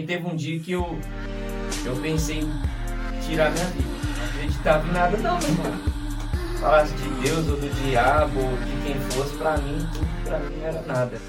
que 0.00 0.06
teve 0.06 0.26
um 0.26 0.36
dia 0.36 0.58
que 0.58 0.72
eu, 0.72 0.98
eu 1.84 1.96
pensei 1.96 2.40
em 2.40 2.50
tirar 3.26 3.50
minha 3.50 3.64
vida. 3.66 3.88
Não 4.18 4.26
acreditava 4.26 4.86
em 4.86 4.92
nada 4.92 5.16
não, 5.16 5.38
meu 5.38 5.48
irmão. 5.48 5.72
Falasse 6.60 6.92
de 6.94 7.08
Deus 7.22 7.48
ou 7.48 7.56
do 7.56 7.68
diabo 7.82 8.40
ou 8.40 8.56
de 8.58 8.82
quem 8.84 9.00
fosse, 9.10 9.34
pra 9.36 9.56
mim, 9.58 9.86
tudo 9.92 10.06
pra 10.24 10.38
mim 10.38 10.56
não 10.58 10.66
era 10.66 10.82
nada. 10.82 11.20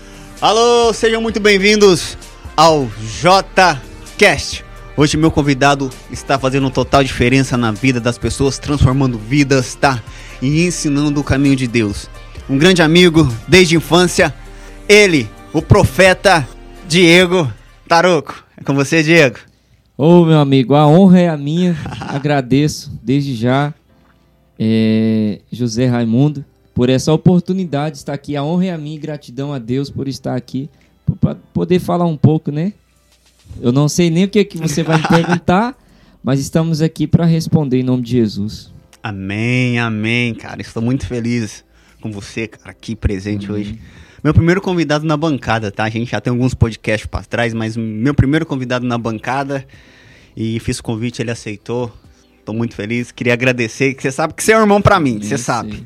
Alô, 0.41 0.93
sejam 0.93 1.21
muito 1.21 1.39
bem-vindos 1.39 2.17
ao 2.55 2.87
JCast. 3.21 4.65
Hoje 4.95 5.15
meu 5.15 5.31
convidado 5.31 5.89
está 6.11 6.39
fazendo 6.39 6.69
total 6.69 7.03
diferença 7.03 7.55
na 7.55 7.71
vida 7.71 8.01
das 8.01 8.17
pessoas, 8.17 8.57
transformando 8.57 9.17
vidas, 9.17 9.75
tá? 9.75 10.01
E 10.41 10.65
ensinando 10.65 11.21
o 11.21 11.23
caminho 11.23 11.55
de 11.55 11.67
Deus. 11.67 12.09
Um 12.49 12.57
grande 12.57 12.81
amigo 12.81 13.31
desde 13.47 13.75
a 13.75 13.77
infância, 13.77 14.33
ele, 14.89 15.29
o 15.53 15.61
profeta 15.61 16.47
Diego 16.87 17.51
Taroco. 17.87 18.46
É 18.57 18.63
com 18.63 18.73
você, 18.73 19.03
Diego. 19.03 19.37
Ô, 19.95 20.25
meu 20.25 20.39
amigo, 20.39 20.73
a 20.73 20.87
honra 20.87 21.19
é 21.19 21.29
a 21.29 21.37
minha. 21.37 21.77
Agradeço 22.01 22.91
desde 23.03 23.35
já, 23.35 23.73
é, 24.57 25.39
José 25.51 25.85
Raimundo, 25.85 26.43
por 26.73 26.89
essa 26.89 27.13
oportunidade 27.13 27.93
de 27.93 27.97
estar 27.99 28.13
aqui. 28.13 28.35
A 28.35 28.43
honra 28.43 28.65
é 28.65 28.71
a 28.71 28.77
minha 28.77 28.95
e 28.95 28.99
gratidão 28.99 29.53
a 29.53 29.59
Deus 29.59 29.91
por 29.91 30.07
estar 30.07 30.35
aqui, 30.35 30.69
para 31.21 31.35
poder 31.53 31.79
falar 31.79 32.05
um 32.05 32.17
pouco, 32.17 32.51
né? 32.51 32.73
Eu 33.61 33.71
não 33.71 33.87
sei 33.87 34.09
nem 34.09 34.25
o 34.25 34.27
que, 34.27 34.39
é 34.39 34.43
que 34.43 34.57
você 34.57 34.81
vai 34.81 34.97
me 34.97 35.05
perguntar, 35.07 35.77
mas 36.23 36.39
estamos 36.39 36.81
aqui 36.81 37.05
para 37.07 37.25
responder 37.25 37.79
em 37.79 37.83
nome 37.83 38.01
de 38.01 38.11
Jesus. 38.11 38.71
Amém, 39.03 39.79
amém, 39.79 40.33
cara. 40.33 40.61
Estou 40.61 40.81
muito 40.81 41.05
feliz 41.05 41.63
com 42.01 42.11
você, 42.11 42.47
cara, 42.47 42.71
aqui 42.71 42.95
presente 42.95 43.45
amém. 43.47 43.61
hoje. 43.61 43.79
Meu 44.23 44.33
primeiro 44.33 44.61
convidado 44.61 45.05
na 45.05 45.15
bancada, 45.15 45.71
tá? 45.71 45.83
A 45.83 45.89
gente 45.89 46.11
já 46.11 46.19
tem 46.19 46.31
alguns 46.31 46.53
podcasts 46.53 47.05
para 47.05 47.23
trás, 47.23 47.53
mas 47.53 47.77
meu 47.77 48.13
primeiro 48.13 48.45
convidado 48.45 48.85
na 48.85 48.97
bancada 48.97 49.65
e 50.35 50.59
fiz 50.59 50.79
o 50.79 50.83
convite, 50.83 51.21
ele 51.21 51.31
aceitou. 51.31 51.91
Tô 52.43 52.53
muito 52.53 52.75
feliz. 52.75 53.11
Queria 53.11 53.33
agradecer, 53.33 53.93
que 53.93 54.01
você 54.01 54.11
sabe 54.11 54.33
que 54.33 54.43
você 54.43 54.53
é 54.53 54.57
um 54.57 54.61
irmão 54.61 54.81
para 54.81 54.99
mim, 54.99 55.19
você 55.21 55.37
sabe. 55.37 55.85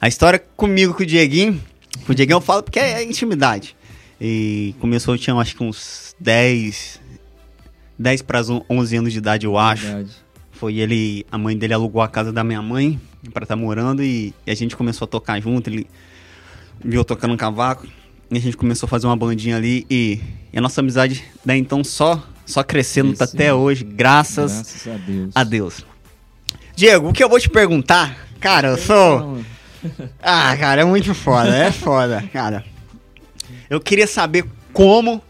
A 0.00 0.08
história 0.08 0.42
comigo 0.56 0.94
com 0.94 1.02
o 1.02 1.06
Dieguinho, 1.06 1.60
com 2.04 2.12
o 2.12 2.14
Dieguinho 2.14 2.36
eu 2.36 2.40
falo 2.40 2.62
porque 2.62 2.78
é 2.78 3.02
intimidade. 3.02 3.76
E 4.20 4.74
começou, 4.80 5.14
eu 5.14 5.18
tinha 5.18 5.34
acho 5.36 5.56
que 5.56 5.62
uns 5.62 6.14
10, 6.18 7.00
10 7.98 8.22
para 8.22 8.40
11 8.68 8.96
anos 8.96 9.12
de 9.12 9.18
idade, 9.18 9.46
eu 9.46 9.56
acho. 9.56 9.84
Verdade. 9.84 10.10
Foi 10.52 10.76
ele, 10.78 11.26
a 11.30 11.36
mãe 11.36 11.56
dele 11.56 11.74
alugou 11.74 12.02
a 12.02 12.08
casa 12.08 12.32
da 12.32 12.44
minha 12.44 12.62
mãe 12.62 13.00
para 13.32 13.44
estar 13.44 13.56
tá 13.56 13.60
morando 13.60 14.02
e, 14.02 14.32
e, 14.46 14.50
a 14.50 14.54
gente 14.54 14.76
começou 14.76 15.06
a 15.06 15.08
tocar 15.08 15.40
junto. 15.40 15.68
Ele 15.68 15.86
viu 16.84 17.04
tocando 17.04 17.34
um 17.34 17.36
cavaco 17.36 17.86
e 18.30 18.36
a 18.36 18.40
gente 18.40 18.56
começou 18.56 18.86
a 18.86 18.90
fazer 18.90 19.06
uma 19.06 19.16
bandinha 19.16 19.56
ali 19.56 19.86
e, 19.90 20.20
e 20.52 20.58
a 20.58 20.60
nossa 20.60 20.80
amizade 20.80 21.24
daí 21.44 21.58
então 21.58 21.82
só 21.84 22.22
só 22.44 22.62
crescendo 22.62 23.14
tá 23.14 23.24
até 23.24 23.54
hoje, 23.54 23.84
graças, 23.84 24.52
graças 24.52 24.86
a, 24.86 24.96
Deus. 24.96 25.32
a 25.34 25.44
Deus. 25.44 25.86
Diego, 26.74 27.08
o 27.08 27.12
que 27.12 27.22
eu 27.22 27.28
vou 27.28 27.38
te 27.38 27.48
perguntar, 27.48 28.26
cara, 28.40 28.68
eu 28.68 28.78
sou 28.78 29.38
Ah, 30.22 30.56
cara, 30.56 30.82
é 30.82 30.84
muito 30.84 31.14
foda, 31.14 31.54
é 31.54 31.72
foda, 31.72 32.22
cara. 32.32 32.64
Eu 33.68 33.80
queria 33.80 34.06
saber 34.06 34.44
como 34.72 35.22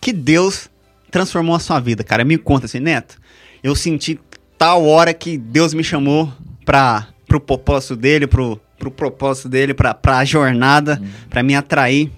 que 0.00 0.12
Deus 0.12 0.68
transformou 1.10 1.54
a 1.54 1.58
sua 1.58 1.80
vida, 1.80 2.02
cara. 2.02 2.24
Me 2.24 2.38
conta 2.38 2.66
assim, 2.66 2.80
Neto. 2.80 3.18
Eu 3.62 3.74
senti 3.76 4.18
tal 4.56 4.86
hora 4.86 5.12
que 5.12 5.36
Deus 5.36 5.74
me 5.74 5.84
chamou 5.84 6.32
para 6.64 7.08
pro 7.26 7.40
propósito 7.40 7.94
dele, 7.94 8.26
pro, 8.26 8.60
pro 8.80 8.90
propósito 8.90 9.48
dele, 9.48 9.74
pra, 9.74 9.92
pra 9.92 10.24
jornada, 10.24 10.98
uhum. 11.00 11.08
para 11.28 11.42
me 11.42 11.54
atrair 11.54 12.10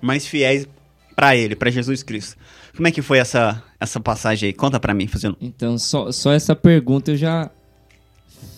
mais 0.00 0.26
fiéis 0.26 0.68
para 1.16 1.34
ele, 1.34 1.56
para 1.56 1.70
Jesus 1.70 2.02
Cristo. 2.02 2.36
Como 2.76 2.86
é 2.86 2.90
que 2.90 3.00
foi 3.00 3.18
essa, 3.18 3.62
essa 3.80 3.98
passagem 3.98 4.48
aí? 4.48 4.52
Conta 4.52 4.78
para 4.78 4.92
mim, 4.92 5.06
fazendo. 5.06 5.36
Então, 5.40 5.78
só, 5.78 6.12
só 6.12 6.32
essa 6.32 6.54
pergunta 6.54 7.12
eu 7.12 7.16
já 7.16 7.50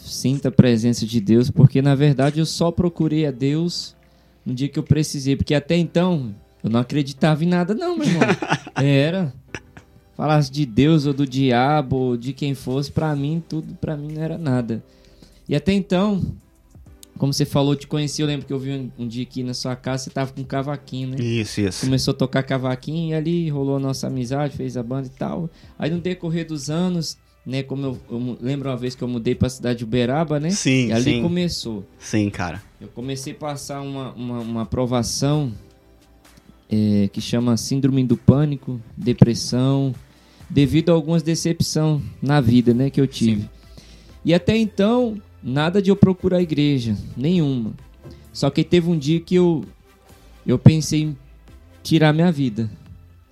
sinto 0.04 0.48
a 0.48 0.50
presença 0.50 1.06
de 1.06 1.20
Deus, 1.20 1.50
porque 1.50 1.80
na 1.80 1.94
verdade 1.94 2.40
eu 2.40 2.46
só 2.46 2.70
procurei 2.70 3.26
a 3.26 3.30
Deus 3.30 3.94
no 4.44 4.54
dia 4.54 4.68
que 4.68 4.78
eu 4.78 4.82
precisei, 4.82 5.36
porque 5.36 5.54
até 5.54 5.76
então 5.76 6.34
eu 6.64 6.70
não 6.70 6.80
acreditava 6.80 7.44
em 7.44 7.48
nada 7.48 7.74
não, 7.74 7.96
meu 7.96 8.06
irmão. 8.06 8.22
Era 8.76 9.32
falasse 10.16 10.50
de 10.50 10.64
Deus 10.64 11.04
ou 11.04 11.12
do 11.12 11.26
diabo 11.26 11.96
ou 11.96 12.16
de 12.16 12.32
quem 12.32 12.54
fosse, 12.54 12.90
para 12.90 13.14
mim 13.14 13.42
tudo 13.46 13.74
para 13.74 13.96
mim 13.96 14.12
não 14.12 14.22
era 14.22 14.38
nada. 14.38 14.82
E 15.46 15.54
até 15.54 15.72
então, 15.72 16.22
como 17.18 17.32
você 17.32 17.44
falou, 17.44 17.74
te 17.74 17.86
conheci, 17.86 18.20
eu 18.20 18.26
lembro 18.26 18.46
que 18.46 18.52
eu 18.52 18.58
vi 18.58 18.72
um, 18.72 18.90
um 18.98 19.08
dia 19.08 19.22
aqui 19.22 19.42
na 19.42 19.54
sua 19.54 19.74
casa, 19.74 20.04
você 20.04 20.10
tava 20.10 20.32
com 20.32 20.40
um 20.42 20.44
cavaquinho, 20.44 21.10
né? 21.10 21.16
Isso, 21.18 21.60
isso. 21.60 21.84
Começou 21.84 22.12
a 22.12 22.16
tocar 22.16 22.42
cavaquinho 22.42 23.10
e 23.10 23.14
ali 23.14 23.48
rolou 23.48 23.76
a 23.76 23.80
nossa 23.80 24.06
amizade, 24.06 24.56
fez 24.56 24.76
a 24.76 24.82
banda 24.82 25.06
e 25.06 25.18
tal. 25.18 25.48
Aí 25.78 25.90
no 25.90 25.98
decorrer 25.98 26.46
dos 26.46 26.68
anos, 26.68 27.16
né, 27.44 27.62
como 27.62 27.86
eu, 27.86 27.98
eu 28.10 28.38
lembro 28.40 28.68
uma 28.68 28.76
vez 28.76 28.94
que 28.94 29.02
eu 29.02 29.08
mudei 29.08 29.34
para 29.34 29.46
a 29.46 29.50
cidade 29.50 29.78
de 29.78 29.84
Uberaba, 29.84 30.40
né? 30.40 30.50
Sim, 30.50 30.88
E 30.88 30.92
ali 30.92 31.04
sim. 31.04 31.22
começou. 31.22 31.86
Sim, 31.98 32.28
cara. 32.28 32.62
Eu 32.80 32.88
comecei 32.88 33.32
a 33.32 33.36
passar 33.36 33.80
uma, 33.80 34.12
uma, 34.12 34.40
uma 34.40 34.62
aprovação 34.62 35.52
é, 36.68 37.08
que 37.12 37.20
chama 37.20 37.56
Síndrome 37.56 38.04
do 38.04 38.16
Pânico, 38.16 38.80
depressão, 38.96 39.94
devido 40.50 40.90
a 40.90 40.92
algumas 40.92 41.22
decepções 41.22 42.02
na 42.20 42.40
vida, 42.40 42.74
né, 42.74 42.90
que 42.90 43.00
eu 43.00 43.06
tive. 43.06 43.42
Sim. 43.42 43.48
E 44.24 44.34
até 44.34 44.56
então, 44.56 45.22
nada 45.46 45.80
de 45.80 45.90
eu 45.90 45.96
procurar 45.96 46.38
a 46.38 46.42
igreja, 46.42 46.96
nenhuma. 47.16 47.72
Só 48.32 48.50
que 48.50 48.64
teve 48.64 48.90
um 48.90 48.98
dia 48.98 49.20
que 49.20 49.36
eu 49.36 49.64
eu 50.44 50.58
pensei 50.58 51.02
em 51.02 51.16
tirar 51.82 52.12
minha 52.12 52.32
vida. 52.32 52.68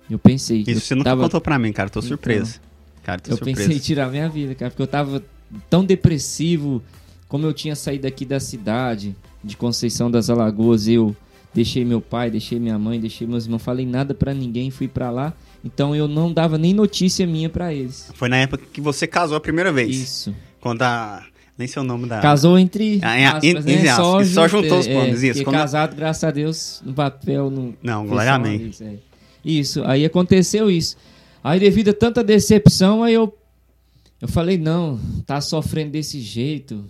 Eu 0.09 0.17
pensei. 0.17 0.61
Isso 0.61 0.71
eu 0.71 0.79
você 0.79 0.95
nunca 0.95 1.09
tava... 1.09 1.23
contou 1.23 1.41
pra 1.41 1.59
mim, 1.59 1.73
cara. 1.73 1.89
Tô 1.89 1.99
então, 1.99 2.07
surpreso. 2.07 2.61
Cara, 3.03 3.19
tô 3.19 3.31
eu 3.31 3.37
surpreso. 3.37 3.59
pensei 3.59 3.75
em 3.75 3.79
tirar 3.79 4.09
minha 4.09 4.29
vida, 4.29 4.55
cara, 4.55 4.71
porque 4.71 4.81
eu 4.81 4.87
tava 4.87 5.21
tão 5.69 5.83
depressivo. 5.83 6.81
Como 7.27 7.45
eu 7.45 7.53
tinha 7.53 7.75
saído 7.75 8.07
aqui 8.07 8.23
da 8.23 8.39
cidade, 8.39 9.15
de 9.43 9.57
Conceição 9.57 10.09
das 10.09 10.29
Alagoas, 10.29 10.87
eu 10.87 11.15
deixei 11.53 11.83
meu 11.83 11.99
pai, 11.99 12.29
deixei 12.29 12.59
minha 12.59 12.77
mãe, 12.77 12.99
deixei 12.99 13.25
meus 13.25 13.45
irmãos, 13.45 13.61
falei 13.61 13.85
nada 13.85 14.13
para 14.13 14.33
ninguém, 14.33 14.69
fui 14.69 14.87
para 14.87 15.09
lá. 15.09 15.33
Então 15.63 15.95
eu 15.95 16.07
não 16.07 16.31
dava 16.31 16.57
nem 16.57 16.73
notícia 16.73 17.25
minha 17.25 17.49
para 17.49 17.73
eles. 17.73 18.11
Foi 18.13 18.29
na 18.29 18.37
época 18.37 18.63
que 18.71 18.79
você 18.79 19.07
casou 19.07 19.35
a 19.35 19.41
primeira 19.41 19.71
vez. 19.71 19.95
Isso. 19.95 20.35
Quando 20.61 20.83
a. 20.83 21.25
Nem 21.57 21.67
sei 21.67 21.81
o 21.81 21.85
nome 21.85 22.07
da. 22.07 22.19
Casou 22.19 22.59
entre. 22.59 22.99
Ah, 23.01 23.37
aspas, 23.37 23.65
né? 23.65 23.95
só, 23.95 24.23
só 24.23 24.47
juntou 24.47 24.79
os 24.79 24.87
planos, 24.87 25.23
é, 25.23 25.27
isso. 25.27 25.43
Quando... 25.43 25.55
casado, 25.55 25.95
graças 25.95 26.23
a 26.23 26.31
Deus, 26.31 26.81
no 26.85 26.93
papel. 26.93 27.49
No... 27.49 27.73
Não, 27.81 28.05
glória 28.05 28.33
a 28.33 28.35
amém. 28.35 28.67
Isso, 28.67 28.83
é. 28.83 28.95
isso, 29.43 29.83
aí 29.85 30.03
aconteceu 30.03 30.69
isso. 30.69 30.97
Aí, 31.43 31.59
devido 31.59 31.89
a 31.89 31.93
tanta 31.93 32.23
decepção, 32.23 33.03
aí 33.03 33.13
eu. 33.13 33.33
Eu 34.21 34.27
falei, 34.27 34.57
não, 34.57 34.99
tá 35.25 35.39
sofrendo 35.39 35.91
desse 35.91 36.19
jeito. 36.19 36.85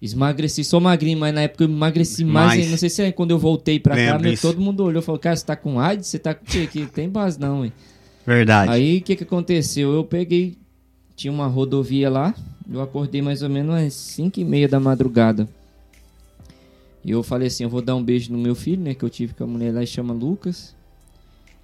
Esmagreci, 0.00 0.64
sou 0.64 0.80
magrinho, 0.80 1.18
mas 1.18 1.34
na 1.34 1.42
época 1.42 1.64
eu 1.64 1.68
emagreci 1.68 2.24
mais. 2.24 2.56
mais. 2.56 2.70
Não 2.70 2.78
sei 2.78 2.88
se 2.88 3.02
é 3.02 3.12
quando 3.12 3.32
eu 3.32 3.38
voltei 3.38 3.78
pra 3.78 3.94
cá, 3.94 4.18
meu, 4.18 4.36
todo 4.38 4.60
mundo 4.60 4.84
olhou 4.84 5.02
e 5.02 5.04
falou: 5.04 5.18
Cara, 5.18 5.36
você 5.36 5.44
tá 5.44 5.56
com 5.56 5.78
AIDS? 5.78 6.06
Você 6.06 6.18
tá 6.18 6.34
com 6.34 6.44
o 6.44 6.46
quê? 6.46 6.66
Que 6.66 6.86
tem 6.86 7.08
base 7.08 7.38
não, 7.38 7.64
hein? 7.64 7.72
Verdade. 8.26 8.72
Aí 8.72 8.98
o 8.98 9.02
que, 9.02 9.16
que 9.16 9.24
aconteceu? 9.24 9.92
Eu 9.92 10.04
peguei, 10.04 10.56
tinha 11.14 11.32
uma 11.32 11.46
rodovia 11.46 12.08
lá, 12.08 12.34
eu 12.70 12.80
acordei 12.80 13.20
mais 13.20 13.42
ou 13.42 13.48
menos 13.48 13.74
às 13.74 13.94
5 13.94 14.38
e 14.38 14.44
meia 14.44 14.68
da 14.68 14.78
madrugada. 14.78 15.48
E 17.04 17.10
eu 17.10 17.22
falei 17.22 17.48
assim: 17.48 17.64
Eu 17.64 17.70
vou 17.70 17.82
dar 17.82 17.96
um 17.96 18.02
beijo 18.02 18.32
no 18.32 18.38
meu 18.38 18.54
filho, 18.54 18.82
né? 18.82 18.94
Que 18.94 19.04
eu 19.04 19.10
tive 19.10 19.34
com 19.34 19.44
a 19.44 19.46
mulher 19.46 19.72
lá 19.72 19.82
e 19.82 19.86
chama 19.86 20.12
Lucas. 20.12 20.74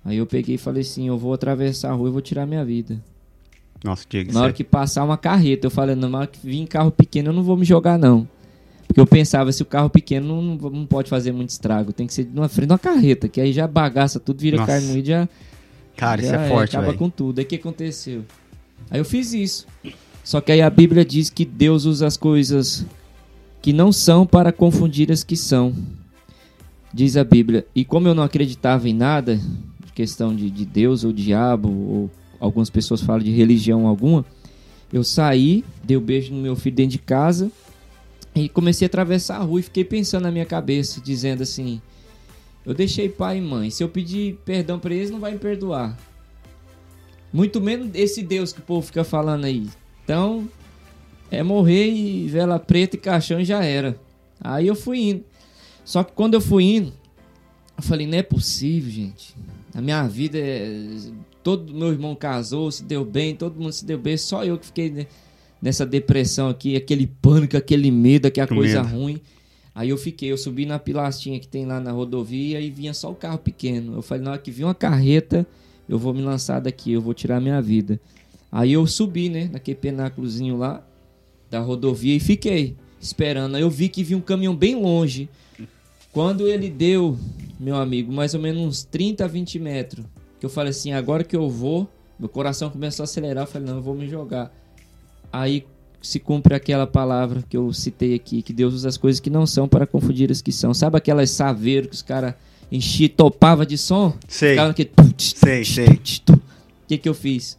Aí 0.05 0.17
eu 0.17 0.27
peguei 0.27 0.55
e 0.55 0.59
falei 0.59 0.83
assim: 0.83 1.09
Eu 1.09 1.19
vou 1.19 1.33
atravessar 1.33 1.91
a 1.91 1.95
rua 1.95 2.09
e 2.09 2.13
vou 2.13 2.21
tirar 2.21 2.47
minha 2.47 2.65
vida. 2.65 3.01
Nossa, 3.85 4.05
Diego. 4.09 4.33
Na 4.33 4.43
hora 4.43 4.53
que 4.53 4.65
passar 4.65 5.05
uma 5.05 5.19
carreta, 5.19 5.67
eu 5.67 5.71
falei, 5.71 5.95
na 5.95 6.19
hora 6.19 6.27
que 6.27 6.39
vir 6.43 6.67
carro 6.67 6.91
pequeno, 6.91 7.29
eu 7.29 7.33
não 7.33 7.43
vou 7.43 7.57
me 7.57 7.65
jogar, 7.65 7.99
não. 7.99 8.27
Porque 8.87 9.01
eu 9.01 9.07
pensava, 9.07 9.53
se 9.53 9.63
o 9.63 9.67
carro 9.67 9.91
pequeno 9.91 10.41
não, 10.41 10.71
não 10.71 10.87
pode 10.87 11.11
fazer 11.11 11.33
muito 11.33 11.51
estrago, 11.51 11.93
tem 11.93 12.07
que 12.07 12.15
ser 12.15 12.29
na 12.33 12.49
frente 12.49 12.69
de 12.69 12.73
uma 12.73 12.79
carreta, 12.79 13.29
que 13.29 13.41
aí 13.41 13.53
já 13.53 13.67
bagaça 13.67 14.19
tudo, 14.19 14.41
vira 14.41 14.57
Nossa. 14.57 14.73
carne 14.73 15.01
e 15.01 15.05
já. 15.05 15.29
Cara, 15.97 16.23
já 16.23 16.29
isso 16.29 16.37
é 16.37 16.49
forte, 16.49 16.71
Acaba 16.77 16.87
véio. 16.87 16.99
com 16.99 17.11
tudo. 17.11 17.39
Aí 17.39 17.45
o 17.45 17.49
que 17.49 17.57
aconteceu? 17.57 18.25
Aí 18.91 18.99
eu 18.99 19.05
fiz 19.05 19.33
isso. 19.33 19.67
Só 20.27 20.41
que 20.41 20.51
aí 20.51 20.61
a 20.61 20.69
Bíblia 20.69 21.05
diz 21.05 21.31
que 21.31 21.45
Deus 21.45 21.85
usa 21.85 22.05
as 22.05 22.17
coisas 22.17 22.85
que 23.63 23.73
não 23.73 23.93
são 23.93 24.27
para 24.27 24.51
confundir 24.51 25.13
as 25.13 25.23
que 25.23 25.37
são. 25.37 25.73
Diz 26.93 27.17
a 27.17 27.23
Bíblia. 27.23 27.65
E 27.73 27.85
como 27.85 28.09
eu 28.09 28.15
não 28.15 28.25
acreditava 28.25 28.89
em 28.89 28.93
nada, 28.93 29.41
questão 29.95 30.35
de, 30.35 30.51
de 30.51 30.65
Deus 30.65 31.05
ou 31.05 31.13
diabo 31.13 31.69
ou 31.69 32.11
algumas 32.41 32.69
pessoas 32.69 33.01
falam 33.01 33.23
de 33.23 33.31
religião 33.31 33.87
alguma, 33.87 34.27
eu 34.93 35.05
saí, 35.05 35.65
dei 35.85 35.97
um 35.97 36.01
beijo 36.01 36.35
no 36.35 36.43
meu 36.43 36.57
filho 36.57 36.75
dentro 36.75 36.91
de 36.91 36.99
casa 36.99 37.49
e 38.35 38.49
comecei 38.49 38.85
a 38.85 38.89
atravessar 38.89 39.37
a 39.37 39.45
rua 39.45 39.61
e 39.61 39.63
fiquei 39.63 39.85
pensando 39.85 40.25
na 40.25 40.33
minha 40.33 40.45
cabeça, 40.45 41.01
dizendo 41.01 41.45
assim: 41.45 41.81
eu 42.65 42.75
deixei 42.75 43.09
pai 43.09 43.39
e 43.39 43.41
mãe, 43.41 43.71
se 43.71 43.81
eu 43.81 43.89
pedir 43.89 44.41
perdão 44.45 44.81
para 44.81 44.93
eles, 44.93 45.09
não 45.09 45.21
vai 45.21 45.35
me 45.35 45.39
perdoar. 45.39 45.97
Muito 47.33 47.61
menos 47.61 47.91
esse 47.95 48.25
Deus 48.25 48.53
que 48.53 48.59
o 48.59 48.65
povo 48.65 48.85
fica 48.85 49.05
falando 49.05 49.45
aí. 49.45 49.69
Então, 50.07 50.49
é 51.33 51.43
morrer 51.43 51.89
e 51.89 52.29
vela 52.29 52.61
preta 52.61 52.95
e 52.95 52.99
caixão 53.01 53.41
e 53.41 53.45
já 53.45 53.65
era. 53.65 53.99
Aí 54.41 54.69
eu 54.69 54.77
fui 54.77 55.01
indo. 55.01 55.25
Só 55.85 56.05
que 56.05 56.13
quando 56.13 56.35
eu 56.35 56.41
fui 56.41 56.63
indo, 56.63 56.93
eu 57.77 57.83
falei: 57.83 58.07
não 58.07 58.17
é 58.17 58.23
possível, 58.23 58.89
gente. 58.89 59.35
A 59.75 59.81
minha 59.81 60.07
vida 60.07 60.39
é 60.39 60.71
todo 61.43 61.75
meu 61.75 61.93
irmão 61.93 62.15
casou, 62.15 62.71
se 62.71 62.85
deu 62.85 63.05
bem, 63.05 63.35
todo 63.35 63.61
mundo 63.61 63.73
se 63.73 63.85
deu 63.85 63.99
bem, 63.99 64.17
só 64.17 64.45
eu 64.45 64.57
que 64.59 64.67
fiquei 64.67 65.09
nessa 65.61 65.85
depressão 65.85 66.49
aqui, 66.49 66.77
aquele 66.77 67.07
pânico, 67.07 67.57
aquele 67.57 67.91
medo, 67.91 68.27
aquela 68.27 68.47
coisa 68.47 68.83
Medo. 68.85 68.97
ruim. 68.97 69.21
Aí 69.75 69.91
eu 69.91 69.99
fiquei, 69.99 70.31
eu 70.33 70.39
subi 70.39 70.67
na 70.67 70.79
pilastinha 70.79 71.39
que 71.41 71.49
tem 71.49 71.67
lá 71.67 71.81
na 71.81 71.91
rodovia 71.91 72.61
e 72.61 72.71
vinha 72.71 72.95
só 72.95 73.11
o 73.11 73.15
carro 73.15 73.39
pequeno. 73.39 73.95
Eu 73.95 74.03
falei, 74.03 74.23
na 74.25 74.31
hora 74.31 74.41
que 74.41 74.51
vir 74.53 74.65
uma 74.65 74.75
carreta, 74.75 75.47
eu 75.89 75.99
vou 75.99 76.15
me 76.15 76.23
lançar 76.23 76.61
daqui, 76.61 76.93
eu 76.93 77.01
vou 77.01 77.13
tirar 77.13 77.41
minha 77.41 77.61
vida. 77.61 78.01
Aí 78.57 78.73
eu 78.73 78.87
subi, 78.87 79.29
né, 79.29 79.51
naquele 79.53 79.77
penáculozinho 79.77 80.57
lá 80.57 80.83
da 81.51 81.61
rodovia 81.61 82.17
e 82.17 82.19
fiquei 82.19 82.75
esperando. 82.99 83.55
Aí 83.55 83.61
eu 83.61 83.69
vi 83.69 83.87
que 83.91 84.03
vinha 84.03 84.17
um 84.17 84.23
caminhão 84.23 84.57
bem 84.57 84.75
longe. 84.75 85.29
Quando 86.11 86.49
ele 86.49 86.71
deu, 86.71 87.19
meu 87.61 87.77
amigo, 87.77 88.11
mais 88.11 88.33
ou 88.33 88.41
menos 88.41 88.63
uns 88.63 88.83
30, 88.83 89.29
20 89.29 89.59
metros, 89.59 90.07
que 90.41 90.47
eu 90.47 90.49
falei 90.49 90.71
assim, 90.71 90.95
agora 90.95 91.23
que 91.23 91.37
eu 91.37 91.51
vou, 91.51 91.87
meu 92.19 92.31
coração 92.31 92.71
começou 92.71 93.03
a 93.03 93.05
acelerar, 93.05 93.45
eu 93.45 93.47
falei, 93.47 93.69
não, 93.69 93.77
eu 93.77 93.83
vou 93.83 93.95
me 93.95 94.09
jogar. 94.09 94.51
Aí 95.31 95.67
se 96.01 96.19
cumpre 96.19 96.55
aquela 96.55 96.87
palavra 96.87 97.45
que 97.47 97.59
eu 97.59 97.71
citei 97.75 98.15
aqui, 98.15 98.41
que 98.41 98.55
Deus 98.55 98.73
usa 98.73 98.89
as 98.89 98.97
coisas 98.97 99.21
que 99.21 99.29
não 99.29 99.47
são 99.47 99.69
para 99.69 99.87
confundir 99.87 100.33
as 100.33 100.41
que 100.41 100.51
são. 100.51 100.73
Sabe 100.73 100.97
aquelas 100.97 101.29
saveiros 101.29 101.91
que 101.91 101.97
os 101.97 102.03
caras 102.03 102.33
enchiam, 102.73 103.11
topava 103.11 103.67
de 103.67 103.77
som? 103.77 104.17
Sei. 104.27 104.53
Ficava. 104.53 104.75
Sei, 105.19 105.63
sei. 105.63 105.89
O 106.31 106.41
que 106.89 106.97
que 106.97 107.07
eu 107.07 107.13
fiz? 107.13 107.59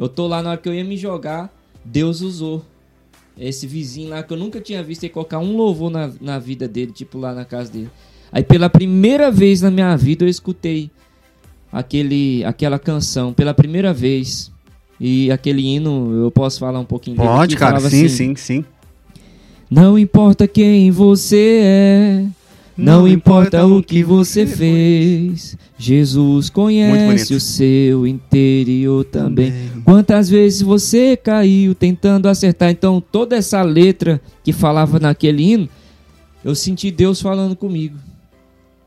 Eu 0.00 0.08
tô 0.08 0.26
lá 0.26 0.42
na 0.42 0.52
hora 0.52 0.58
que 0.58 0.66
eu 0.66 0.72
ia 0.72 0.82
me 0.82 0.96
jogar, 0.96 1.54
Deus 1.84 2.22
usou 2.22 2.64
esse 3.38 3.66
vizinho 3.66 4.08
lá 4.08 4.22
que 4.22 4.32
eu 4.32 4.36
nunca 4.38 4.58
tinha 4.58 4.82
visto 4.82 5.04
ele 5.04 5.12
colocar 5.12 5.38
um 5.38 5.54
louvor 5.54 5.90
na, 5.90 6.10
na 6.18 6.38
vida 6.38 6.66
dele, 6.66 6.90
tipo 6.90 7.18
lá 7.18 7.34
na 7.34 7.44
casa 7.44 7.70
dele. 7.70 7.90
Aí 8.32 8.42
pela 8.42 8.70
primeira 8.70 9.30
vez 9.30 9.60
na 9.60 9.70
minha 9.70 9.94
vida 9.96 10.24
eu 10.24 10.28
escutei 10.28 10.90
aquele, 11.70 12.42
aquela 12.44 12.78
canção, 12.78 13.34
pela 13.34 13.52
primeira 13.52 13.92
vez. 13.92 14.50
E 14.98 15.30
aquele 15.30 15.62
hino, 15.66 16.14
eu 16.24 16.30
posso 16.30 16.60
falar 16.60 16.80
um 16.80 16.84
pouquinho 16.84 17.18
dele 17.18 17.28
Pode, 17.28 17.56
cara. 17.56 17.78
Sim, 17.80 18.06
assim, 18.06 18.08
sim, 18.08 18.36
sim. 18.36 18.64
Não 19.70 19.98
importa 19.98 20.48
quem 20.48 20.90
você 20.90 21.60
é, 21.62 22.26
não, 22.80 23.06
importa 23.06 23.66
o 23.66 23.82
que 23.82 24.02
você 24.02 24.46
fez. 24.46 25.56
Jesus 25.78 26.50
conhece 26.50 27.34
o 27.34 27.40
seu 27.40 28.06
interior 28.06 29.04
também. 29.04 29.52
Quantas 29.84 30.28
vezes 30.28 30.62
você 30.62 31.16
caiu 31.16 31.74
tentando 31.74 32.28
acertar? 32.28 32.70
Então, 32.70 33.00
toda 33.00 33.36
essa 33.36 33.62
letra 33.62 34.20
que 34.42 34.52
falava 34.52 34.98
naquele 34.98 35.42
hino, 35.42 35.68
eu 36.44 36.54
senti 36.54 36.90
Deus 36.90 37.20
falando 37.20 37.54
comigo. 37.54 37.96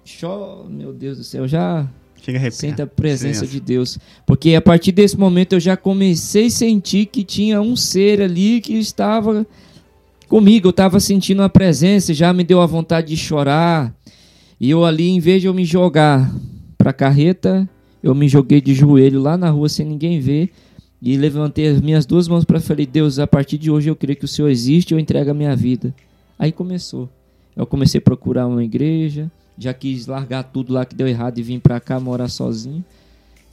Xó, 0.05 0.65
meu 0.69 0.91
Deus 0.91 1.17
do 1.17 1.23
céu, 1.23 1.47
já 1.47 1.87
Chega 2.21 2.37
a 2.37 2.41
arrepiar. 2.41 2.59
sinto 2.59 2.81
a 2.81 2.87
presença 2.87 3.45
de 3.45 3.59
Deus. 3.59 3.97
Porque 4.25 4.55
a 4.55 4.61
partir 4.61 4.91
desse 4.91 5.17
momento 5.17 5.53
eu 5.53 5.59
já 5.59 5.75
comecei 5.75 6.47
a 6.47 6.49
sentir 6.49 7.05
que 7.05 7.23
tinha 7.23 7.61
um 7.61 7.75
ser 7.75 8.21
ali 8.21 8.61
que 8.61 8.73
estava 8.73 9.45
comigo. 10.33 10.65
Eu 10.65 10.71
estava 10.71 10.99
sentindo 10.99 11.43
a 11.43 11.49
presença, 11.49 12.11
já 12.11 12.33
me 12.33 12.43
deu 12.43 12.59
a 12.59 12.65
vontade 12.65 13.09
de 13.09 13.17
chorar. 13.17 13.93
E 14.59 14.71
eu 14.71 14.83
ali, 14.83 15.09
em 15.09 15.19
vez 15.19 15.41
de 15.41 15.47
eu 15.47 15.53
me 15.53 15.63
jogar 15.63 16.33
para 16.75 16.89
a 16.89 16.93
carreta, 16.93 17.69
eu 18.01 18.15
me 18.15 18.27
joguei 18.27 18.59
de 18.59 18.73
joelho 18.73 19.21
lá 19.21 19.37
na 19.37 19.51
rua 19.51 19.69
sem 19.69 19.85
ninguém 19.85 20.19
ver. 20.19 20.49
E 20.99 21.15
levantei 21.17 21.67
as 21.67 21.79
minhas 21.79 22.03
duas 22.07 22.27
mãos 22.27 22.45
para 22.45 22.59
falei, 22.59 22.87
Deus, 22.87 23.19
a 23.19 23.27
partir 23.27 23.59
de 23.59 23.69
hoje 23.69 23.91
eu 23.91 23.95
creio 23.95 24.17
que 24.17 24.25
o 24.25 24.27
Senhor 24.27 24.49
existe, 24.49 24.91
eu 24.91 24.99
entrego 24.99 25.29
a 25.29 25.35
minha 25.35 25.55
vida. 25.55 25.93
Aí 26.39 26.51
começou. 26.51 27.07
Eu 27.55 27.67
comecei 27.67 27.99
a 27.99 28.01
procurar 28.01 28.47
uma 28.47 28.63
igreja, 28.63 29.31
já 29.55 29.71
quis 29.71 30.07
largar 30.07 30.45
tudo 30.45 30.73
lá 30.73 30.83
que 30.83 30.95
deu 30.95 31.07
errado 31.07 31.37
e 31.37 31.43
vim 31.43 31.59
pra 31.59 31.79
cá 31.79 31.99
morar 31.99 32.27
sozinho. 32.27 32.83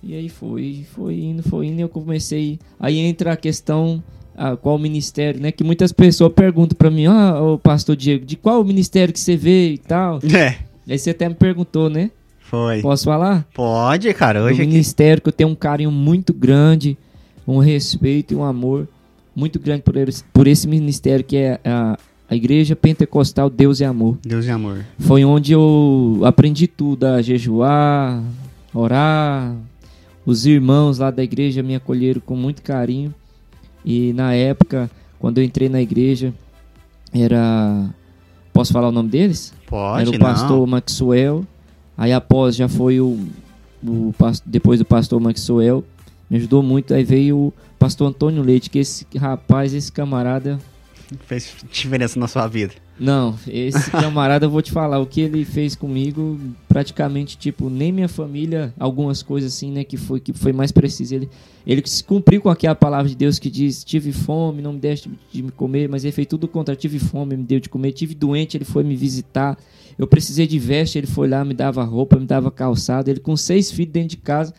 E 0.03 0.15
aí 0.15 0.31
foi, 0.31 0.87
foi 0.95 1.21
indo, 1.21 1.43
foi 1.43 1.67
indo, 1.67 1.81
e 1.81 1.83
eu 1.83 1.91
comecei. 1.91 2.59
Aí 2.79 2.97
entra 2.97 3.35
a 3.35 3.37
questão 3.37 4.03
ah, 4.43 4.57
qual 4.57 4.79
ministério, 4.79 5.39
né? 5.39 5.53
Que 5.53 5.63
muitas 5.63 5.93
pessoas 5.93 6.33
perguntam 6.33 6.75
pra 6.75 6.91
mim, 6.91 7.05
ah, 7.05 7.39
ô 7.43 7.59
pastor 7.59 7.95
Diego, 7.95 8.25
de 8.25 8.37
qual 8.37 8.65
ministério 8.65 9.13
que 9.13 9.21
você 9.21 9.37
vê 9.37 9.73
e 9.75 9.79
tal. 9.79 10.19
É, 10.35 10.57
Aí 10.89 10.99
você 10.99 11.11
até 11.11 11.29
me 11.29 11.35
perguntou, 11.35 11.91
né? 11.91 12.11
foi. 12.41 12.81
Posso 12.81 13.05
falar? 13.05 13.47
Pode, 13.55 14.13
cara. 14.15 14.43
O 14.43 14.47
Hoje 14.47 14.63
aqui. 14.63 14.71
ministério 14.71 15.23
que 15.23 15.29
eu 15.29 15.33
tenho 15.33 15.51
um 15.51 15.55
carinho 15.55 15.91
muito 15.93 16.33
grande, 16.35 16.97
um 17.47 17.59
respeito 17.59 18.33
e 18.33 18.37
um 18.37 18.43
amor 18.43 18.89
muito 19.37 19.61
grande 19.61 19.83
por 19.83 19.95
esse, 19.97 20.25
por 20.33 20.47
esse 20.49 20.67
ministério 20.67 21.25
que 21.25 21.37
é 21.37 21.61
a, 21.65 21.97
a 22.29 22.35
Igreja 22.35 22.75
Pentecostal 22.75 23.49
Deus 23.51 23.81
é 23.81 23.85
Amor. 23.85 24.19
Deus 24.25 24.47
e 24.47 24.51
amor. 24.51 24.85
Foi 24.99 25.25
onde 25.25 25.53
eu 25.53 26.23
aprendi 26.25 26.67
tudo, 26.67 27.05
a 27.05 27.23
jejuar, 27.23 28.21
orar. 28.75 29.55
Os 30.27 30.45
irmãos 30.47 30.99
lá 30.99 31.11
da 31.11 31.23
igreja 31.23 31.63
me 31.63 31.75
acolheram 31.77 32.21
com 32.25 32.35
muito 32.37 32.63
carinho. 32.63 33.15
E 33.85 34.13
na 34.13 34.35
época, 34.35 34.91
quando 35.19 35.39
eu 35.39 35.45
entrei 35.45 35.69
na 35.69 35.81
igreja, 35.81 36.33
era. 37.13 37.89
Posso 38.53 38.73
falar 38.73 38.89
o 38.89 38.93
nome 38.93 39.09
deles? 39.09 39.55
Pode, 39.67 40.03
era 40.03 40.11
o 40.11 40.13
não. 40.13 40.19
pastor 40.19 40.67
Maxwell. 40.67 41.47
Aí 41.97 42.13
após 42.13 42.57
já 42.57 42.69
foi 42.69 43.01
o, 43.01 43.19
o 43.85 44.15
depois 44.45 44.79
do 44.79 44.85
pastor 44.85 45.21
Maxwell, 45.21 45.85
me 46.29 46.39
ajudou 46.39 46.63
muito. 46.63 46.95
Aí 46.95 47.05
veio 47.05 47.37
o 47.37 47.53
pastor 47.79 48.09
Antônio 48.09 48.43
Leite, 48.43 48.71
que 48.71 48.79
esse 48.79 49.07
rapaz, 49.17 49.75
esse 49.75 49.91
camarada, 49.91 50.59
Fez 51.27 51.55
diferença 51.71 52.19
na 52.19 52.29
sua 52.29 52.47
vida. 52.47 52.75
não, 52.99 53.37
esse 53.47 53.91
camarada 53.91 54.47
eu 54.47 54.51
vou 54.51 54.63
te 54.63 54.71
falar, 54.71 54.99
o 55.01 55.07
que 55.07 55.21
ele 55.21 55.45
fez 55.45 55.75
comigo, 55.75 56.39
praticamente, 56.69 57.37
tipo, 57.37 57.69
nem 57.69 57.91
minha 57.91 58.09
família, 58.09 58.73
algumas 58.79 59.23
coisas 59.23 59.53
assim, 59.53 59.73
né, 59.73 59.83
que 59.85 59.97
foi, 59.97 60.21
que 60.21 60.33
foi 60.33 60.53
mais 60.53 60.71
preciso. 60.71 61.15
Ele, 61.15 61.29
ele 61.67 61.83
se 61.87 62.05
cumpriu 62.05 62.41
com 62.41 62.49
aquela 62.49 62.75
palavra 62.75 63.09
de 63.09 63.17
Deus 63.17 63.39
que 63.39 63.51
diz, 63.51 63.83
tive 63.83 64.13
fome, 64.13 64.63
não 64.63 64.73
me 64.75 64.79
deste 64.79 65.11
de 65.33 65.43
me 65.43 65.51
comer, 65.51 65.89
mas 65.89 66.05
ele 66.05 66.13
fez 66.13 66.27
tudo 66.29 66.47
contra, 66.47 66.77
tive 66.77 66.99
fome, 66.99 67.37
me 67.37 67.45
deu 67.45 67.59
de 67.61 67.69
comer, 67.69 67.93
tive 67.93 68.15
doente, 68.15 68.57
ele 68.57 68.65
foi 68.65 68.85
me 68.85 68.95
visitar, 68.95 69.59
eu 69.99 70.07
precisei 70.07 70.47
de 70.47 70.59
veste, 70.59 70.97
ele 70.99 71.07
foi 71.07 71.29
lá, 71.29 71.45
me 71.45 71.55
dava 71.55 71.83
roupa, 71.85 72.17
me 72.17 72.27
dava 72.27 72.51
calçado, 72.51 73.11
ele 73.11 73.21
com 73.21 73.37
seis 73.37 73.71
filhos 73.71 73.93
dentro 73.93 74.11
de 74.11 74.17
casa, 74.19 74.55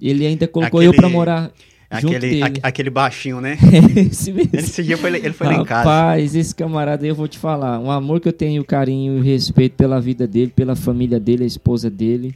ele 0.00 0.26
ainda 0.26 0.48
colocou 0.48 0.82
eu 0.82 0.90
Aquele- 0.90 1.02
pra 1.02 1.10
morar 1.10 1.42
junto 1.42 1.69
Aquele, 1.90 2.40
a- 2.42 2.50
aquele 2.62 2.88
baixinho, 2.88 3.40
né? 3.40 3.58
Esse 4.10 4.32
esse 4.52 4.82
dia 4.84 4.96
foi, 4.96 5.10
ele 5.16 5.32
foi 5.32 5.48
lá 5.48 5.54
em 5.54 5.64
casa. 5.64 5.88
Rapaz, 5.90 6.36
esse 6.36 6.54
camarada 6.54 7.02
aí 7.04 7.08
eu 7.08 7.16
vou 7.16 7.26
te 7.26 7.36
falar. 7.36 7.80
Um 7.80 7.90
amor 7.90 8.20
que 8.20 8.28
eu 8.28 8.32
tenho, 8.32 8.64
carinho 8.64 9.18
e 9.18 9.22
respeito 9.26 9.74
pela 9.74 10.00
vida 10.00 10.24
dele, 10.26 10.52
pela 10.54 10.76
família 10.76 11.18
dele, 11.18 11.42
a 11.42 11.46
esposa 11.46 11.90
dele. 11.90 12.34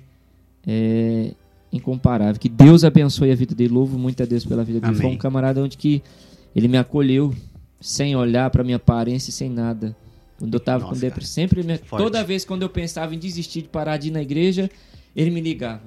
É 0.67 1.31
incomparável. 1.73 2.41
Que 2.41 2.49
Deus 2.49 2.85
abençoe 2.85 3.31
a 3.31 3.35
vida 3.35 3.55
dele. 3.55 3.73
Louvo 3.75 3.99
muito 3.99 4.23
a 4.23 4.27
Deus 4.27 4.45
pela 4.45 4.65
vida 4.65 4.81
dele. 4.81 4.91
Amém. 4.93 5.01
Foi 5.03 5.11
um 5.11 5.19
camarada 5.19 5.61
onde 5.63 5.77
que 5.77 6.03
ele 6.55 6.69
me 6.69 6.77
acolheu 6.79 7.35
sem 7.81 8.17
olhar 8.17 8.49
pra 8.51 8.63
minha 8.65 8.77
aparência, 8.77 9.33
sem 9.33 9.51
nada. 9.51 9.95
Quando 10.39 10.55
eu 10.55 10.61
tava 10.61 10.85
Nossa, 10.85 10.95
com 10.95 11.01
depressão, 11.01 11.33
sempre 11.33 11.63
me... 11.63 11.79
Toda 11.79 12.23
vez 12.25 12.45
quando 12.45 12.63
eu 12.63 12.69
pensava 12.69 13.15
em 13.15 13.19
desistir 13.19 13.63
de 13.63 13.69
parar 13.69 13.97
de 13.99 14.09
ir 14.09 14.11
na 14.11 14.23
igreja, 14.23 14.71
ele 15.15 15.31
me 15.31 15.41
ligava. 15.41 15.83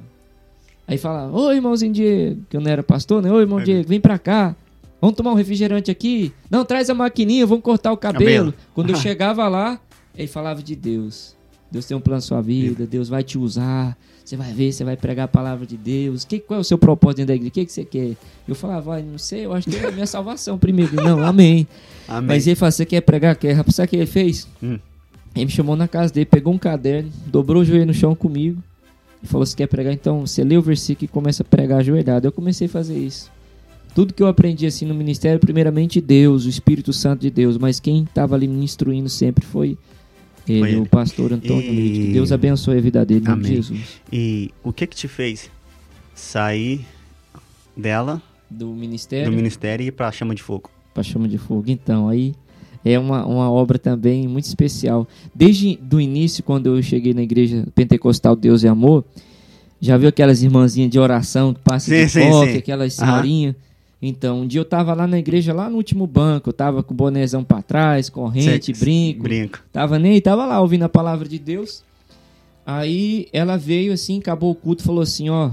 Aí 0.87 0.97
falava, 0.97 1.35
ô 1.35 1.51
irmãozinho 1.51 1.91
Diego, 1.91 2.41
que 2.49 2.55
eu 2.55 2.61
não 2.61 2.71
era 2.71 2.81
pastor, 2.81 3.21
né? 3.21 3.29
Ô 3.31 3.41
irmão 3.41 3.59
Aí, 3.59 3.65
Diego, 3.65 3.89
vem 3.89 3.99
pra 3.99 4.17
cá. 4.17 4.55
Vamos 5.01 5.15
tomar 5.17 5.31
um 5.31 5.35
refrigerante 5.35 5.91
aqui? 5.91 6.31
Não, 6.49 6.63
traz 6.63 6.89
a 6.89 6.93
maquininha, 6.93 7.45
vamos 7.45 7.63
cortar 7.63 7.91
o 7.91 7.97
cabelo. 7.97 8.25
Cabelo. 8.25 8.53
Quando 8.73 8.89
eu 8.91 8.95
chegava 8.97 9.47
lá, 9.47 9.79
ele 10.15 10.27
falava 10.27 10.63
de 10.63 10.75
Deus. 10.75 11.35
Deus 11.69 11.85
tem 11.85 11.95
um 11.97 11.99
plano 11.99 12.17
na 12.17 12.21
sua 12.21 12.41
vida, 12.41 12.87
Deus 12.87 13.09
vai 13.09 13.21
te 13.21 13.37
usar. 13.37 13.97
Você 14.23 14.37
vai 14.37 14.51
ver, 14.53 14.71
você 14.71 14.83
vai 14.83 14.95
pregar 14.95 15.25
a 15.25 15.27
palavra 15.27 15.65
de 15.65 15.75
Deus. 15.77 16.23
Que, 16.23 16.39
qual 16.39 16.57
é 16.57 16.61
o 16.61 16.63
seu 16.63 16.77
propósito 16.77 17.17
dentro 17.17 17.27
da 17.27 17.35
igreja? 17.35 17.49
O 17.49 17.53
que, 17.53 17.65
que 17.65 17.71
você 17.71 17.85
quer? 17.85 18.15
Eu 18.47 18.55
falava, 18.55 18.95
"Ai, 18.95 19.03
não 19.03 19.17
sei, 19.17 19.45
eu 19.45 19.53
acho 19.53 19.69
que 19.69 19.75
é 19.75 19.87
a 19.87 19.91
minha 19.91 20.07
salvação 20.07 20.57
primeiro. 20.57 20.95
Não, 20.95 21.21
amém. 21.23 21.67
Amém. 22.07 22.27
Mas 22.27 22.47
ele 22.47 22.55
falou, 22.55 22.71
você 22.71 22.85
quer 22.85 23.01
pregar? 23.01 23.35
Quer? 23.35 23.51
Rapaz, 23.51 23.75
Sabe 23.75 23.87
o 23.87 23.89
que 23.89 23.95
ele 23.97 24.05
fez? 24.05 24.47
Hum. 24.63 24.79
Ele 25.35 25.45
me 25.45 25.51
chamou 25.51 25.75
na 25.75 25.89
casa 25.89 26.13
dele, 26.13 26.25
pegou 26.25 26.53
um 26.53 26.57
caderno, 26.57 27.11
dobrou 27.25 27.61
o 27.61 27.65
joelho 27.65 27.85
no 27.85 27.93
chão 27.93 28.15
comigo 28.15 28.63
e 29.23 29.27
falou: 29.27 29.45
Você 29.45 29.55
quer 29.55 29.67
pregar? 29.67 29.93
Então 29.93 30.25
você 30.25 30.43
lê 30.43 30.57
o 30.57 30.61
versículo 30.61 31.05
e 31.05 31.07
começa 31.07 31.43
a 31.43 31.45
pregar 31.45 31.79
ajoelhado. 31.79 32.27
Eu 32.27 32.31
comecei 32.31 32.67
a 32.67 32.69
fazer 32.69 32.97
isso. 32.97 33.31
Tudo 33.95 34.13
que 34.13 34.21
eu 34.21 34.27
aprendi 34.27 34.65
assim 34.67 34.85
no 34.85 34.93
ministério, 34.93 35.39
primeiramente 35.39 35.99
Deus, 35.99 36.45
o 36.45 36.49
Espírito 36.49 36.93
Santo 36.93 37.21
de 37.21 37.31
Deus, 37.31 37.57
mas 37.57 37.79
quem 37.79 38.03
estava 38.03 38.35
ali 38.35 38.47
me 38.47 38.63
instruindo 38.63 39.09
sempre 39.09 39.43
foi 39.43 39.75
ele, 40.47 40.59
Foi 40.59 40.69
ele. 40.69 40.79
o 40.81 40.85
pastor 40.85 41.33
Antônio 41.33 41.61
E-. 41.73 41.91
Que 42.07 42.13
Deus 42.13 42.31
abençoe 42.31 42.77
a 42.77 42.81
vida 42.81 43.03
dele, 43.03 43.21
em 43.25 43.27
nome 43.27 43.41
de 43.41 43.47
Amém. 43.49 43.55
Jesus. 43.61 44.01
E 44.13 44.51
o 44.63 44.71
que 44.71 44.85
que 44.85 44.95
te 44.95 45.07
fez 45.07 45.49
sair 46.13 46.85
dela, 47.75 48.21
Do 48.49 48.67
do 48.67 48.73
ministério 48.73 49.31
ministério 49.31 49.83
e 49.83 49.87
ir 49.87 49.91
pra 49.91 50.11
chama 50.11 50.33
de 50.35 50.43
fogo? 50.43 50.69
para 50.93 51.03
chama 51.03 51.27
de 51.27 51.37
fogo. 51.37 51.65
Então, 51.67 52.07
aí 52.09 52.33
é 52.91 52.99
uma, 52.99 53.25
uma 53.25 53.51
obra 53.51 53.77
também 53.79 54.27
muito 54.27 54.45
especial. 54.45 55.07
Desde 55.33 55.75
do 55.81 55.99
início, 55.99 56.43
quando 56.43 56.67
eu 56.75 56.81
cheguei 56.81 57.13
na 57.13 57.21
igreja 57.21 57.65
pentecostal 57.75 58.35
Deus 58.35 58.63
e 58.63 58.67
Amor, 58.67 59.03
já 59.79 59.97
viu 59.97 60.09
aquelas 60.09 60.41
irmãzinhas 60.43 60.89
de 60.89 60.99
oração 60.99 61.53
que 61.53 61.59
passam 61.61 61.95
Sim, 61.95 62.03
de 62.05 62.09
sim, 62.11 62.31
sim. 62.51 62.57
aquelas 62.57 62.93
senhorinhas. 62.93 63.55
Então, 64.01 64.41
um 64.41 64.47
dia 64.47 64.61
eu 64.61 64.65
tava 64.65 64.93
lá 64.93 65.07
na 65.07 65.17
igreja, 65.17 65.53
lá 65.53 65.69
no 65.69 65.77
último 65.77 66.05
banco, 66.05 66.49
eu 66.49 66.53
tava 66.53 66.83
com 66.83 66.93
o 66.93 66.97
bonézão 66.97 67.43
pra 67.43 67.61
trás, 67.63 68.09
corrente, 68.09 68.75
Cê- 68.75 68.79
brinco. 68.85 69.23
Brinco. 69.23 69.59
Tava 69.73 69.97
nem, 69.97 70.21
tava 70.21 70.45
lá 70.45 70.61
ouvindo 70.61 70.83
a 70.83 70.89
palavra 70.89 71.27
de 71.27 71.39
Deus. 71.39 71.83
Aí 72.65 73.27
ela 73.33 73.57
veio 73.57 73.91
assim, 73.93 74.19
acabou 74.19 74.51
o 74.51 74.55
culto, 74.55 74.83
falou 74.83 75.01
assim, 75.01 75.29
ó, 75.29 75.49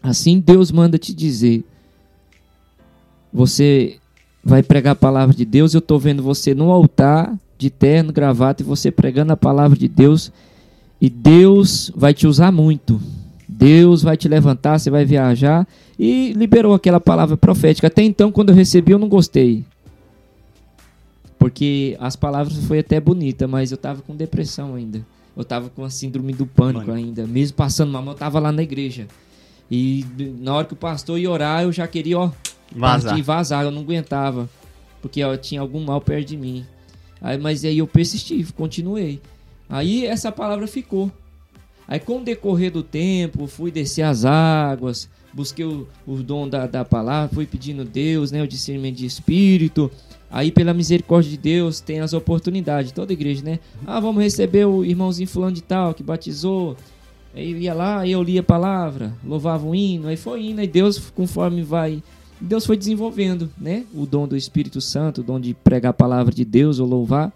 Assim 0.00 0.38
Deus 0.40 0.70
manda 0.70 0.96
te 0.96 1.12
dizer. 1.12 1.64
Você 3.32 3.96
vai 4.44 4.62
pregar 4.62 4.92
a 4.92 4.96
palavra 4.96 5.34
de 5.34 5.44
Deus. 5.44 5.74
Eu 5.74 5.78
estou 5.78 5.98
vendo 5.98 6.22
você 6.22 6.54
no 6.54 6.70
altar 6.70 7.34
de 7.58 7.70
terno, 7.70 8.12
gravata 8.12 8.62
e 8.62 8.66
você 8.66 8.90
pregando 8.90 9.32
a 9.32 9.36
palavra 9.36 9.76
de 9.76 9.88
Deus. 9.88 10.32
E 11.00 11.08
Deus 11.08 11.92
vai 11.94 12.14
te 12.14 12.26
usar 12.26 12.52
muito. 12.52 13.00
Deus 13.48 14.02
vai 14.02 14.16
te 14.16 14.28
levantar, 14.28 14.78
você 14.78 14.90
vai 14.90 15.04
viajar. 15.04 15.66
E 15.98 16.32
liberou 16.32 16.74
aquela 16.74 17.00
palavra 17.00 17.36
profética. 17.36 17.86
Até 17.86 18.02
então, 18.02 18.30
quando 18.30 18.50
eu 18.50 18.54
recebi, 18.54 18.92
eu 18.92 18.98
não 18.98 19.08
gostei. 19.08 19.64
Porque 21.38 21.96
as 22.00 22.16
palavras 22.16 22.56
foi 22.64 22.80
até 22.80 23.00
bonita, 23.00 23.46
mas 23.46 23.70
eu 23.70 23.78
tava 23.78 24.02
com 24.02 24.14
depressão 24.14 24.74
ainda. 24.74 25.04
Eu 25.36 25.44
tava 25.44 25.70
com 25.70 25.84
a 25.84 25.90
síndrome 25.90 26.32
do 26.32 26.44
pânico 26.46 26.88
Mano. 26.88 26.98
ainda. 26.98 27.26
Mesmo 27.26 27.56
passando 27.56 27.92
mal, 27.92 28.04
eu 28.04 28.14
tava 28.14 28.40
lá 28.40 28.50
na 28.50 28.62
igreja. 28.62 29.06
E 29.70 30.04
na 30.40 30.54
hora 30.54 30.66
que 30.66 30.72
o 30.72 30.76
pastor 30.76 31.18
ia 31.18 31.30
orar, 31.30 31.62
eu 31.62 31.72
já 31.72 31.86
queria, 31.86 32.18
ó, 32.18 32.30
Vazar. 32.74 33.22
vazar. 33.22 33.64
Eu 33.64 33.70
não 33.70 33.82
aguentava. 33.82 34.48
Porque 35.00 35.22
ó, 35.22 35.36
tinha 35.36 35.60
algum 35.60 35.84
mal 35.84 36.00
perto 36.00 36.28
de 36.28 36.36
mim. 36.36 36.64
Aí, 37.20 37.38
mas 37.38 37.64
aí 37.64 37.78
eu 37.78 37.86
persisti, 37.86 38.44
continuei. 38.56 39.20
Aí 39.68 40.06
essa 40.06 40.32
palavra 40.32 40.66
ficou. 40.66 41.10
Aí 41.86 41.98
com 41.98 42.18
o 42.18 42.24
decorrer 42.24 42.70
do 42.70 42.82
tempo, 42.82 43.46
fui 43.46 43.70
descer 43.70 44.02
as 44.02 44.24
águas, 44.24 45.08
busquei 45.32 45.64
o, 45.64 45.86
o 46.06 46.16
dom 46.16 46.48
da, 46.48 46.66
da 46.66 46.84
palavra, 46.84 47.34
fui 47.34 47.46
pedindo 47.46 47.84
Deus, 47.84 48.30
né, 48.30 48.42
o 48.42 48.46
discernimento 48.46 48.96
de 48.96 49.06
espírito. 49.06 49.90
Aí 50.30 50.50
pela 50.52 50.74
misericórdia 50.74 51.30
de 51.30 51.38
Deus 51.38 51.80
tem 51.80 52.00
as 52.00 52.12
oportunidades, 52.12 52.92
toda 52.92 53.12
igreja, 53.14 53.42
né? 53.42 53.58
Ah, 53.86 53.98
vamos 53.98 54.22
receber 54.22 54.66
o 54.66 54.84
irmãozinho 54.84 55.28
fulano 55.28 55.52
de 55.52 55.62
tal 55.62 55.94
que 55.94 56.02
batizou. 56.02 56.76
Aí 57.34 57.52
eu 57.52 57.58
ia 57.58 57.74
lá, 57.74 58.06
eu 58.06 58.22
lia 58.22 58.40
a 58.40 58.44
palavra, 58.44 59.12
louvava 59.24 59.66
o 59.66 59.74
hino, 59.74 60.08
aí 60.08 60.16
foi 60.16 60.46
indo, 60.46 60.60
aí 60.60 60.66
Deus, 60.66 61.10
conforme 61.10 61.62
vai 61.62 62.02
Deus 62.40 62.64
foi 62.64 62.76
desenvolvendo, 62.76 63.50
né? 63.58 63.84
O 63.92 64.06
dom 64.06 64.28
do 64.28 64.36
Espírito 64.36 64.80
Santo, 64.80 65.20
o 65.20 65.24
dom 65.24 65.40
de 65.40 65.54
pregar 65.54 65.90
a 65.90 65.94
palavra 65.94 66.32
de 66.32 66.44
Deus 66.44 66.78
ou 66.78 66.86
louvar. 66.86 67.32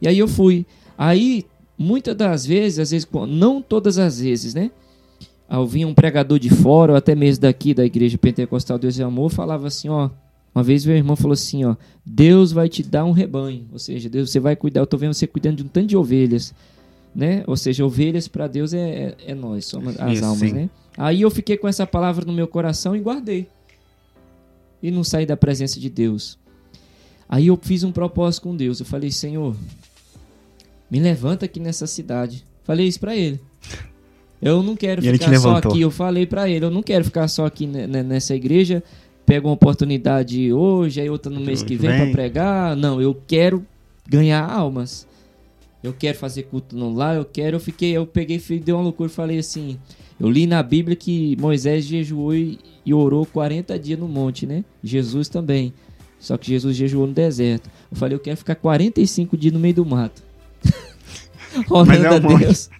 E 0.00 0.08
aí 0.08 0.18
eu 0.18 0.26
fui. 0.26 0.66
Aí, 0.98 1.44
muitas 1.78 2.16
das 2.16 2.44
vezes, 2.44 2.78
às 2.78 2.90
vezes, 2.90 3.08
não 3.28 3.62
todas 3.62 3.98
as 3.98 4.20
vezes, 4.20 4.54
né? 4.54 4.70
Ao 5.48 5.66
vir 5.66 5.84
um 5.84 5.94
pregador 5.94 6.38
de 6.38 6.50
fora, 6.50 6.92
ou 6.92 6.98
até 6.98 7.14
mesmo 7.14 7.42
daqui 7.42 7.72
da 7.72 7.84
igreja 7.84 8.18
pentecostal 8.18 8.78
Deus 8.78 8.98
e 8.98 9.02
Amor, 9.02 9.30
falava 9.30 9.68
assim, 9.68 9.88
ó. 9.88 10.10
Uma 10.54 10.62
vez 10.62 10.84
meu 10.84 10.96
irmão 10.96 11.16
falou 11.16 11.34
assim, 11.34 11.64
ó. 11.64 11.76
Deus 12.04 12.50
vai 12.50 12.68
te 12.68 12.82
dar 12.82 13.04
um 13.04 13.12
rebanho. 13.12 13.66
Ou 13.72 13.78
seja, 13.78 14.08
Deus, 14.08 14.30
você 14.30 14.40
vai 14.40 14.56
cuidar. 14.56 14.80
Eu 14.80 14.86
tô 14.86 14.96
vendo 14.96 15.14
você 15.14 15.26
cuidando 15.26 15.56
de 15.56 15.62
um 15.62 15.68
tanto 15.68 15.86
de 15.86 15.96
ovelhas, 15.96 16.52
né? 17.14 17.44
Ou 17.46 17.56
seja, 17.56 17.84
ovelhas 17.84 18.26
para 18.28 18.46
Deus 18.46 18.72
é, 18.74 18.78
é, 18.80 19.14
é 19.28 19.34
nós, 19.34 19.66
somos 19.66 19.98
as 20.00 20.14
Isso, 20.14 20.24
almas, 20.24 20.38
sim. 20.48 20.52
né? 20.52 20.70
Aí 20.96 21.22
eu 21.22 21.30
fiquei 21.30 21.56
com 21.56 21.66
essa 21.68 21.86
palavra 21.86 22.24
no 22.24 22.32
meu 22.32 22.46
coração 22.48 22.94
e 22.94 23.00
guardei 23.00 23.46
e 24.82 24.90
não 24.90 25.02
sair 25.02 25.26
da 25.26 25.36
presença 25.36 25.78
de 25.80 25.88
Deus. 25.90 26.38
Aí 27.28 27.46
eu 27.48 27.58
fiz 27.60 27.82
um 27.82 27.90
propósito 27.92 28.42
com 28.42 28.54
Deus. 28.56 28.80
Eu 28.80 28.86
falei, 28.86 29.10
Senhor, 29.10 29.56
me 30.90 31.00
levanta 31.00 31.46
aqui 31.46 31.58
nessa 31.58 31.86
cidade. 31.86 32.44
Falei 32.64 32.86
isso 32.86 33.00
pra 33.00 33.16
ele. 33.16 33.40
Eu 34.42 34.62
não 34.62 34.76
quero 34.76 35.04
E 35.04 35.10
ficar 35.12 35.38
só 35.40 35.56
aqui. 35.56 35.80
Eu 35.80 35.90
falei 35.90 36.26
pra 36.26 36.48
ele, 36.48 36.64
eu 36.66 36.70
não 36.70 36.82
quero 36.82 37.04
ficar 37.04 37.26
só 37.28 37.46
aqui 37.46 37.66
ne- 37.66 37.86
ne- 37.86 38.02
nessa 38.02 38.34
igreja. 38.34 38.82
Pego 39.24 39.48
uma 39.48 39.54
oportunidade 39.54 40.52
hoje, 40.52 41.00
aí 41.00 41.08
outra 41.08 41.32
no 41.32 41.40
mês 41.40 41.62
que 41.62 41.76
vem 41.76 41.90
Vem. 41.90 41.98
pra 42.02 42.12
pregar. 42.12 42.76
Não, 42.76 43.00
eu 43.00 43.18
quero 43.26 43.64
ganhar 44.06 44.44
almas. 44.46 45.06
Eu 45.84 45.92
quero 45.92 46.16
fazer 46.16 46.44
culto 46.44 46.74
no 46.74 46.92
lar, 46.94 47.14
eu 47.16 47.26
quero. 47.26 47.56
Eu 47.56 47.60
fiquei, 47.60 47.92
eu 47.92 48.06
peguei, 48.06 48.38
fui- 48.38 48.58
deu 48.58 48.76
uma 48.76 48.82
loucura 48.82 49.10
e 49.10 49.12
falei 49.12 49.38
assim. 49.38 49.78
Eu 50.18 50.30
li 50.30 50.46
na 50.46 50.62
Bíblia 50.62 50.96
que 50.96 51.36
Moisés 51.38 51.84
jejuou 51.84 52.34
e, 52.34 52.58
e 52.86 52.94
orou 52.94 53.26
40 53.26 53.78
dias 53.78 53.98
no 53.98 54.08
monte, 54.08 54.46
né? 54.46 54.64
Jesus 54.82 55.28
também. 55.28 55.74
Só 56.18 56.38
que 56.38 56.46
Jesus 56.48 56.74
jejuou 56.74 57.06
no 57.06 57.12
deserto. 57.12 57.68
Eu 57.90 57.96
falei, 57.98 58.14
eu 58.16 58.18
quero 58.20 58.36
ficar 58.38 58.54
45 58.54 59.36
dias 59.36 59.52
no 59.52 59.60
meio 59.60 59.74
do 59.74 59.84
mato. 59.84 60.22
Orando 61.68 62.06
é 62.06 62.10
um 62.12 62.14
a 62.14 62.20
monte. 62.20 62.44
Deus. 62.44 62.70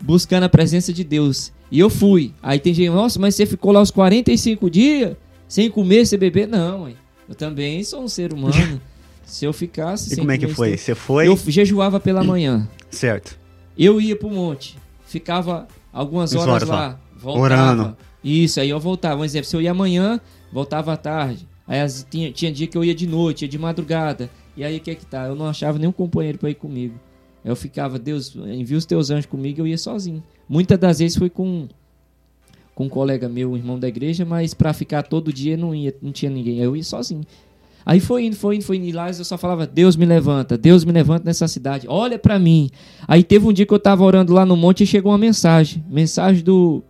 Buscando 0.00 0.44
a 0.44 0.48
presença 0.48 0.92
de 0.92 1.02
Deus. 1.02 1.52
E 1.68 1.80
eu 1.80 1.90
fui. 1.90 2.32
Aí 2.40 2.60
tem 2.60 2.72
gente, 2.72 2.90
nossa, 2.90 3.18
mas 3.18 3.34
você 3.34 3.44
ficou 3.44 3.72
lá 3.72 3.80
os 3.82 3.90
45 3.90 4.70
dias 4.70 5.16
sem 5.48 5.68
comer, 5.68 6.06
sem 6.06 6.16
beber? 6.18 6.46
Não, 6.46 6.84
ué. 6.84 6.92
Eu 7.28 7.34
também 7.34 7.82
sou 7.82 8.04
um 8.04 8.08
ser 8.08 8.32
humano. 8.32 8.80
Se 9.26 9.44
eu 9.44 9.52
ficasse 9.52 10.14
E 10.14 10.16
como 10.16 10.30
é 10.30 10.38
que 10.38 10.48
foi? 10.48 10.76
Você 10.76 10.94
foi? 10.94 11.28
Eu 11.28 11.36
jejuava 11.36 12.00
pela 12.00 12.22
manhã. 12.24 12.66
Certo. 12.90 13.38
Eu 13.76 14.00
ia 14.00 14.16
pro 14.16 14.30
monte, 14.30 14.78
ficava 15.06 15.66
algumas 15.92 16.32
Umas 16.32 16.46
horas, 16.46 16.54
horas 16.62 16.68
lá, 16.68 16.76
lá, 16.88 17.00
voltava. 17.16 17.44
orando. 17.44 17.96
Isso, 18.24 18.58
aí 18.60 18.70
eu 18.70 18.80
voltava. 18.80 19.20
Um 19.20 19.24
exemplo, 19.24 19.48
se 19.48 19.54
eu 19.56 19.60
ia 19.60 19.72
amanhã, 19.72 20.20
voltava 20.52 20.92
à 20.92 20.96
tarde. 20.96 21.46
Aí 21.66 21.80
as- 21.80 22.06
tinha, 22.08 22.30
tinha 22.32 22.50
dia 22.52 22.66
que 22.66 22.78
eu 22.78 22.84
ia 22.84 22.94
de 22.94 23.06
noite, 23.06 23.42
ia 23.42 23.48
de 23.48 23.58
madrugada. 23.58 24.30
E 24.56 24.64
aí 24.64 24.76
o 24.78 24.80
que 24.80 24.92
é 24.92 24.94
que 24.94 25.04
tá? 25.04 25.26
Eu 25.26 25.34
não 25.34 25.46
achava 25.46 25.78
nenhum 25.78 25.92
companheiro 25.92 26.38
pra 26.38 26.48
ir 26.48 26.54
comigo. 26.54 26.94
Aí 27.44 27.50
eu 27.50 27.56
ficava, 27.56 27.98
Deus, 27.98 28.34
envia 28.36 28.76
os 28.78 28.86
teus 28.86 29.10
anjos 29.10 29.26
comigo, 29.26 29.60
eu 29.60 29.66
ia 29.66 29.76
sozinho. 29.76 30.22
Muitas 30.48 30.78
das 30.78 30.98
vezes 31.00 31.16
fui 31.18 31.28
com 31.28 31.68
com 32.74 32.84
um 32.84 32.88
colega 32.90 33.26
meu, 33.26 33.52
um 33.52 33.56
irmão 33.56 33.78
da 33.78 33.88
igreja, 33.88 34.22
mas 34.26 34.52
pra 34.52 34.72
ficar 34.74 35.02
todo 35.02 35.32
dia 35.32 35.56
não 35.56 35.74
ia, 35.74 35.94
não 36.02 36.12
tinha 36.12 36.30
ninguém. 36.30 36.58
Aí 36.58 36.64
eu 36.66 36.76
ia 36.76 36.84
sozinho. 36.84 37.22
Aí 37.86 38.00
foi 38.00 38.24
indo, 38.26 38.34
foi 38.34 38.56
indo, 38.56 38.64
foi 38.64 38.78
indo. 38.78 38.86
E 38.86 38.92
lá 38.92 39.08
eu 39.08 39.24
só 39.24 39.38
falava: 39.38 39.64
Deus 39.64 39.94
me 39.94 40.04
levanta, 40.04 40.58
Deus 40.58 40.84
me 40.84 40.90
levanta 40.90 41.24
nessa 41.24 41.46
cidade, 41.46 41.86
olha 41.88 42.18
pra 42.18 42.36
mim. 42.36 42.68
Aí 43.06 43.22
teve 43.22 43.46
um 43.46 43.52
dia 43.52 43.64
que 43.64 43.72
eu 43.72 43.78
tava 43.78 44.02
orando 44.02 44.32
lá 44.32 44.44
no 44.44 44.56
monte 44.56 44.82
e 44.82 44.86
chegou 44.86 45.12
uma 45.12 45.18
mensagem. 45.18 45.84
Mensagem 45.88 46.42
do, 46.42 46.82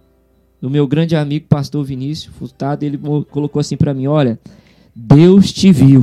do 0.58 0.70
meu 0.70 0.86
grande 0.86 1.14
amigo, 1.14 1.46
pastor 1.48 1.84
Vinícius 1.84 2.34
Furtado. 2.34 2.82
Ele 2.82 2.98
colocou 3.30 3.60
assim 3.60 3.76
pra 3.76 3.92
mim: 3.92 4.06
Olha, 4.06 4.40
Deus 4.94 5.52
te 5.52 5.70
viu. 5.70 6.02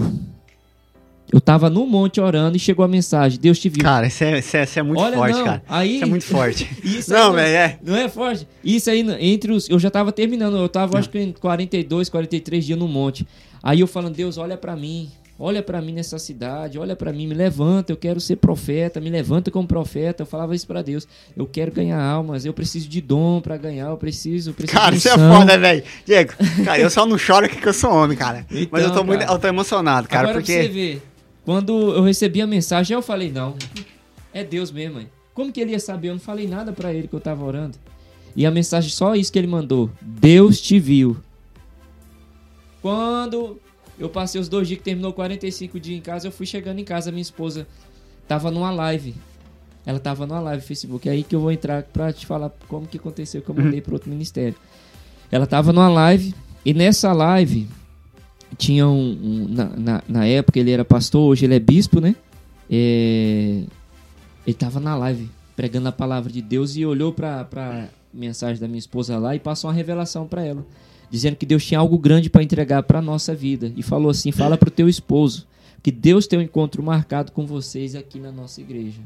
Eu 1.33 1.41
tava 1.41 1.67
no 1.67 1.87
monte 1.87 2.21
orando 2.21 2.55
e 2.55 2.59
chegou 2.59 2.85
a 2.85 2.87
mensagem: 2.87 3.39
Deus 3.39 3.57
te 3.57 3.67
viu. 3.67 3.83
Cara, 3.83 4.05
isso 4.05 4.23
é, 4.23 4.37
isso 4.37 4.55
é, 4.55 4.63
isso 4.63 4.79
é 4.79 4.83
muito 4.83 5.01
Olha, 5.01 5.15
forte, 5.17 5.33
não, 5.35 5.43
cara. 5.45 5.63
aí- 5.67 5.95
Isso 5.95 6.03
é 6.03 6.07
muito 6.07 6.25
forte. 6.25 6.69
Não, 7.09 7.29
aí 7.31 7.35
velho, 7.35 7.55
é. 7.57 7.79
Não 7.83 7.95
é 7.97 8.07
forte? 8.07 8.47
Isso 8.63 8.89
aí, 8.89 8.99
entre 9.19 9.51
os. 9.51 9.67
Eu 9.67 9.79
já 9.79 9.89
tava 9.89 10.11
terminando, 10.11 10.57
eu 10.57 10.69
tava 10.69 10.99
acho 10.99 11.09
que 11.09 11.17
em 11.19 11.31
42, 11.31 12.07
43 12.07 12.63
dias 12.63 12.77
no 12.77 12.87
monte. 12.87 13.27
Aí 13.63 13.79
eu 13.79 13.87
falando, 13.87 14.13
Deus, 14.15 14.37
olha 14.37 14.55
pra 14.57 14.75
mim. 14.75 15.09
Olha 15.39 15.63
pra 15.63 15.81
mim 15.81 15.93
nessa 15.93 16.19
cidade, 16.19 16.77
olha 16.77 16.95
pra 16.95 17.11
mim, 17.11 17.25
me 17.25 17.33
levanta, 17.33 17.91
eu 17.91 17.97
quero 17.97 18.19
ser 18.21 18.35
profeta, 18.35 19.01
me 19.01 19.09
levanta 19.09 19.49
como 19.49 19.67
profeta. 19.67 20.21
Eu 20.21 20.27
falava 20.27 20.53
isso 20.55 20.67
pra 20.67 20.83
Deus. 20.83 21.07
Eu 21.35 21.47
quero 21.47 21.71
ganhar 21.71 21.99
almas, 21.99 22.45
eu 22.45 22.53
preciso 22.53 22.87
de 22.87 23.01
dom 23.01 23.41
pra 23.41 23.57
ganhar, 23.57 23.87
eu 23.89 23.97
preciso, 23.97 24.51
eu 24.51 24.53
preciso 24.53 24.79
Cara, 24.79 24.93
isso 24.95 25.09
é 25.09 25.17
foda, 25.17 25.57
velho. 25.57 25.83
Diego, 26.05 26.33
cara, 26.63 26.79
eu 26.79 26.89
só 26.89 27.03
não 27.07 27.17
choro 27.17 27.47
aqui 27.47 27.57
que 27.57 27.67
eu 27.67 27.73
sou 27.73 27.91
homem, 27.91 28.15
cara. 28.15 28.45
Mas 28.69 28.83
eu 28.83 28.89
Então, 28.89 28.99
tô 29.01 29.03
muito. 29.03 29.21
cara. 29.21 29.33
Eu 29.33 29.39
tô 29.39 29.47
emocionado, 29.47 30.07
cara, 30.07 30.29
Agora 30.29 30.35
pra 30.43 30.45
você 30.45 30.59
porque. 30.63 30.69
ver, 30.71 31.01
quando 31.45 31.93
eu 31.93 32.01
recebi 32.03 32.41
a 32.41 32.47
mensagem, 32.47 32.95
eu 32.95 33.01
falei, 33.01 33.31
não, 33.31 33.55
é 34.33 34.43
Deus 34.43 34.71
mesmo, 34.71 34.95
mãe. 34.95 35.09
Como 35.33 35.51
que 35.51 35.59
ele 35.59 35.71
ia 35.71 35.79
saber? 35.79 36.09
Eu 36.09 36.13
não 36.13 36.19
falei 36.19 36.47
nada 36.47 36.71
pra 36.71 36.93
ele 36.93 37.07
que 37.07 37.13
eu 37.13 37.19
tava 37.19 37.43
orando. 37.43 37.77
E 38.35 38.45
a 38.45 38.51
mensagem, 38.51 38.89
só 38.89 39.15
isso 39.15 39.31
que 39.31 39.37
ele 39.37 39.47
mandou. 39.47 39.89
Deus 40.01 40.61
te 40.61 40.79
viu. 40.79 41.17
Quando 42.81 43.59
eu 43.97 44.09
passei 44.09 44.39
os 44.39 44.47
dois 44.49 44.67
dias 44.67 44.77
que 44.77 44.83
terminou 44.83 45.13
45 45.13 45.79
dias 45.79 45.97
em 45.97 46.01
casa, 46.01 46.27
eu 46.27 46.31
fui 46.31 46.45
chegando 46.45 46.79
em 46.79 46.83
casa, 46.83 47.11
minha 47.11 47.21
esposa 47.21 47.67
tava 48.27 48.49
numa 48.49 48.71
live. 48.71 49.15
Ela 49.85 49.99
tava 49.99 50.25
numa 50.25 50.39
live 50.39 50.61
no 50.61 50.67
Facebook. 50.67 51.09
É 51.09 51.11
aí 51.11 51.23
que 51.23 51.35
eu 51.35 51.39
vou 51.39 51.51
entrar 51.51 51.83
pra 51.83 52.13
te 52.13 52.25
falar 52.25 52.51
como 52.67 52.87
que 52.87 52.97
aconteceu 52.97 53.41
que 53.41 53.49
eu 53.49 53.55
mandei 53.55 53.81
pro 53.81 53.93
outro 53.93 54.09
ministério. 54.09 54.55
Ela 55.31 55.45
tava 55.45 55.73
numa 55.73 55.89
live 55.89 56.33
e 56.65 56.73
nessa 56.73 57.11
live 57.11 57.67
tinha 58.57 58.87
um, 58.87 59.11
um- 59.11 59.47
na, 59.49 59.65
na, 59.77 60.03
na 60.07 60.25
época 60.25 60.59
ele 60.59 60.71
era 60.71 60.83
pastor, 60.85 61.21
hoje 61.29 61.45
ele 61.45 61.55
é 61.55 61.59
bispo, 61.59 61.99
né? 62.01 62.15
É, 62.69 63.63
ele 64.45 64.53
tava 64.57 64.79
na 64.79 64.95
live 64.95 65.29
pregando 65.55 65.87
a 65.87 65.91
palavra 65.91 66.31
de 66.31 66.41
Deus 66.41 66.75
e 66.75 66.85
olhou 66.85 67.13
pra, 67.13 67.43
pra 67.43 67.87
mensagem 68.13 68.59
da 68.59 68.67
minha 68.67 68.79
esposa 68.79 69.17
lá 69.17 69.35
e 69.35 69.39
passou 69.39 69.69
uma 69.69 69.75
revelação 69.75 70.25
pra 70.27 70.43
ela, 70.43 70.65
dizendo 71.11 71.35
que 71.35 71.45
Deus 71.45 71.63
tinha 71.65 71.79
algo 71.79 71.97
grande 71.97 72.29
pra 72.29 72.41
entregar 72.43 72.81
pra 72.83 73.01
nossa 73.01 73.35
vida 73.35 73.71
e 73.75 73.83
falou 73.83 74.09
assim: 74.09 74.31
"Fala 74.31 74.57
pro 74.57 74.71
teu 74.71 74.89
esposo 74.89 75.45
que 75.83 75.91
Deus 75.91 76.25
tem 76.27 76.39
um 76.39 76.41
encontro 76.41 76.81
marcado 76.81 77.31
com 77.31 77.45
vocês 77.45 77.95
aqui 77.95 78.19
na 78.19 78.31
nossa 78.31 78.59
igreja". 78.61 79.01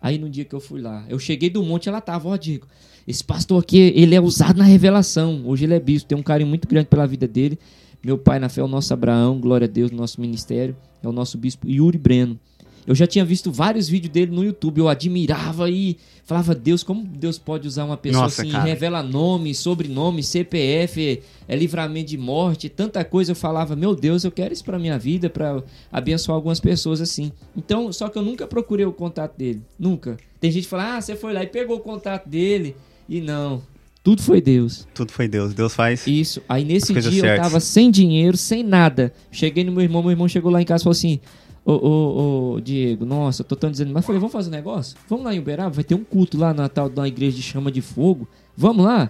Aí 0.00 0.18
no 0.18 0.28
dia 0.28 0.44
que 0.44 0.54
eu 0.54 0.60
fui 0.60 0.80
lá, 0.80 1.04
eu 1.08 1.18
cheguei 1.18 1.48
do 1.50 1.62
monte, 1.62 1.88
ela 1.88 2.00
tava, 2.00 2.28
ó, 2.28 2.36
Diego, 2.36 2.66
esse 3.06 3.22
pastor 3.22 3.62
aqui, 3.62 3.92
ele 3.94 4.14
é 4.14 4.20
usado 4.20 4.56
na 4.56 4.64
revelação. 4.64 5.42
Hoje 5.44 5.64
ele 5.64 5.74
é 5.74 5.80
bispo, 5.80 6.08
tem 6.08 6.18
um 6.18 6.22
carinho 6.22 6.48
muito 6.48 6.66
grande 6.66 6.86
pela 6.88 7.06
vida 7.06 7.28
dele. 7.28 7.58
Meu 8.04 8.18
pai 8.18 8.38
na 8.38 8.48
fé 8.48 8.60
é 8.60 8.64
o 8.64 8.68
nosso 8.68 8.92
Abraão, 8.92 9.38
glória 9.38 9.66
a 9.66 9.68
Deus, 9.68 9.90
no 9.90 9.98
nosso 9.98 10.20
ministério, 10.20 10.76
é 11.02 11.08
o 11.08 11.12
nosso 11.12 11.38
bispo 11.38 11.68
Yuri 11.68 11.98
Breno. 11.98 12.38
Eu 12.84 12.96
já 12.96 13.06
tinha 13.06 13.24
visto 13.24 13.52
vários 13.52 13.88
vídeos 13.88 14.12
dele 14.12 14.32
no 14.32 14.42
YouTube, 14.42 14.78
eu 14.78 14.88
admirava 14.88 15.70
e 15.70 15.96
falava, 16.24 16.52
Deus, 16.52 16.82
como 16.82 17.04
Deus 17.04 17.38
pode 17.38 17.68
usar 17.68 17.84
uma 17.84 17.96
pessoa 17.96 18.24
Nossa, 18.24 18.42
assim, 18.42 18.50
cara. 18.50 18.64
revela 18.64 19.02
nome, 19.04 19.54
sobrenome, 19.54 20.20
CPF, 20.22 21.22
é 21.46 21.56
livramento 21.56 22.10
de 22.10 22.18
morte, 22.18 22.68
tanta 22.68 23.04
coisa. 23.04 23.32
Eu 23.32 23.36
falava, 23.36 23.76
meu 23.76 23.94
Deus, 23.94 24.24
eu 24.24 24.32
quero 24.32 24.52
isso 24.52 24.64
pra 24.64 24.80
minha 24.80 24.98
vida, 24.98 25.30
pra 25.30 25.62
abençoar 25.92 26.34
algumas 26.34 26.58
pessoas 26.58 27.00
assim. 27.00 27.30
Então, 27.56 27.92
só 27.92 28.08
que 28.08 28.18
eu 28.18 28.22
nunca 28.22 28.48
procurei 28.48 28.84
o 28.84 28.92
contato 28.92 29.36
dele, 29.36 29.62
nunca. 29.78 30.16
Tem 30.40 30.50
gente 30.50 30.64
que 30.64 30.68
fala, 30.68 30.96
ah, 30.96 31.00
você 31.00 31.14
foi 31.14 31.32
lá 31.32 31.44
e 31.44 31.46
pegou 31.46 31.76
o 31.76 31.80
contato 31.80 32.28
dele, 32.28 32.74
e 33.08 33.20
não. 33.20 33.62
Tudo 34.02 34.20
foi 34.20 34.40
Deus. 34.40 34.86
Tudo 34.92 35.12
foi 35.12 35.28
Deus. 35.28 35.54
Deus 35.54 35.74
faz. 35.74 36.06
Isso. 36.06 36.42
Aí 36.48 36.64
nesse 36.64 36.92
dia 36.92 37.04
eu 37.04 37.12
certas. 37.12 37.46
tava 37.46 37.60
sem 37.60 37.90
dinheiro, 37.90 38.36
sem 38.36 38.62
nada. 38.62 39.12
Cheguei 39.30 39.62
no 39.62 39.70
meu 39.70 39.82
irmão, 39.82 40.02
meu 40.02 40.10
irmão 40.10 40.26
chegou 40.26 40.50
lá 40.50 40.60
em 40.60 40.64
casa 40.64 40.82
e 40.82 40.84
falou 40.84 40.92
assim: 40.92 41.20
Ô, 41.64 41.72
ô, 41.72 42.54
ô, 42.54 42.60
Diego, 42.60 43.04
nossa, 43.04 43.42
eu 43.42 43.46
tô 43.46 43.54
tão 43.54 43.70
dizendo. 43.70 43.92
Mas 43.92 44.02
eu 44.02 44.06
falei, 44.06 44.18
vamos 44.18 44.32
fazer 44.32 44.48
um 44.48 44.52
negócio? 44.52 44.96
Vamos 45.08 45.24
lá 45.24 45.34
em 45.34 45.38
Uberaba, 45.38 45.70
vai 45.70 45.84
ter 45.84 45.94
um 45.94 46.02
culto 46.02 46.36
lá 46.36 46.52
na 46.52 46.68
tal 46.68 46.88
da 46.88 47.06
igreja 47.06 47.36
de 47.36 47.42
chama 47.42 47.70
de 47.70 47.80
fogo. 47.80 48.28
Vamos 48.56 48.84
lá? 48.84 49.08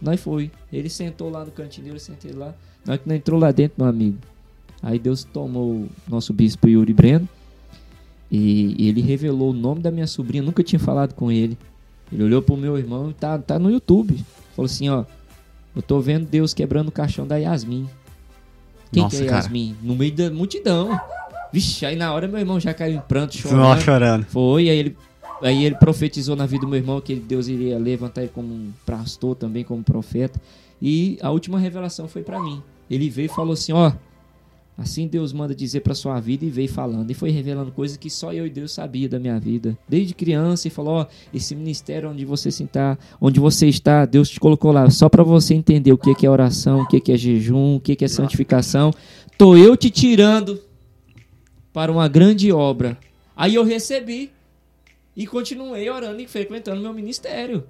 Nós 0.00 0.20
foi. 0.20 0.50
Ele 0.72 0.88
sentou 0.88 1.28
lá 1.28 1.44
no 1.44 1.50
cantinho 1.50 1.84
dele, 1.84 1.96
eu 1.96 2.00
sentei 2.00 2.32
lá. 2.32 2.54
Hora 2.86 2.98
que 2.98 3.08
nós 3.08 3.18
entrou 3.18 3.40
lá 3.40 3.50
dentro, 3.50 3.74
meu 3.78 3.88
amigo. 3.88 4.18
Aí 4.80 4.98
Deus 4.98 5.24
tomou 5.24 5.72
o 5.72 5.88
nosso 6.08 6.32
bispo 6.32 6.68
Yuri 6.68 6.92
Breno. 6.92 7.28
E, 8.30 8.76
e 8.78 8.88
ele 8.88 9.00
revelou 9.00 9.50
o 9.50 9.54
nome 9.54 9.80
da 9.80 9.90
minha 9.90 10.06
sobrinha, 10.06 10.42
nunca 10.42 10.62
tinha 10.62 10.78
falado 10.78 11.14
com 11.14 11.32
ele. 11.32 11.58
Ele 12.12 12.24
olhou 12.24 12.42
pro 12.42 12.56
meu 12.56 12.78
irmão 12.78 13.10
e 13.10 13.14
tá, 13.14 13.38
tá 13.38 13.58
no 13.58 13.70
YouTube. 13.70 14.16
Falou 14.54 14.66
assim, 14.66 14.88
ó. 14.88 15.04
Eu 15.74 15.82
tô 15.82 16.00
vendo 16.00 16.26
Deus 16.26 16.54
quebrando 16.54 16.88
o 16.88 16.92
caixão 16.92 17.26
da 17.26 17.36
Yasmin. 17.36 17.88
Quem 18.90 19.02
Nossa, 19.02 19.16
que 19.16 19.22
é 19.24 19.26
cara. 19.26 19.42
Yasmin? 19.42 19.76
No 19.82 19.94
meio 19.94 20.12
da 20.12 20.30
multidão. 20.30 20.98
Vixe, 21.52 21.84
aí 21.84 21.96
na 21.96 22.12
hora 22.12 22.26
meu 22.26 22.38
irmão 22.38 22.58
já 22.58 22.72
caiu 22.72 22.96
em 22.96 23.00
pranto, 23.00 23.36
chorando. 23.36 23.58
Nossa, 23.58 23.82
chorando. 23.82 24.24
Foi, 24.24 24.70
aí 24.70 24.78
ele, 24.78 24.96
aí 25.42 25.64
ele 25.64 25.74
profetizou 25.74 26.34
na 26.34 26.46
vida 26.46 26.62
do 26.62 26.68
meu 26.68 26.78
irmão 26.78 27.00
que 27.00 27.14
Deus 27.14 27.48
iria 27.48 27.78
levantar 27.78 28.22
ele 28.22 28.30
como 28.34 28.52
um 28.52 28.72
pastor 28.84 29.36
também, 29.36 29.64
como 29.64 29.82
profeta. 29.82 30.40
E 30.80 31.18
a 31.20 31.30
última 31.30 31.58
revelação 31.58 32.08
foi 32.08 32.22
pra 32.22 32.40
mim. 32.40 32.62
Ele 32.90 33.10
veio 33.10 33.26
e 33.26 33.28
falou 33.28 33.52
assim, 33.52 33.72
ó, 33.72 33.92
assim 34.76 35.06
Deus 35.06 35.32
manda 35.32 35.54
dizer 35.54 35.80
pra 35.80 35.94
sua 35.94 36.20
vida 36.20 36.44
e 36.44 36.50
veio 36.50 36.68
falando. 36.68 37.10
E 37.10 37.14
foi 37.14 37.30
revelando 37.30 37.72
coisas 37.72 37.96
que 37.96 38.10
só 38.10 38.32
eu 38.32 38.46
e 38.46 38.50
Deus 38.50 38.72
sabia 38.72 39.08
da 39.08 39.18
minha 39.18 39.38
vida. 39.40 39.76
Desde 39.88 40.14
criança 40.14 40.68
e 40.68 40.70
falou, 40.70 40.94
ó, 40.94 41.06
esse 41.32 41.54
ministério 41.54 42.10
onde 42.10 42.24
você 42.24 42.50
sentar, 42.50 42.98
onde 43.20 43.40
você 43.40 43.68
está, 43.68 44.04
Deus 44.04 44.28
te 44.28 44.38
colocou 44.38 44.72
lá 44.72 44.88
só 44.90 45.08
pra 45.08 45.22
você 45.22 45.54
entender 45.54 45.92
o 45.92 45.98
que 45.98 46.14
que 46.14 46.26
é 46.26 46.30
oração, 46.30 46.82
o 46.82 46.86
que 46.88 47.00
que 47.00 47.12
é 47.12 47.16
jejum, 47.16 47.76
o 47.76 47.80
que 47.80 47.96
que 47.96 48.04
é 48.04 48.08
santificação. 48.08 48.92
Tô 49.38 49.56
eu 49.56 49.76
te 49.76 49.90
tirando 49.90 50.62
para 51.72 51.90
uma 51.92 52.08
grande 52.08 52.50
obra. 52.52 52.98
Aí 53.36 53.54
eu 53.54 53.64
recebi 53.64 54.30
e 55.16 55.26
continuei 55.26 55.88
orando 55.88 56.20
e 56.20 56.26
frequentando 56.26 56.80
meu 56.80 56.92
ministério. 56.92 57.64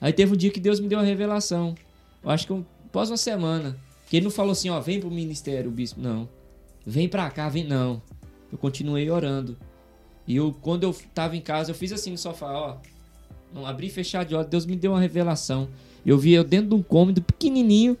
Aí 0.00 0.12
teve 0.12 0.34
um 0.34 0.36
dia 0.36 0.50
que 0.50 0.58
Deus 0.60 0.80
me 0.80 0.88
deu 0.88 0.98
uma 0.98 1.04
revelação. 1.04 1.74
Eu 2.22 2.30
acho 2.30 2.46
que 2.46 2.52
um, 2.52 2.64
após 2.86 3.10
uma 3.10 3.16
semana. 3.16 3.76
Que 4.12 4.18
ele 4.18 4.24
não 4.24 4.30
falou 4.30 4.52
assim, 4.52 4.68
ó, 4.68 4.78
vem 4.78 5.00
pro 5.00 5.10
ministério, 5.10 5.70
bispo. 5.70 5.98
Não. 5.98 6.28
Vem 6.84 7.08
pra 7.08 7.30
cá, 7.30 7.48
vem. 7.48 7.64
Não. 7.64 8.02
Eu 8.52 8.58
continuei 8.58 9.08
orando. 9.08 9.56
E 10.28 10.36
eu, 10.36 10.54
quando 10.60 10.82
eu 10.82 10.94
tava 11.14 11.34
em 11.34 11.40
casa, 11.40 11.70
eu 11.70 11.74
fiz 11.74 11.92
assim 11.92 12.10
no 12.10 12.18
sofá, 12.18 12.52
ó. 12.52 12.76
Não 13.54 13.64
abri 13.64 13.86
e 13.86 13.90
fechar 13.90 14.26
de 14.26 14.34
olho. 14.34 14.46
Deus 14.46 14.66
me 14.66 14.76
deu 14.76 14.92
uma 14.92 15.00
revelação. 15.00 15.66
Eu 16.04 16.18
vi 16.18 16.34
eu 16.34 16.44
dentro 16.44 16.68
de 16.68 16.74
um 16.74 16.82
cômodo 16.82 17.22
pequenininho, 17.22 17.96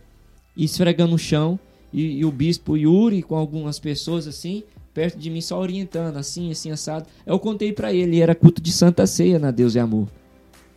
esfregando 0.54 1.14
o 1.14 1.18
chão. 1.18 1.58
E, 1.90 2.18
e 2.18 2.26
o 2.26 2.30
bispo 2.30 2.76
Yuri 2.76 3.22
com 3.22 3.34
algumas 3.34 3.78
pessoas 3.78 4.26
assim, 4.26 4.64
perto 4.92 5.18
de 5.18 5.30
mim, 5.30 5.40
só 5.40 5.58
orientando, 5.58 6.18
assim, 6.18 6.50
assim, 6.50 6.70
assado. 6.70 7.06
Eu 7.24 7.38
contei 7.38 7.72
pra 7.72 7.90
ele, 7.90 8.20
era 8.20 8.34
culto 8.34 8.60
de 8.60 8.70
Santa 8.70 9.06
Ceia 9.06 9.38
na 9.38 9.50
Deus 9.50 9.74
e 9.74 9.78
Amor. 9.78 10.08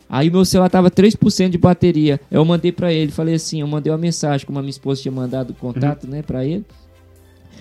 Aí 0.08 0.30
meu 0.30 0.44
celular 0.44 0.68
tava 0.70 0.90
3% 0.90 1.50
de 1.50 1.58
bateria. 1.58 2.20
Eu 2.30 2.44
mandei 2.44 2.70
pra 2.70 2.92
ele, 2.92 3.10
falei 3.10 3.34
assim, 3.34 3.60
eu 3.60 3.66
mandei 3.66 3.92
uma 3.92 3.98
mensagem, 3.98 4.46
como 4.46 4.58
a 4.58 4.62
minha 4.62 4.70
esposa 4.70 5.02
tinha 5.02 5.12
mandado 5.12 5.50
o 5.50 5.54
contato, 5.54 6.06
né, 6.06 6.22
pra 6.22 6.44
ele. 6.44 6.64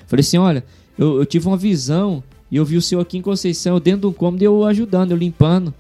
Falei 0.08 0.22
assim, 0.22 0.38
olha, 0.38 0.64
eu, 0.98 1.18
eu 1.18 1.26
tive 1.26 1.48
uma 1.48 1.58
visão 1.58 2.24
e 2.52 2.58
eu 2.58 2.66
vi 2.66 2.78
o 2.78 2.82
senhor 2.82 3.02
aqui 3.02 3.18
em 3.18 3.22
Conceição, 3.22 3.76
eu 3.76 3.80
dentro 3.80 4.02
de 4.02 4.08
um 4.08 4.14
cômodo, 4.14 4.44
eu 4.44 4.64
ajudando, 4.64 5.12
eu 5.12 5.18
limpando. 5.18 5.74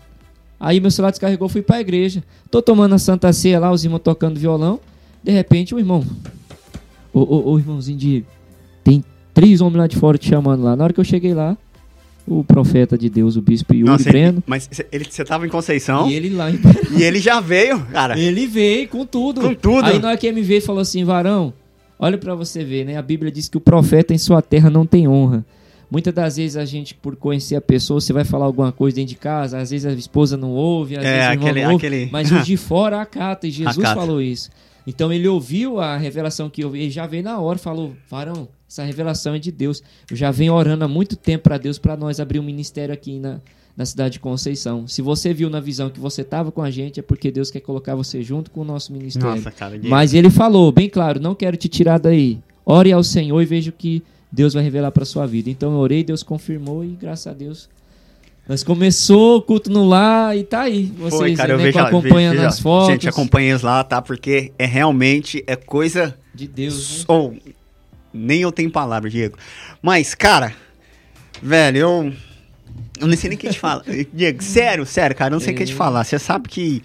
Aí 0.59 0.79
meu 0.79 0.89
celular 0.89 1.11
descarregou, 1.11 1.47
fui 1.47 1.61
pra 1.61 1.79
igreja. 1.79 2.23
Tô 2.49 2.61
tomando 2.61 2.95
a 2.95 2.99
Santa 2.99 3.31
Ceia 3.31 3.59
lá, 3.59 3.71
os 3.71 3.83
irmãos 3.83 3.99
tocando 3.99 4.39
violão. 4.39 4.79
De 5.23 5.31
repente, 5.31 5.75
o 5.75 5.79
irmão, 5.79 6.03
ô, 7.13 7.19
ô, 7.19 7.51
ô 7.51 7.59
irmãozinho 7.59 7.97
Diego, 7.97 8.27
tem 8.83 9.03
três 9.33 9.61
homens 9.61 9.77
lá 9.77 9.87
de 9.87 9.97
fora 9.97 10.17
te 10.17 10.29
chamando 10.29 10.63
lá. 10.63 10.75
Na 10.75 10.83
hora 10.83 10.93
que 10.93 10.99
eu 10.99 11.03
cheguei 11.03 11.33
lá, 11.33 11.57
o 12.27 12.43
profeta 12.43 12.97
de 12.97 13.09
Deus, 13.09 13.35
o 13.35 13.41
bispo 13.41 13.73
Yuri 13.73 13.89
Nossa, 13.91 14.09
Breno, 14.09 14.37
ele, 14.39 14.43
mas 14.47 14.67
cê- 14.71 14.87
ele, 14.91 15.05
você 15.09 15.23
tava 15.23 15.45
em 15.45 15.49
Conceição 15.49 16.07
e 16.09 16.13
e 16.13 16.15
ele 16.15 16.29
lá 16.31 16.49
em 16.49 16.59
ele, 16.99 17.19
já 17.19 17.39
veio, 17.39 17.79
cara. 17.85 18.17
Ele 18.19 18.47
veio 18.47 18.87
com 18.87 19.05
tudo. 19.05 19.41
Com 19.41 19.53
tudo. 19.53 19.85
Aí 19.85 19.99
na 19.99 20.09
hora 20.09 20.17
que 20.17 20.25
ele 20.27 20.35
me 20.37 20.41
veio, 20.41 20.61
falou 20.61 20.81
assim, 20.81 21.03
varão, 21.03 21.53
olha 21.99 22.17
pra 22.17 22.33
você 22.35 22.63
ver, 22.63 22.85
né? 22.85 22.97
A 22.97 23.01
Bíblia 23.01 23.31
diz 23.31 23.47
que 23.47 23.57
o 23.57 23.61
profeta 23.61 24.13
em 24.13 24.17
sua 24.17 24.41
terra 24.41 24.69
não 24.69 24.85
tem 24.85 25.07
honra. 25.07 25.45
Muitas 25.91 26.13
das 26.13 26.37
vezes 26.37 26.57
a 26.57 26.65
gente, 26.65 26.95
por 26.95 27.15
conhecer 27.15 27.55
a 27.55 27.61
pessoa, 27.61 28.01
você 28.01 28.11
vai 28.11 28.23
falar 28.25 28.45
alguma 28.45 28.71
coisa 28.71 28.95
dentro 28.95 29.09
de 29.13 29.15
casa, 29.19 29.59
às 29.59 29.69
vezes 29.69 29.85
a 29.85 29.93
esposa 29.93 30.35
não 30.35 30.49
ouve, 30.49 30.97
às 30.97 31.05
É, 31.05 31.11
vezes 31.11 31.27
aquele- 31.43 31.63
não 31.63 31.73
ouve, 31.73 31.85
aquele- 31.87 32.09
mas 32.11 32.31
os 32.31 32.43
de 32.47 32.57
fora 32.57 32.99
acata, 33.01 33.45
e 33.47 33.51
Jesus 33.51 33.77
Acata. 33.85 33.99
falou 33.99 34.19
isso. 34.19 34.49
Então 34.87 35.13
ele 35.13 35.27
ouviu 35.27 35.79
a 35.79 35.95
revelação 35.95 36.49
que 36.49 36.63
eu 36.63 36.71
vi, 36.71 36.87
e 36.87 36.89
já 36.89 37.05
veio 37.05 37.23
na 37.23 37.39
hora, 37.39 37.59
falou, 37.59 37.93
varão, 38.09 38.47
essa 38.75 38.83
revelação 38.83 39.35
é 39.35 39.39
de 39.39 39.51
Deus. 39.51 39.81
Eu 40.09 40.17
já 40.17 40.31
venho 40.31 40.53
orando 40.53 40.83
há 40.83 40.87
muito 40.87 41.15
tempo 41.15 41.45
pra 41.45 41.57
Deus, 41.57 41.77
pra 41.79 41.95
nós 41.95 42.19
abrir 42.19 42.39
um 42.39 42.43
ministério 42.43 42.93
aqui 42.93 43.19
na, 43.19 43.39
na 43.75 43.85
cidade 43.85 44.13
de 44.13 44.19
Conceição. 44.19 44.87
Se 44.87 45.01
você 45.01 45.33
viu 45.33 45.49
na 45.49 45.61
visão 45.61 45.89
que 45.89 45.99
você 45.99 46.23
tava 46.23 46.51
com 46.51 46.61
a 46.61 46.69
gente, 46.69 46.99
é 46.99 47.03
porque 47.03 47.31
Deus 47.31 47.49
quer 47.49 47.61
colocar 47.61 47.95
você 47.95 48.21
junto 48.21 48.51
com 48.51 48.61
o 48.61 48.65
nosso 48.65 48.91
ministério. 48.91 49.29
Nossa, 49.29 49.51
cara. 49.51 49.79
Mas 49.83 50.13
ele 50.13 50.29
falou, 50.29 50.71
bem 50.71 50.89
claro, 50.89 51.19
não 51.19 51.33
quero 51.33 51.55
te 51.55 51.69
tirar 51.69 51.97
daí. 51.99 52.39
Ore 52.65 52.91
ao 52.91 53.03
Senhor 53.03 53.41
e 53.41 53.45
veja 53.45 53.69
o 53.69 53.73
que 53.73 54.03
Deus 54.31 54.53
vai 54.53 54.63
revelar 54.63 54.91
para 54.91 55.05
sua 55.05 55.25
vida. 55.25 55.49
Então 55.49 55.71
eu 55.71 55.79
orei, 55.79 56.03
Deus 56.03 56.21
confirmou 56.21 56.83
e 56.83 56.89
graças 56.89 57.27
a 57.27 57.33
Deus 57.33 57.69
nós 58.47 58.63
começou 58.63 59.37
o 59.37 59.41
culto 59.41 59.71
no 59.71 59.87
lar 59.87 60.37
e 60.37 60.43
tá 60.43 60.61
aí. 60.61 60.85
Vocês 60.97 61.15
Foi, 61.15 61.35
cara, 61.35 61.53
eu 61.53 61.57
né, 61.57 61.63
vejo, 61.63 61.79
acompanhando 61.79 62.35
vejo- 62.35 62.47
as 62.47 62.59
fotos 62.59 62.89
Gente, 62.89 63.09
acompanha 63.09 63.49
eles 63.49 63.63
lá, 63.63 63.83
tá? 63.83 64.03
Porque 64.03 64.51
é 64.59 64.67
realmente 64.67 65.43
é 65.47 65.55
coisa 65.55 66.15
de 66.33 66.47
Deus. 66.47 66.99
Né? 66.99 67.05
Ou 67.07 67.35
nem 68.15 68.41
eu 68.41 68.51
tenho 68.51 68.71
palavras, 68.71 69.11
Diego. 69.11 69.37
Mas, 69.81 70.15
cara, 70.15 70.53
velho, 71.41 71.77
eu 71.77 72.13
eu 72.99 73.07
não 73.07 73.15
sei 73.17 73.29
nem 73.29 73.37
o 73.37 73.39
que 73.39 73.49
te 73.49 73.59
falar. 73.59 73.83
Diego, 74.13 74.41
sério, 74.41 74.85
sério, 74.85 75.15
cara, 75.15 75.31
eu 75.33 75.35
não 75.35 75.39
sei 75.43 75.53
o 75.53 75.57
que 75.57 75.65
te 75.65 75.73
É. 75.73 75.75
falar. 75.75 76.03
Você 76.03 76.17
sabe 76.17 76.47
que 76.49 76.81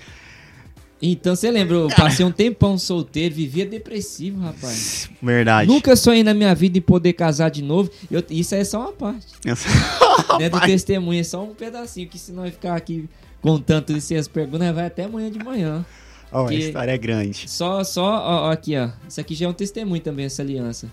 Então 1.02 1.34
você 1.34 1.50
lembra, 1.50 1.76
eu 1.76 1.88
passei 1.88 2.26
um 2.26 2.30
tempão 2.30 2.76
solteiro, 2.76 3.34
vivia 3.34 3.64
depressivo, 3.64 4.40
rapaz. 4.40 5.08
verdade. 5.22 5.66
Nunca 5.68 5.96
sonhei 5.96 6.22
na 6.22 6.34
minha 6.34 6.54
vida 6.54 6.76
em 6.76 6.82
poder 6.82 7.14
casar 7.14 7.48
de 7.50 7.62
novo. 7.62 7.90
Eu- 8.10 8.22
isso 8.28 8.54
é 8.54 8.62
só 8.64 8.80
uma 8.80 8.92
parte. 8.92 9.26
Né, 10.38 10.48
do 10.50 10.60
testemunho, 10.60 11.20
é 11.20 11.24
só 11.24 11.42
um 11.42 11.54
pedacinho, 11.54 12.06
que 12.08 12.18
se 12.18 12.30
nós 12.32 12.52
ficar 12.52 12.76
aqui 12.76 13.08
contando 13.40 13.96
isso 13.96 14.12
e 14.12 14.16
as 14.16 14.28
perguntas, 14.28 14.72
vai 14.74 14.86
até 14.86 15.04
amanhã 15.04 15.30
de 15.30 15.38
manhã. 15.38 15.84
Ó, 16.30 16.46
a 16.46 16.54
história 16.54 16.92
é 16.92 16.98
grande. 16.98 17.48
Só, 17.50 17.82
só, 17.82 18.04
ó, 18.04 18.48
ó, 18.48 18.50
aqui, 18.52 18.76
ó. 18.76 18.90
Isso 19.08 19.20
aqui 19.20 19.34
já 19.34 19.46
é 19.46 19.48
um 19.48 19.52
testemunho 19.52 20.00
também, 20.02 20.26
essa 20.26 20.42
aliança. 20.42 20.88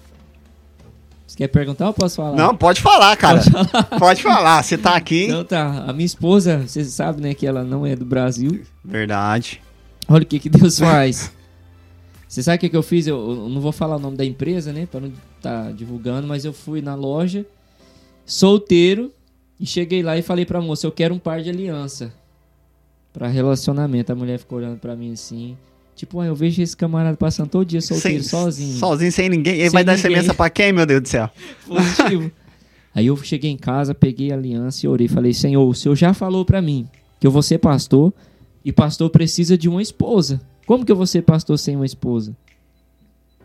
Você 1.37 1.43
quer 1.43 1.47
perguntar 1.49 1.85
ou 1.85 1.93
posso 1.93 2.15
falar? 2.15 2.35
Não, 2.35 2.57
pode 2.57 2.81
falar, 2.81 3.15
cara. 3.15 3.41
Pode 3.99 4.23
falar. 4.23 4.63
Você 4.63 4.75
tá 4.75 4.95
aqui. 4.95 5.25
Então 5.25 5.45
tá, 5.45 5.83
a 5.87 5.93
minha 5.93 6.05
esposa, 6.05 6.65
você 6.65 6.83
sabe, 6.83 7.21
né, 7.21 7.35
que 7.35 7.45
ela 7.45 7.63
não 7.63 7.85
é 7.85 7.95
do 7.95 8.03
Brasil. 8.03 8.63
Verdade. 8.83 9.61
Olha 10.09 10.23
o 10.23 10.25
que 10.25 10.39
que 10.39 10.49
Deus 10.49 10.79
faz. 10.79 11.31
Você 12.27 12.41
sabe 12.41 12.57
o 12.57 12.59
que 12.61 12.69
que 12.69 12.75
eu 12.75 12.81
fiz? 12.81 13.05
Eu, 13.05 13.17
eu 13.17 13.49
não 13.49 13.61
vou 13.61 13.71
falar 13.71 13.97
o 13.97 13.99
nome 13.99 14.17
da 14.17 14.25
empresa, 14.25 14.73
né, 14.73 14.87
pra 14.87 14.99
não 14.99 15.13
tá 15.39 15.71
divulgando, 15.71 16.27
mas 16.27 16.43
eu 16.43 16.51
fui 16.51 16.81
na 16.81 16.95
loja, 16.95 17.45
solteiro, 18.25 19.13
e 19.59 19.65
cheguei 19.65 20.01
lá 20.01 20.17
e 20.17 20.23
falei 20.23 20.43
pra 20.43 20.59
moça, 20.59 20.87
eu 20.87 20.91
quero 20.91 21.13
um 21.13 21.19
par 21.19 21.41
de 21.43 21.51
aliança 21.51 22.11
pra 23.13 23.27
relacionamento. 23.27 24.11
A 24.11 24.15
mulher 24.15 24.39
ficou 24.39 24.57
olhando 24.57 24.79
pra 24.79 24.95
mim 24.95 25.13
assim, 25.13 25.55
tipo, 25.97 26.19
ah, 26.21 26.25
eu 26.27 26.35
vejo 26.35 26.61
esse 26.61 26.75
camarada 26.77 27.17
passando 27.17 27.49
todo 27.49 27.65
dia 27.65 27.81
solteiro, 27.81 28.23
Sem- 28.23 28.29
sozinho. 28.29 28.77
Sozinho, 28.77 29.11
sem 29.11 29.27
ninguém. 29.29 29.55
Ele 29.55 29.63
Sem 29.63 29.69
vai 29.71 29.83
dar 29.83 29.95
ninguém. 29.97 30.15
aliança 30.15 30.33
pra 30.33 30.49
quem, 30.49 30.71
meu 30.71 30.85
Deus 30.85 31.01
do 31.01 31.07
céu? 31.09 31.29
positivo. 31.67 32.31
Aí 32.95 33.07
eu 33.07 33.17
cheguei 33.17 33.51
em 33.51 33.57
casa, 33.57 33.93
peguei 33.93 34.31
a 34.31 34.35
aliança 34.35 34.85
e 34.85 34.89
orei. 34.89 35.07
Falei, 35.07 35.33
Senhor, 35.33 35.67
o 35.67 35.73
Senhor 35.73 35.95
já 35.95 36.13
falou 36.13 36.45
pra 36.45 36.61
mim 36.61 36.87
que 37.19 37.27
eu 37.27 37.31
vou 37.31 37.41
ser 37.43 37.57
pastor 37.57 38.13
e 38.63 38.71
pastor 38.71 39.09
precisa 39.09 39.57
de 39.57 39.67
uma 39.69 39.81
esposa. 39.81 40.39
Como 40.65 40.83
que 40.85 40.91
eu 40.91 40.95
vou 40.95 41.05
ser 41.05 41.21
pastor 41.23 41.57
sem 41.59 41.75
uma 41.75 41.85
esposa? 41.85 42.35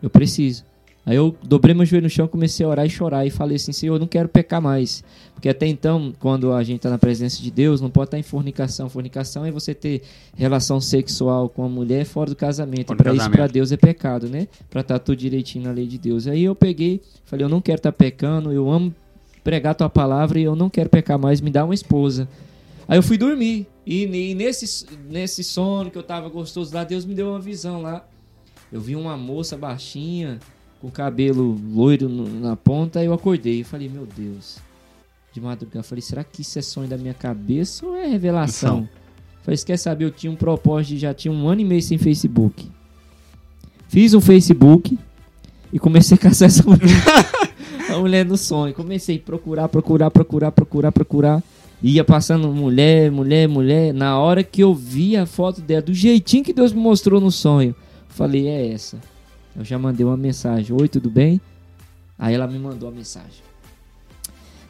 Eu 0.03 0.09
preciso. 0.11 0.65
Aí 1.05 1.17
eu 1.17 1.37
dobrei 1.43 1.75
meu 1.75 1.85
joelho 1.85 2.05
no 2.05 2.11
chão, 2.11 2.29
comecei 2.29 2.65
a 2.65 2.69
orar 2.69 2.87
e 2.87 2.91
chorar 2.91 3.27
e 3.27 3.31
falei 3.31 3.57
assim, 3.57 3.73
Senhor, 3.73 3.97
eu 3.97 3.99
não 3.99 4.07
quero 4.07 4.29
pecar 4.29 4.62
mais. 4.62 5.03
Porque 5.35 5.49
até 5.49 5.67
então, 5.67 6.15
quando 6.21 6.53
a 6.53 6.62
gente 6.62 6.77
está 6.77 6.91
na 6.91 6.99
presença 6.99 7.43
de 7.43 7.51
Deus, 7.51 7.81
não 7.81 7.91
pode 7.91 8.07
estar 8.07 8.19
em 8.19 8.23
fornicação. 8.23 8.88
Fornicação 8.88 9.45
é 9.45 9.51
você 9.51 9.75
ter 9.75 10.03
relação 10.37 10.81
sexual 10.81 11.49
com 11.49 11.65
a 11.65 11.69
mulher 11.69 12.05
fora 12.05 12.31
do 12.31 12.37
casamento. 12.37 12.95
Para 12.95 13.12
isso, 13.12 13.29
para 13.29 13.49
Deus 13.49 13.73
é 13.73 13.77
pecado, 13.77 14.29
né? 14.29 14.47
Para 14.71 14.83
estar 14.83 15.01
tudo 15.01 15.19
direitinho 15.19 15.65
na 15.65 15.73
lei 15.73 15.88
de 15.88 15.99
Deus. 15.99 16.29
Aí 16.29 16.45
eu 16.45 16.55
peguei, 16.55 17.01
falei, 17.25 17.45
eu 17.45 17.49
não 17.49 17.61
quero 17.61 17.79
estar 17.79 17.91
pecando, 17.91 18.53
eu 18.53 18.71
amo 18.71 18.95
pregar 19.43 19.75
tua 19.75 19.91
palavra 19.91 20.38
e 20.38 20.45
eu 20.45 20.55
não 20.55 20.71
quero 20.71 20.88
pecar 20.88 21.19
mais, 21.19 21.41
me 21.41 21.51
dá 21.51 21.65
uma 21.65 21.75
esposa. 21.75 22.29
Aí 22.87 22.97
eu 22.97 23.03
fui 23.03 23.19
dormir. 23.19 23.67
E, 23.85 24.05
e 24.05 24.35
nesse, 24.37 24.87
nesse 25.11 25.43
sono 25.43 25.91
que 25.91 25.99
eu 25.99 26.03
tava 26.05 26.29
gostoso 26.29 26.73
lá, 26.73 26.85
Deus 26.85 27.05
me 27.05 27.15
deu 27.15 27.31
uma 27.31 27.41
visão 27.41 27.83
lá. 27.83 28.07
Eu 28.71 28.81
vi 28.81 28.95
uma 28.95 29.17
moça 29.17 29.57
baixinha, 29.57 30.38
com 30.83 30.90
cabelo 30.90 31.57
loiro 31.73 32.09
na 32.09 32.57
ponta, 32.57 32.99
aí 32.99 33.07
eu 33.07 33.12
acordei. 33.12 33.61
Eu 33.61 33.64
falei, 33.64 33.88
meu 33.88 34.05
Deus. 34.05 34.59
De 35.33 35.40
madrugada, 35.40 35.79
eu 35.79 35.85
falei, 35.85 36.03
será 36.03 36.25
que 36.25 36.42
isso 36.42 36.59
é 36.59 36.62
sonho 36.62 36.88
da 36.88 36.99
minha 36.99 37.14
cabeça 37.14 37.87
ou 37.87 37.97
é 37.97 38.05
revelação? 38.05 38.88
Falei, 39.42 39.57
você 39.57 39.64
quer 39.64 39.77
saber? 39.77 40.05
Eu 40.05 40.11
tinha 40.11 40.31
um 40.31 40.37
propósito 40.37 40.99
já 40.99 41.14
tinha 41.14 41.33
um 41.33 41.49
ano 41.49 41.61
e 41.61 41.64
meio 41.64 41.81
sem 41.81 41.99
Facebook. 41.99 42.68
Fiz 43.88 44.12
um 44.12 44.21
Facebook 44.21 44.99
e 45.73 45.79
comecei 45.79 46.16
a 46.16 46.18
caçar 46.18 46.49
essa 46.49 46.64
mulher. 46.64 46.81
a 47.88 47.99
mulher 47.99 48.27
no 48.27 48.37
sonho. 48.37 48.75
Comecei 48.75 49.16
a 49.16 49.21
procurar, 49.21 49.68
procurar, 49.68 50.11
procurar, 50.11 50.51
procurar, 50.51 50.90
procurar. 50.90 51.42
Ia 51.81 52.03
passando 52.03 52.49
mulher, 52.49 53.11
mulher, 53.11 53.49
mulher. 53.49 53.95
Na 53.95 54.18
hora 54.18 54.42
que 54.42 54.62
eu 54.62 54.75
vi 54.75 55.16
a 55.16 55.27
foto 55.27 55.61
dela, 55.61 55.83
do 55.83 55.95
jeitinho 55.95 56.42
que 56.42 56.53
Deus 56.53 56.73
me 56.73 56.81
mostrou 56.81 57.21
no 57.21 57.31
sonho, 57.31 57.75
falei, 58.09 58.49
é 58.49 58.73
essa. 58.73 59.12
Eu 59.57 59.65
já 59.65 59.79
mandei 59.79 60.05
uma 60.05 60.17
mensagem. 60.17 60.75
Oi, 60.79 60.88
tudo 60.88 61.11
bem? 61.11 61.41
Aí 62.19 62.35
ela 62.35 62.47
me 62.47 62.59
mandou 62.59 62.88
a 62.88 62.93
mensagem. 62.93 63.43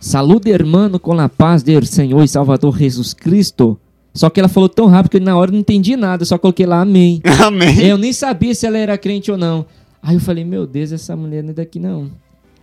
Salude, 0.01 0.51
hermano, 0.51 0.99
com 0.99 1.19
a 1.21 1.29
paz 1.29 1.63
do 1.63 1.87
Senhor 1.87 2.23
e 2.25 2.29
Salvador 2.29 2.77
Jesus 2.77 3.15
Cristo. 3.15 3.79
Só 4.15 4.29
que 4.29 4.41
ela 4.41 4.49
falou 4.49 4.69
tão 4.69 4.87
rápido 4.87 5.13
que 5.13 5.21
na 5.21 5.37
hora 5.37 5.51
eu 5.51 5.53
não 5.53 5.61
entendi 5.61 5.97
nada, 5.97 6.25
só 6.25 6.37
coloquei 6.37 6.67
lá 6.67 6.81
amém. 6.81 7.23
Amém. 7.41 7.87
Eu 7.87 7.97
nem 7.97 8.13
sabia 8.13 8.55
se 8.55 8.67
ela 8.67 8.77
era 8.77 8.99
crente 8.99 9.31
ou 9.31 9.39
não. 9.39 9.65
Aí 10.03 10.17
eu 10.17 10.21
falei, 10.21 10.45
meu 10.45 10.67
Deus, 10.67 10.93
essa 10.93 11.15
mulher 11.17 11.43
não 11.43 11.51
é 11.51 11.55
daqui 11.55 11.79
não. 11.79 12.11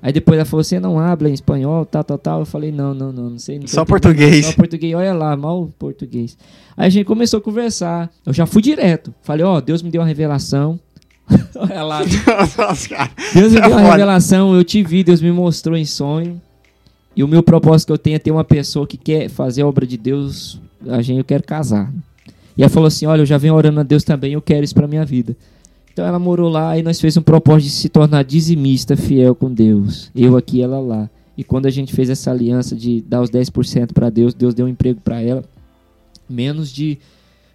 Aí 0.01 0.13
depois 0.13 0.37
ela 0.37 0.45
falou, 0.45 0.63
você 0.63 0.79
não 0.79 0.99
habla 0.99 1.29
em 1.29 1.33
espanhol, 1.33 1.85
tal, 1.85 2.03
tal, 2.03 2.17
tal. 2.17 2.39
Eu 2.41 2.45
falei, 2.45 2.71
não, 2.71 2.93
não, 2.93 3.11
não, 3.11 3.29
não 3.31 3.39
sei. 3.39 3.59
Não 3.59 3.67
Só 3.67 3.83
português. 3.83 4.45
Só 4.45 4.53
português, 4.53 4.93
olha 4.93 5.13
lá, 5.13 5.35
mal 5.35 5.69
português. 5.79 6.37
Aí 6.77 6.87
a 6.87 6.89
gente 6.89 7.05
começou 7.05 7.39
a 7.39 7.41
conversar. 7.41 8.09
Eu 8.25 8.33
já 8.33 8.45
fui 8.45 8.61
direto. 8.61 9.13
Falei, 9.21 9.45
ó, 9.45 9.59
Deus 9.59 9.81
me 9.81 9.89
deu 9.89 10.01
uma 10.01 10.07
revelação. 10.07 10.79
Nossa, 12.57 12.89
cara. 12.89 13.11
Deus 13.33 13.51
me 13.51 13.59
é 13.59 13.61
deu 13.61 13.71
uma 13.71 13.81
revelação, 13.81 14.55
eu 14.55 14.63
te 14.63 14.83
vi, 14.83 15.03
Deus 15.03 15.21
me 15.21 15.31
mostrou 15.31 15.77
em 15.77 15.85
sonho. 15.85 16.41
E 17.15 17.23
o 17.23 17.27
meu 17.27 17.43
propósito 17.43 17.87
que 17.87 17.93
eu 17.93 17.97
tenho 17.97 18.15
é 18.15 18.19
ter 18.19 18.31
uma 18.31 18.43
pessoa 18.43 18.87
que 18.87 18.97
quer 18.97 19.29
fazer 19.29 19.61
a 19.61 19.67
obra 19.67 19.85
de 19.85 19.97
Deus, 19.97 20.59
a 20.87 21.01
gente 21.01 21.17
eu 21.17 21.23
quero 21.23 21.43
casar. 21.43 21.91
E 22.57 22.61
ela 22.61 22.69
falou 22.69 22.87
assim: 22.87 23.05
"Olha, 23.05 23.21
eu 23.21 23.25
já 23.25 23.37
venho 23.37 23.55
orando 23.55 23.79
a 23.79 23.83
Deus 23.83 24.03
também, 24.03 24.33
eu 24.33 24.41
quero 24.41 24.63
isso 24.63 24.75
pra 24.75 24.87
minha 24.87 25.05
vida". 25.05 25.35
Então 25.91 26.05
ela 26.05 26.19
morou 26.19 26.49
lá 26.49 26.77
e 26.77 26.83
nós 26.83 27.01
fez 27.01 27.17
um 27.17 27.21
propósito 27.21 27.65
de 27.65 27.71
se 27.71 27.89
tornar 27.89 28.23
dizimista, 28.23 28.95
fiel 28.95 29.35
com 29.35 29.51
Deus. 29.53 30.09
Eu 30.15 30.37
aqui, 30.37 30.61
ela 30.61 30.79
lá. 30.79 31.09
E 31.37 31.43
quando 31.43 31.65
a 31.65 31.69
gente 31.69 31.93
fez 31.93 32.09
essa 32.09 32.31
aliança 32.31 32.75
de 32.75 33.01
dar 33.01 33.21
os 33.21 33.29
10% 33.29 33.93
pra 33.93 34.09
Deus, 34.09 34.33
Deus 34.33 34.53
deu 34.53 34.65
um 34.65 34.69
emprego 34.69 35.01
pra 35.01 35.21
ela. 35.21 35.43
Menos 36.29 36.71
de 36.71 36.97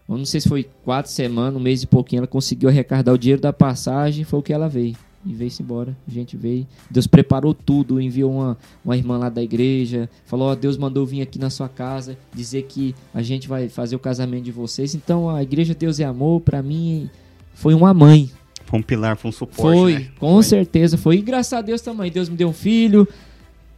eu 0.09 0.19
não 0.19 0.25
sei 0.25 0.41
se 0.41 0.49
foi 0.49 0.69
quatro 0.85 1.11
semanas, 1.11 1.57
um 1.57 1.63
mês 1.63 1.83
e 1.83 1.87
pouquinho, 1.87 2.21
ela 2.21 2.27
conseguiu 2.27 2.69
arrecadar 2.69 3.13
o 3.13 3.19
dinheiro 3.19 3.41
da 3.41 3.53
passagem, 3.53 4.25
foi 4.25 4.39
o 4.39 4.43
que 4.43 4.53
ela 4.53 4.69
veio. 4.69 4.97
E 5.27 5.33
veio-se 5.33 5.63
embora, 5.63 5.97
a 6.07 6.11
gente 6.11 6.37
veio. 6.37 6.67
Deus 6.91 7.07
preparou 7.07 7.55
tudo, 7.55 7.99
enviou 7.99 8.31
uma, 8.31 8.59
uma 8.85 8.95
irmã 8.95 9.17
lá 9.17 9.31
da 9.31 9.43
igreja, 9.43 10.09
falou, 10.27 10.49
ó, 10.49 10.55
Deus 10.55 10.77
mandou 10.77 11.07
vir 11.07 11.23
aqui 11.23 11.39
na 11.39 11.49
sua 11.49 11.67
casa, 11.67 12.19
dizer 12.35 12.65
que 12.65 12.95
a 13.15 13.23
gente 13.23 13.49
vai 13.49 13.71
fazer 13.71 13.97
o 13.97 13.99
casamento 13.99 14.45
de 14.45 14.53
vocês. 14.53 14.95
Então 14.95 15.31
a 15.31 15.43
igreja 15.43 15.75
Deus 15.75 15.99
é 15.99 16.05
Amor, 16.05 16.43
pra 16.43 16.63
mim, 16.63 17.09
foi 17.55 17.73
uma 17.73 17.95
mãe. 17.95 18.31
Foi 18.67 18.79
um 18.79 18.83
pilar, 18.83 19.17
foi 19.17 19.31
um 19.31 19.33
suporte. 19.33 19.79
Foi, 19.79 19.95
né? 19.95 20.09
com 20.19 20.43
certeza 20.43 20.99
foi. 20.99 21.17
E 21.17 21.23
graças 21.23 21.55
a 21.55 21.63
Deus 21.63 21.81
também, 21.81 22.11
Deus 22.11 22.29
me 22.29 22.37
deu 22.37 22.49
um 22.49 22.53
filho, 22.53 23.09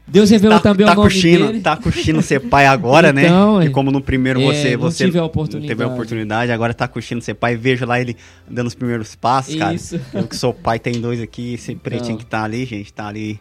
Deus 0.08 0.30
revelou 0.30 0.58
Tá, 0.58 0.70
também 0.70 0.86
tá 0.86 0.92
o 0.92 0.96
nome 0.96 1.10
curtindo, 1.10 1.46
dele. 1.48 1.60
tá 1.60 1.76
curtindo 1.76 2.22
ser 2.22 2.40
pai 2.40 2.64
agora, 2.66 3.10
Então, 3.10 3.58
né? 3.58 3.64
é. 3.64 3.68
E 3.68 3.70
como 3.72 3.90
no 3.90 4.00
primeiro 4.00 4.40
É, 4.40 4.44
você, 4.44 4.72
não 4.76 4.78
você 4.82 5.04
tive 5.04 5.18
a 5.18 5.24
oportunidade. 5.24 5.66
teve 5.68 5.82
a 5.82 5.88
oportunidade, 5.88 6.52
agora 6.52 6.72
tá 6.72 6.86
curtindo 6.86 7.20
ser 7.20 7.34
pai. 7.34 7.56
Vejo 7.56 7.84
lá 7.84 8.00
ele 8.00 8.16
dando 8.48 8.68
os 8.68 8.74
primeiros 8.74 9.14
passos, 9.16 9.56
cara. 9.56 9.74
Isso. 9.74 10.00
Eu 10.14 10.26
que 10.28 10.36
sou 10.36 10.54
pai, 10.54 10.78
tem 10.78 11.00
dois 11.00 11.20
aqui, 11.20 11.54
esse 11.54 11.74
pretinho 11.74 12.12
Então. 12.14 12.18
que 12.18 12.26
tá 12.26 12.44
ali, 12.44 12.64
gente, 12.64 12.92
tá 12.92 13.08
ali, 13.08 13.40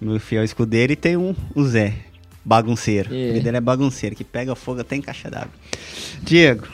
meu 0.00 0.20
fiel 0.20 0.44
escudeiro, 0.44 0.92
e 0.92 0.96
tem 0.96 1.16
um, 1.16 1.34
o 1.54 1.64
Zé, 1.64 1.92
bagunceiro. 2.44 3.08
É. 3.12 3.36
O 3.36 3.42
dele 3.42 3.56
é 3.56 3.60
bagunceiro, 3.60 4.14
que 4.14 4.22
pega 4.22 4.54
fogo 4.54 4.80
até 4.82 4.94
em 4.94 5.02
caixa 5.02 5.28
d'água. 5.28 5.50
Diego, 6.22 6.68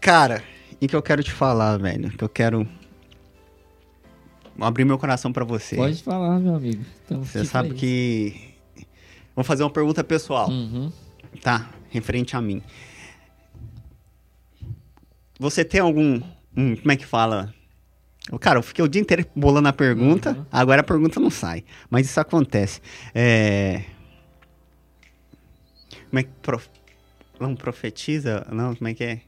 cara, 0.00 0.42
e 0.80 0.86
que 0.86 0.94
eu 0.94 1.00
quero 1.02 1.22
te 1.22 1.32
falar, 1.32 1.78
velho, 1.78 2.10
que 2.10 2.22
eu 2.22 2.28
quero 2.28 2.66
abrir 4.62 4.84
meu 4.84 4.98
coração 4.98 5.32
pra 5.32 5.44
você. 5.44 5.76
Pode 5.76 6.02
falar, 6.02 6.38
meu 6.38 6.54
amigo. 6.56 6.84
Então, 7.04 7.22
Você 7.24 7.44
sabe 7.44 7.74
que... 7.74 8.52
Vou 9.34 9.44
fazer 9.44 9.62
uma 9.62 9.70
pergunta 9.70 10.02
pessoal. 10.04 10.48
Uhum. 10.50 10.92
Tá, 11.42 11.70
referente 11.90 12.36
a 12.36 12.40
mim. 12.40 12.62
Você 15.38 15.64
tem 15.64 15.80
algum. 15.80 16.20
um, 16.56 16.76
como 16.76 16.92
é 16.92 16.96
que 16.96 17.06
fala? 17.06 17.52
Cara, 18.40 18.58
eu 18.58 18.62
fiquei 18.62 18.84
o 18.84 18.88
dia 18.88 19.00
inteiro 19.02 19.26
bolando 19.34 19.68
a 19.68 19.72
pergunta, 19.72 20.30
Uhum. 20.30 20.46
agora 20.52 20.80
a 20.82 20.84
pergunta 20.84 21.18
não 21.18 21.30
sai. 21.30 21.64
Mas 21.90 22.06
isso 22.06 22.20
acontece. 22.20 22.80
É. 23.14 23.82
Como 26.10 26.20
é 26.20 26.22
que. 26.22 26.30
Prof... 26.42 26.68
Não 27.40 27.56
profetiza? 27.56 28.46
Não, 28.52 28.74
como 28.76 28.88
é 28.88 28.94
que 28.94 29.02
é? 29.02 29.20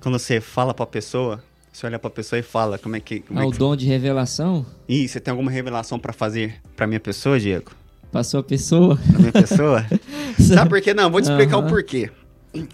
Quando 0.00 0.18
você 0.18 0.40
fala 0.40 0.72
pra 0.72 0.86
pessoa, 0.86 1.42
você 1.78 1.86
olha 1.86 1.98
pra 1.98 2.08
pessoa 2.10 2.38
e 2.38 2.42
fala, 2.42 2.78
como 2.78 2.96
é 2.96 3.00
que. 3.00 3.20
Como 3.20 3.38
Ah, 3.40 3.44
é 3.44 3.46
o 3.46 3.50
que... 3.50 3.58
dom 3.58 3.74
de 3.76 3.86
revelação 3.86 4.64
Ih, 4.88 5.06
você 5.08 5.18
tem 5.20 5.32
alguma 5.32 5.50
revelação 5.50 5.98
pra 5.98 6.12
fazer 6.12 6.60
pra 6.76 6.86
minha 6.86 7.00
pessoa, 7.00 7.38
Diego? 7.38 7.70
passou 8.12 8.38
a 8.38 8.42
pessoa. 8.44 8.96
Pra 9.10 9.18
minha 9.18 9.32
pessoa? 9.32 9.84
Sabe 10.38 10.70
por 10.70 10.80
quê? 10.80 10.94
Não, 10.94 11.10
vou 11.10 11.20
te 11.20 11.28
explicar 11.28 11.56
Aham. 11.56 11.66
o 11.66 11.68
porquê. 11.68 12.10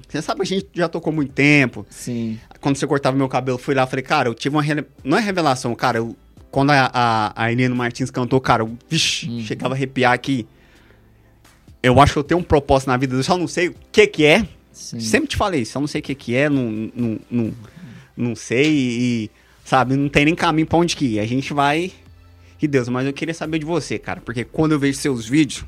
Você 0.06 0.20
sabe 0.20 0.40
que 0.40 0.42
a 0.42 0.58
gente 0.58 0.68
já 0.74 0.86
tocou 0.86 1.10
muito 1.10 1.32
tempo. 1.32 1.86
Sim. 1.88 2.38
Quando 2.60 2.76
você 2.76 2.86
cortava 2.86 3.16
meu 3.16 3.26
cabelo, 3.28 3.56
fui 3.56 3.74
lá 3.74 3.86
falei, 3.86 4.02
cara, 4.02 4.28
eu 4.28 4.34
tive 4.34 4.54
uma. 4.54 4.62
rele- 4.62 4.84
Não 5.02 5.16
é 5.16 5.20
revelação, 5.22 5.74
cara. 5.74 5.96
Eu... 5.96 6.14
Quando 6.50 6.70
a, 6.72 6.90
a, 6.92 7.44
a 7.44 7.50
Helena 7.52 7.74
Martins 7.74 8.10
cantou, 8.10 8.38
cara, 8.38 8.62
eu, 8.64 8.76
vixe, 8.90 9.30
Hum. 9.30 9.40
chegava 9.40 9.72
a 9.72 9.76
arrepiar 9.76 10.12
aqui. 10.12 10.46
Eu 11.82 11.98
acho 12.00 12.12
que 12.12 12.18
eu 12.18 12.24
tenho 12.24 12.40
um 12.40 12.42
propósito 12.42 12.88
na 12.88 12.96
vida, 12.98 13.14
eu 13.14 13.22
só 13.22 13.38
não 13.38 13.48
sei 13.48 13.68
o 13.68 13.74
que 13.90 14.06
que 14.06 14.24
é. 14.26 14.46
Sim. 14.72 15.00
Sempre 15.00 15.28
te 15.28 15.36
falei, 15.36 15.64
só 15.64 15.80
não 15.80 15.86
sei 15.86 16.00
o 16.00 16.04
que 16.04 16.14
que 16.14 16.34
é, 16.34 16.48
não, 16.50 16.90
não, 16.94 17.18
não, 17.30 17.52
não 18.20 18.34
sei 18.36 18.66
e, 18.70 19.30
sabe, 19.64 19.96
não 19.96 20.08
tem 20.08 20.24
nem 20.24 20.34
caminho 20.34 20.66
pra 20.66 20.78
onde 20.78 20.94
que 20.96 21.04
ir. 21.04 21.20
A 21.20 21.26
gente 21.26 21.52
vai. 21.52 21.92
Que 22.58 22.68
Deus, 22.68 22.88
mas 22.88 23.06
eu 23.06 23.12
queria 23.12 23.32
saber 23.34 23.58
de 23.58 23.64
você, 23.64 23.98
cara, 23.98 24.20
porque 24.20 24.44
quando 24.44 24.72
eu 24.72 24.78
vejo 24.78 24.98
seus 24.98 25.26
vídeos, 25.26 25.64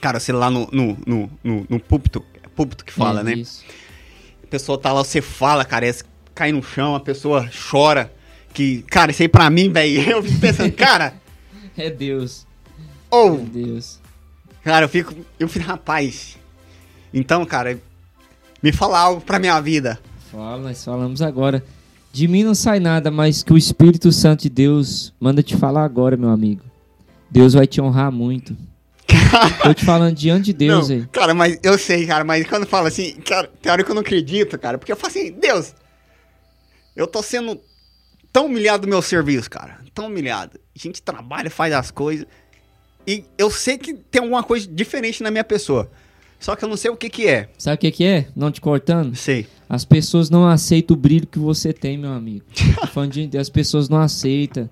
cara, 0.00 0.20
você 0.20 0.32
lá 0.32 0.48
no, 0.50 0.68
no, 0.72 0.96
no, 1.06 1.30
no, 1.42 1.66
no 1.68 1.80
púlpito, 1.80 2.24
é 2.42 2.48
púlpito 2.48 2.84
que 2.84 2.92
fala, 2.92 3.20
É, 3.20 3.24
né? 3.24 3.32
isso. 3.34 3.64
A 4.44 4.46
pessoa 4.46 4.78
tá 4.78 4.92
lá, 4.92 5.02
você 5.02 5.20
fala, 5.20 5.64
cara, 5.64 5.92
você 5.92 6.04
cai 6.34 6.52
no 6.52 6.62
chão, 6.62 6.94
a 6.94 7.00
pessoa 7.00 7.50
chora. 7.70 8.12
Que, 8.54 8.82
cara, 8.82 9.10
isso 9.10 9.20
aí 9.22 9.28
pra 9.28 9.50
mim, 9.50 9.70
velho, 9.70 10.00
eu 10.08 10.22
fico 10.22 10.40
pensando, 10.40 10.72
cara, 10.72 11.14
É 11.76 11.90
Deus. 11.90 12.46
ou, 13.10 13.34
É 13.34 13.38
Deus. 13.38 13.98
cara, 14.62 14.84
eu 14.84 14.88
fico, 14.88 15.14
eu 15.38 15.48
fico, 15.48 15.64
rapaz. 15.66 16.38
Então, 17.12 17.44
cara, 17.44 17.78
me 18.62 18.70
fala 18.72 18.98
algo 19.00 19.20
pra 19.20 19.38
minha 19.40 19.60
vida. 19.60 19.98
Fala, 20.30 20.58
nós 20.58 20.84
falamos 20.84 21.22
agora. 21.22 21.62
De 22.12 22.26
mim 22.26 22.42
não 22.42 22.54
sai 22.54 22.80
nada, 22.80 23.10
mas 23.10 23.42
que 23.42 23.52
o 23.52 23.58
Espírito 23.58 24.10
Santo 24.10 24.42
de 24.42 24.50
Deus 24.50 25.12
manda 25.20 25.42
te 25.42 25.56
falar 25.56 25.84
agora, 25.84 26.16
meu 26.16 26.30
amigo. 26.30 26.62
Deus 27.30 27.54
vai 27.54 27.66
te 27.66 27.80
honrar 27.80 28.10
muito. 28.10 28.56
Tô 29.62 29.74
te 29.74 29.84
falando 29.84 30.14
diante 30.14 30.46
de 30.46 30.52
Deus 30.52 30.88
não, 30.88 30.96
aí. 30.96 31.06
cara, 31.06 31.34
mas 31.34 31.58
eu 31.62 31.78
sei, 31.78 32.06
cara, 32.06 32.24
mas 32.24 32.46
quando 32.46 32.66
fala 32.66 32.88
assim, 32.88 33.12
cara, 33.20 33.50
tem 33.60 33.70
hora 33.70 33.84
que 33.84 33.90
eu 33.90 33.94
não 33.94 34.02
acredito, 34.02 34.58
cara, 34.58 34.78
porque 34.78 34.90
eu 34.90 34.96
falo 34.96 35.10
assim, 35.10 35.32
Deus, 35.32 35.74
eu 36.94 37.06
tô 37.06 37.22
sendo 37.22 37.60
tão 38.32 38.46
humilhado 38.46 38.86
do 38.86 38.88
meu 38.88 39.02
serviço, 39.02 39.50
cara, 39.50 39.78
tão 39.94 40.06
humilhado. 40.06 40.58
A 40.74 40.78
gente 40.78 41.02
trabalha, 41.02 41.50
faz 41.50 41.72
as 41.72 41.90
coisas, 41.90 42.26
e 43.06 43.24
eu 43.38 43.50
sei 43.50 43.78
que 43.78 43.94
tem 43.94 44.22
alguma 44.22 44.42
coisa 44.42 44.66
diferente 44.66 45.22
na 45.22 45.30
minha 45.30 45.44
pessoa, 45.44 45.90
só 46.38 46.54
que 46.54 46.64
eu 46.64 46.68
não 46.68 46.76
sei 46.76 46.90
o 46.90 46.96
que 46.96 47.08
que 47.08 47.26
é. 47.26 47.48
Sabe 47.58 47.76
o 47.76 47.78
que, 47.78 47.90
que 47.90 48.04
é? 48.04 48.28
Não 48.36 48.50
te 48.50 48.60
cortando? 48.60 49.14
Sei. 49.16 49.46
As 49.68 49.84
pessoas 49.84 50.30
não 50.30 50.46
aceitam 50.46 50.96
o 50.96 51.00
brilho 51.00 51.26
que 51.26 51.38
você 51.38 51.72
tem, 51.72 51.98
meu 51.98 52.12
amigo. 52.12 52.44
Falando 52.92 53.12
de 53.12 53.38
as 53.38 53.48
pessoas 53.48 53.88
não 53.88 53.98
aceitam. 53.98 54.68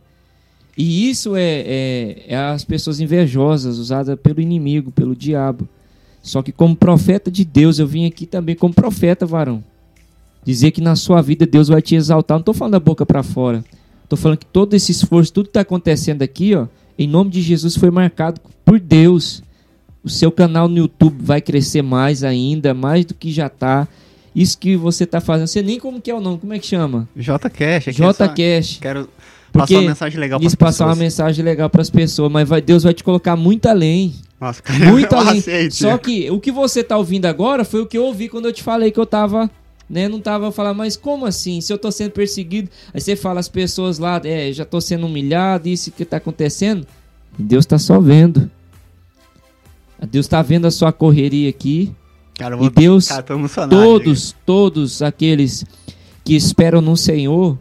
E 0.76 1.08
isso 1.08 1.36
é, 1.36 1.64
é, 1.66 2.24
é 2.28 2.36
as 2.36 2.64
pessoas 2.64 3.00
invejosas, 3.00 3.78
usadas 3.78 4.18
pelo 4.20 4.40
inimigo, 4.40 4.90
pelo 4.90 5.14
diabo. 5.14 5.68
Só 6.22 6.42
que 6.42 6.52
como 6.52 6.74
profeta 6.74 7.30
de 7.30 7.44
Deus, 7.44 7.78
eu 7.78 7.86
vim 7.86 8.06
aqui 8.06 8.26
também 8.26 8.54
como 8.54 8.72
profeta, 8.74 9.26
varão. 9.26 9.62
Dizer 10.44 10.70
que 10.72 10.80
na 10.80 10.96
sua 10.96 11.22
vida 11.22 11.46
Deus 11.46 11.68
vai 11.68 11.80
te 11.80 11.94
exaltar. 11.94 12.38
Não 12.38 12.44
tô 12.44 12.52
falando 12.52 12.72
da 12.72 12.80
boca 12.80 13.06
para 13.06 13.22
fora. 13.22 13.64
Tô 14.08 14.16
falando 14.16 14.38
que 14.38 14.46
todo 14.46 14.74
esse 14.74 14.92
esforço, 14.92 15.32
tudo 15.32 15.46
que 15.46 15.52
tá 15.52 15.60
acontecendo 15.60 16.22
aqui, 16.22 16.54
ó, 16.54 16.66
em 16.98 17.08
nome 17.08 17.30
de 17.30 17.40
Jesus 17.40 17.76
foi 17.76 17.90
marcado 17.90 18.40
por 18.64 18.78
Deus. 18.78 19.42
O 20.04 20.08
seu 20.10 20.30
canal 20.30 20.68
no 20.68 20.76
YouTube 20.76 21.16
vai 21.20 21.40
crescer 21.40 21.82
mais 21.82 22.22
ainda, 22.22 22.74
mais 22.74 23.04
do 23.06 23.14
que 23.14 23.32
já 23.32 23.48
tá. 23.48 23.88
Isso 24.34 24.58
que 24.58 24.76
você 24.76 25.06
tá 25.06 25.20
fazendo, 25.20 25.46
você 25.46 25.62
nem 25.62 25.78
como 25.78 26.00
que 26.00 26.10
é 26.10 26.14
o 26.14 26.20
nome, 26.20 26.38
como 26.38 26.52
é 26.52 26.58
que 26.58 26.66
chama? 26.66 27.08
JCast. 27.16 27.90
aqui 27.90 28.02
é 28.02 28.12
JCast. 28.12 28.80
Quero 28.80 29.08
passar 29.52 29.74
uma 29.74 29.82
mensagem 29.82 30.20
legal 30.20 30.40
Isso 30.42 30.58
pra 30.58 30.66
passar 30.66 30.86
uma 30.86 30.96
mensagem 30.96 31.44
legal 31.44 31.70
para 31.70 31.80
as 31.80 31.88
pessoas, 31.90 32.30
mas 32.30 32.48
vai, 32.48 32.60
Deus 32.60 32.82
vai 32.82 32.92
te 32.92 33.04
colocar 33.04 33.36
muito 33.36 33.66
além. 33.66 34.12
Nossa, 34.40 34.60
cara, 34.60 34.86
Muito 34.90 35.14
eu 35.14 35.18
além. 35.18 35.38
aceito. 35.38 35.74
Só 35.76 35.96
que 35.96 36.30
o 36.30 36.40
que 36.40 36.50
você 36.50 36.82
tá 36.82 36.98
ouvindo 36.98 37.26
agora 37.26 37.64
foi 37.64 37.80
o 37.80 37.86
que 37.86 37.96
eu 37.96 38.04
ouvi 38.04 38.28
quando 38.28 38.46
eu 38.46 38.52
te 38.52 38.62
falei 38.62 38.90
que 38.90 38.98
eu 38.98 39.06
tava, 39.06 39.48
né, 39.88 40.08
não 40.08 40.20
tava 40.20 40.50
falando, 40.50 40.76
mas 40.76 40.96
como 40.96 41.24
assim? 41.24 41.60
Se 41.60 41.72
eu 41.72 41.78
tô 41.78 41.90
sendo 41.92 42.10
perseguido, 42.10 42.68
aí 42.92 43.00
você 43.00 43.14
fala 43.16 43.40
as 43.40 43.48
pessoas 43.48 43.98
lá, 43.98 44.20
é, 44.24 44.52
já 44.52 44.64
tô 44.64 44.80
sendo 44.80 45.06
humilhado, 45.06 45.68
isso 45.68 45.92
que 45.92 46.04
tá 46.04 46.16
acontecendo. 46.16 46.86
Deus 47.38 47.64
tá 47.64 47.78
só 47.78 48.00
vendo. 48.00 48.50
Deus 50.06 50.26
tá 50.26 50.42
vendo 50.42 50.66
a 50.66 50.70
sua 50.70 50.92
correria 50.92 51.48
aqui 51.48 51.94
Cara, 52.38 52.56
E 52.60 52.68
Deus, 52.68 53.08
cara, 53.08 53.22
todos, 53.68 54.34
todos 54.44 55.02
aqueles 55.02 55.64
que 56.24 56.34
esperam 56.34 56.80
no 56.80 56.96
Senhor, 56.96 57.56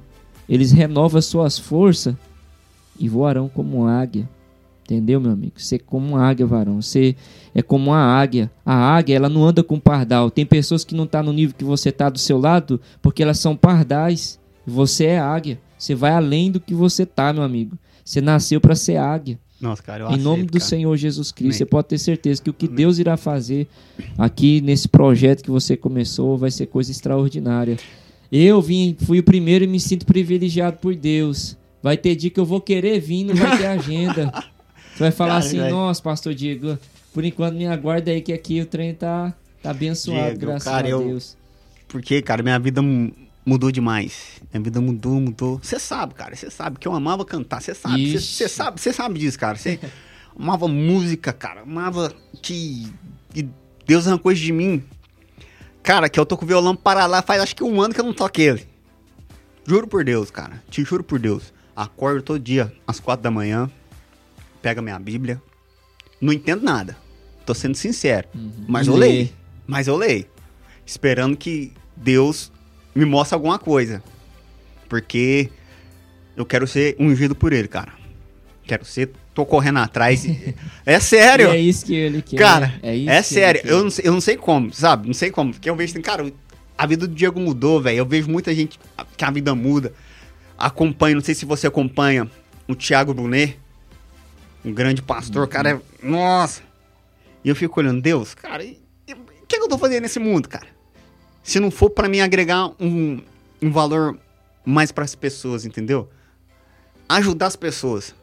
eles 0.50 0.72
renovam 0.72 1.22
suas 1.22 1.60
forças 1.60 2.16
e 3.00 3.08
voarão 3.08 3.48
como 3.48 3.86
águia. 3.86 4.28
Entendeu, 4.84 5.22
meu 5.22 5.32
amigo? 5.32 5.54
Você 5.58 5.76
é 5.76 5.80
como 5.80 6.10
uma 6.10 6.28
águia, 6.28 6.46
varão. 6.46 6.82
Você 6.82 7.16
é 7.54 7.62
como 7.62 7.92
uma 7.92 8.00
águia. 8.00 8.52
A 8.66 8.74
águia, 8.74 9.16
ela 9.16 9.30
não 9.30 9.46
anda 9.46 9.64
com 9.64 9.80
pardal. 9.80 10.30
Tem 10.30 10.46
pessoas 10.46 10.84
que 10.84 10.96
não 10.96 11.06
estão 11.06 11.24
no 11.24 11.32
nível 11.32 11.56
que 11.56 11.64
você 11.64 11.90
está 11.90 12.10
do 12.10 12.20
seu 12.20 12.38
lado 12.38 12.82
porque 13.02 13.24
elas 13.24 13.40
são 13.40 13.56
pardais. 13.56 14.40
Você 14.66 15.06
é 15.06 15.20
águia. 15.20 15.60
Você 15.78 15.96
vai 15.96 16.12
além 16.12 16.52
do 16.52 16.60
que 16.60 16.74
você 16.74 17.06
tá, 17.06 17.32
meu 17.32 17.44
amigo. 17.44 17.78
Você 18.04 18.20
nasceu 18.20 18.60
para 18.60 18.76
ser 18.76 18.98
águia. 18.98 19.40
Nossa, 19.64 19.82
cara, 19.82 20.04
eu 20.04 20.08
Em 20.12 20.18
nome 20.18 20.40
aceito, 20.42 20.52
do 20.52 20.60
cara. 20.60 20.70
Senhor 20.70 20.98
Jesus 20.98 21.32
Cristo, 21.32 21.50
Amém. 21.52 21.58
você 21.58 21.66
pode 21.66 21.88
ter 21.88 21.98
certeza 21.98 22.42
que 22.42 22.50
o 22.50 22.54
que 22.54 22.66
Amém. 22.66 22.76
Deus 22.76 23.00
irá 23.00 23.16
fazer 23.16 23.68
aqui 24.18 24.60
nesse 24.60 24.88
projeto 24.90 25.42
que 25.42 25.50
você 25.50 25.78
começou 25.78 26.38
vai 26.38 26.52
ser 26.52 26.66
coisa 26.68 26.92
extraordinária. 26.92 27.78
Eu 28.32 28.62
vim, 28.62 28.96
fui 29.06 29.20
o 29.20 29.24
primeiro 29.24 29.64
e 29.64 29.68
me 29.68 29.80
sinto 29.80 30.06
privilegiado 30.06 30.78
por 30.80 30.94
Deus. 30.96 31.56
Vai 31.82 31.96
ter 31.98 32.16
dia 32.16 32.30
que 32.30 32.40
eu 32.40 32.46
vou 32.46 32.60
querer 32.60 33.00
vir, 33.00 33.24
não 33.24 33.36
vai 33.36 33.58
ter 33.58 33.66
agenda. 33.68 34.32
Você 34.94 35.00
vai 35.00 35.12
falar 35.12 35.36
Cara, 35.36 35.46
assim, 35.46 35.58
velho. 35.60 35.72
nossa, 35.72 36.02
pastor 36.02 36.34
Diego, 36.34 36.78
por 37.14 37.24
enquanto 37.24 37.56
me 37.56 37.66
aguarda 37.66 38.12
aí 38.12 38.22
que 38.22 38.34
aqui 38.34 38.60
o 38.62 38.66
trem 38.66 38.94
tá, 38.94 39.34
tá 39.62 39.70
abençoado, 39.72 40.24
Diego, 40.32 40.40
graças 40.40 40.64
cara, 40.66 40.88
a 40.88 40.90
eu- 40.90 41.04
Deus. 41.06 41.38
Porque, 41.88 42.22
cara, 42.22 42.42
minha 42.44 42.58
vida 42.60 42.82
mudou 43.46 43.72
demais. 43.72 44.42
Minha 44.52 44.64
vida 44.64 44.82
mudou, 44.82 45.20
mudou. 45.20 45.60
Você 45.62 45.80
sabe, 45.80 46.14
cara, 46.14 46.36
você 46.36 46.50
sabe 46.50 46.80
que 46.80 46.88
eu 46.88 46.94
amava 46.94 47.26
cantar. 47.26 47.62
Você 47.62 47.74
sabe, 47.74 48.20
você 48.20 48.48
sabe, 48.48 48.80
você 48.80 48.94
sabe 48.94 49.20
disso, 49.20 49.38
cara. 49.38 49.58
Você 49.58 49.80
amava 50.38 50.68
música, 50.68 51.34
cara. 51.34 51.62
Amava 51.62 52.14
que, 52.42 52.92
que 53.34 53.48
Deus 53.86 54.08
arrancou 54.08 54.32
isso 54.32 54.42
de 54.42 54.54
mim. 54.54 54.84
Cara, 55.82 56.08
que 56.08 56.20
eu 56.20 56.26
tô 56.26 56.38
com 56.38 56.46
o 56.46 56.48
violão 56.48 56.76
para 56.76 57.06
lá 57.06 57.22
faz 57.22 57.42
acho 57.42 57.56
que 57.56 57.64
um 57.64 57.82
ano 57.82 57.94
que 57.94 58.00
eu 58.00 58.06
não 58.06 58.14
toco 58.14 58.40
ele. 58.40 58.66
Juro 59.66 59.88
por 59.88 60.04
Deus, 60.04 60.32
cara. 60.32 60.64
Te 60.70 60.84
juro 60.84 61.04
por 61.04 61.20
Deus. 61.20 61.54
Acordo 61.76 62.22
todo 62.22 62.40
dia 62.40 62.74
às 62.86 63.00
quatro 63.00 63.24
da 63.24 63.32
manhã, 63.32 63.70
pego 64.62 64.80
a 64.80 64.84
minha 64.84 65.00
Bíblia. 65.00 65.42
Não 66.22 66.32
entendo 66.32 66.64
nada. 66.64 66.96
Tô 67.46 67.54
sendo 67.54 67.76
sincero. 67.76 68.28
Mas 68.68 68.88
E 68.88 68.90
eu 68.90 68.96
leio. 68.96 69.30
Mas 69.68 69.88
eu 69.88 69.98
leio. 69.98 70.26
Esperando 70.86 71.36
que 71.36 71.74
Deus 71.98 72.52
me 72.94 73.06
mostre 73.06 73.36
alguma 73.36 73.58
coisa. 73.60 74.04
Porque 74.88 75.50
eu 76.36 76.46
quero 76.46 76.68
ser 76.68 76.96
ungido 77.00 77.36
por 77.36 77.54
ele, 77.54 77.68
cara. 77.68 77.94
Quero 78.64 78.86
ser, 78.86 79.12
tô 79.34 79.46
correndo 79.46 79.80
atrás. 79.80 80.26
é 80.86 81.00
sério. 81.00 81.50
E 81.50 81.58
é 81.58 81.60
isso 81.60 81.86
que 81.86 81.96
ele 81.96 82.22
quer. 82.22 82.38
Cara, 82.38 82.74
é, 82.82 82.96
isso 82.96 83.10
é 83.10 83.22
sério. 83.22 83.62
Eu 83.66 83.84
não, 83.84 83.90
sei, 83.90 84.08
eu 84.08 84.14
não 84.14 84.22
sei 84.22 84.38
como, 84.38 84.74
sabe? 84.74 85.08
Não 85.08 85.14
sei 85.14 85.32
como. 85.32 85.52
Porque 85.54 85.70
eu 85.70 85.76
vejo 85.76 86.00
cara, 86.02 86.32
a 86.78 86.86
vida 86.86 87.08
do 87.08 87.14
Diego 87.14 87.40
mudou, 87.40 87.82
velho. 87.82 87.98
Eu 87.98 88.06
vejo 88.06 88.30
muita 88.30 88.54
gente 88.54 88.80
que 89.18 89.26
a 89.26 89.32
vida 89.32 89.54
muda. 89.54 89.94
Acompanho, 90.58 91.16
não 91.16 91.24
sei 91.24 91.36
se 91.36 91.46
você 91.46 91.68
acompanha 91.68 92.30
o 92.68 92.76
Thiago 92.76 93.14
Brunet, 93.14 93.60
um 94.64 94.72
grande 94.72 95.02
pastor, 95.02 95.48
cara. 95.48 95.72
É, 95.72 96.06
nossa. 96.06 96.62
E 97.44 97.50
eu 97.50 97.56
fico 97.56 97.80
olhando, 97.80 98.02
Deus, 98.02 98.34
cara, 98.34 98.64
o 98.64 98.68
que, 99.46 99.56
é 99.56 99.58
que 99.58 99.64
eu 99.64 99.68
tô 99.68 99.78
fazendo 99.78 100.04
nesse 100.04 100.20
mundo, 100.20 100.48
cara? 100.48 100.68
Se 101.44 101.60
não 101.60 101.70
for 101.70 101.90
pra 101.90 102.08
mim 102.10 102.22
agregar 102.22 102.72
um, 102.80 103.22
um 103.62 103.72
valor 103.72 104.18
mais 104.66 104.92
pras 104.92 105.14
pessoas, 105.14 105.66
entendeu? 105.66 106.10
Ajudar 107.10 107.48
as 107.48 107.56
pessoas. 107.56 108.16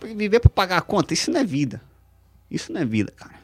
Porque 0.00 0.14
viver 0.14 0.40
pra 0.40 0.50
pagar 0.50 0.78
a 0.78 0.82
conta, 0.82 1.14
isso 1.14 1.30
não 1.30 1.40
é 1.40 1.44
vida. 1.44 1.80
Isso 2.50 2.72
não 2.72 2.80
é 2.80 2.84
vida, 2.84 3.12
cara. 3.12 3.34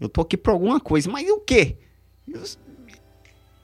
Eu 0.00 0.08
tô 0.08 0.20
aqui 0.20 0.36
por 0.36 0.50
alguma 0.50 0.78
coisa, 0.78 1.10
mas 1.10 1.26
e 1.26 1.30
o 1.32 1.38
quê? 1.40 1.76
Eu- 2.30 2.42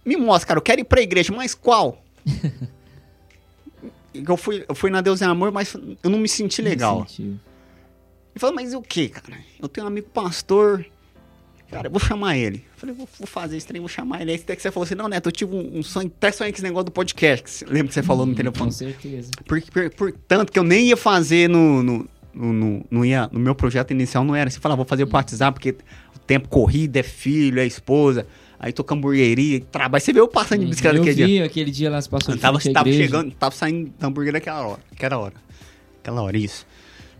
Me 0.05 0.17
mostra, 0.17 0.49
cara, 0.49 0.59
eu 0.59 0.63
quero 0.63 0.81
ir 0.81 0.85
pra 0.85 1.03
igreja, 1.03 1.33
mas 1.33 1.55
qual? 1.55 2.03
eu, 4.15 4.37
fui, 4.37 4.65
eu 4.69 4.75
fui 4.75 4.91
na 4.91 5.01
Deus 5.01 5.21
em 5.21 5.25
Amor, 5.27 5.53
mas 5.53 5.75
eu 6.03 6.11
não 6.11 6.19
me 6.19 6.29
senti 6.29 6.63
legal. 6.63 7.07
Ele 7.19 8.41
falou, 8.41 8.55
mas 8.57 8.73
e 8.73 8.77
o 8.77 8.83
que, 8.83 9.09
cara? 9.09 9.39
Eu 9.61 9.69
tenho 9.69 9.85
um 9.85 9.89
amigo 9.89 10.09
pastor. 10.09 10.85
Cara, 11.75 11.89
eu 11.89 11.91
vou 11.91 12.01
chamar 12.01 12.37
ele. 12.37 12.59
Eu 12.59 12.79
falei, 12.79 12.95
vou, 12.95 13.09
vou 13.19 13.27
fazer 13.27 13.57
esse 13.57 13.67
trem, 13.67 13.81
vou 13.81 13.89
chamar 13.89 14.23
ele. 14.23 14.31
Aí 14.33 14.37
até 14.39 14.55
que 14.57 14.63
você 14.63 14.71
falou 14.71 14.85
assim, 14.85 14.95
não, 14.95 15.09
Neto, 15.09 15.29
eu 15.29 15.33
tive 15.33 15.55
um, 15.55 15.79
um 15.79 15.83
sonho, 15.83 16.07
até 16.17 16.31
sonhei 16.33 16.53
com 16.53 16.57
esse 16.57 16.63
negócio 16.63 16.85
do 16.87 16.93
podcast. 16.93 17.51
você- 17.51 17.65
Lembra 17.67 17.89
que 17.89 17.95
você 17.95 18.03
falou 18.03 18.25
no 18.27 18.33
Hum, 18.33 18.35
telefone? 18.35 18.71
Com 18.71 18.71
certeza. 18.71 19.31
Por, 19.47 19.61
por, 19.63 19.91
por 19.91 20.13
tanto 20.29 20.53
que 20.53 20.59
eu 20.59 20.63
nem 20.65 20.87
ia 20.89 20.97
fazer 20.97 21.49
no, 21.49 21.83
no, 21.83 22.09
no, 22.33 22.53
no- 22.53 22.87
não 22.91 23.05
ia, 23.05 23.29
no 23.33 23.39
meu 23.41 23.55
projeto 23.55 23.91
inicial, 23.91 24.25
não 24.25 24.35
era 24.37 24.49
assim, 24.49 24.61
falar, 24.61 24.77
vou 24.77 24.85
fazer 24.85 25.05
o 25.05 25.09
WhatsApp, 25.13 25.55
porque 25.59 25.77
o 26.15 26.19
tempo 26.27 26.49
corrido, 26.49 26.97
é 26.97 27.03
filho, 27.03 27.59
é 27.61 27.67
esposa, 27.67 28.27
aí 28.59 28.73
tô 28.73 28.85
com 28.85 28.95
hamburgueria, 28.95 29.61
trabalho. 29.61 30.03
Você 30.03 30.13
viu 30.13 30.23
eu 30.25 30.29
passando 30.29 30.61
de 30.61 30.67
bicicleta 30.67 30.97
eu 30.97 31.03
aquele 31.03 31.17
vi 31.27 31.27
dia? 31.35 31.45
aquele 31.45 31.71
dia 31.71 31.91
lá, 31.91 32.01
você 32.01 32.09
passou 32.09 32.33
Eu 32.33 32.37
de 32.37 32.43
tava, 32.43 32.59
tava 32.73 32.93
chegando, 32.93 33.31
tava 33.33 33.55
saindo 33.55 33.93
da 33.99 34.07
hamburgueria 34.07 34.39
aquela 34.39 34.67
hora, 34.67 34.81
aquela 34.93 35.19
hora. 35.19 35.35
Aquela 36.01 36.23
hora, 36.23 36.37
isso. 36.39 36.67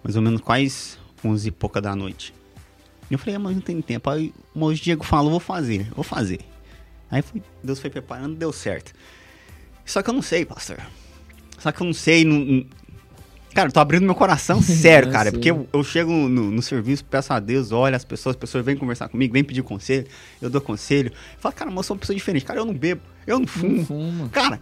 Mais 0.03 0.15
ou 0.17 0.23
menos 0.23 0.41
quase 0.41 0.97
11 1.25 1.49
e 1.49 1.51
pouca 1.51 1.81
da 1.81 1.97
noite. 1.97 2.33
Eu 3.11 3.19
falei, 3.19 3.37
ah, 3.37 3.39
mas 3.39 3.55
não 3.55 3.61
tem 3.61 3.81
tempo. 3.81 4.09
Aí 4.11 4.33
o 4.55 4.73
Diego 4.73 5.05
falou, 5.05 5.31
vou 5.31 5.41
fazer, 5.41 5.89
vou 5.95 6.05
fazer. 6.05 6.41
Aí 7.11 7.23
fui, 7.23 7.43
Deus 7.63 7.79
foi 7.79 7.91
preparando, 7.91 8.35
deu 8.37 8.53
certo. 8.53 8.93
Só 9.85 10.03
que 10.03 10.11
eu 10.11 10.15
não 10.15 10.23
sei, 10.23 10.45
pastor. 10.45 10.79
Só 11.59 11.71
que 11.71 11.81
eu 11.81 11.87
não 11.87 11.95
sei, 11.95 12.25
não, 12.25 12.67
Cara, 13.55 13.69
eu 13.69 13.73
tô 13.73 13.79
abrindo 13.79 14.05
meu 14.05 14.17
coração 14.17 14.61
sério, 14.63 15.09
Eu 15.09 15.13
cara. 15.13 15.31
Porque 15.31 15.51
eu, 15.51 15.69
eu 15.73 15.85
chego 15.85 16.11
no, 16.11 16.51
no 16.51 16.61
serviço, 16.61 17.05
peço 17.05 17.33
a 17.33 17.39
Deus, 17.39 17.71
olha 17.71 17.97
as 17.97 18.05
pessoas, 18.05 18.35
as 18.35 18.41
pessoas 18.41 18.65
vêm 18.65 18.77
conversar 18.77 19.09
comigo, 19.09 19.33
vêm 19.33 19.45
pedir 19.45 19.63
conselho, 19.63 20.07
eu 20.43 20.51
dou 20.51 20.61
conselho. 20.61 21.13
Falo, 21.39 21.55
cara, 21.55 21.71
mas 21.71 21.79
eu 21.79 21.83
sou 21.85 21.95
uma 21.95 22.01
pessoa 22.01 22.17
diferente. 22.17 22.45
Cara, 22.45 22.59
eu 22.59 22.65
não 22.65 22.75
bebo, 22.75 23.01
eu 23.27 23.39
não 23.39 23.47
fumo. 23.47 23.77
Não 23.77 23.85
fuma. 23.85 24.29
Cara, 24.31 24.61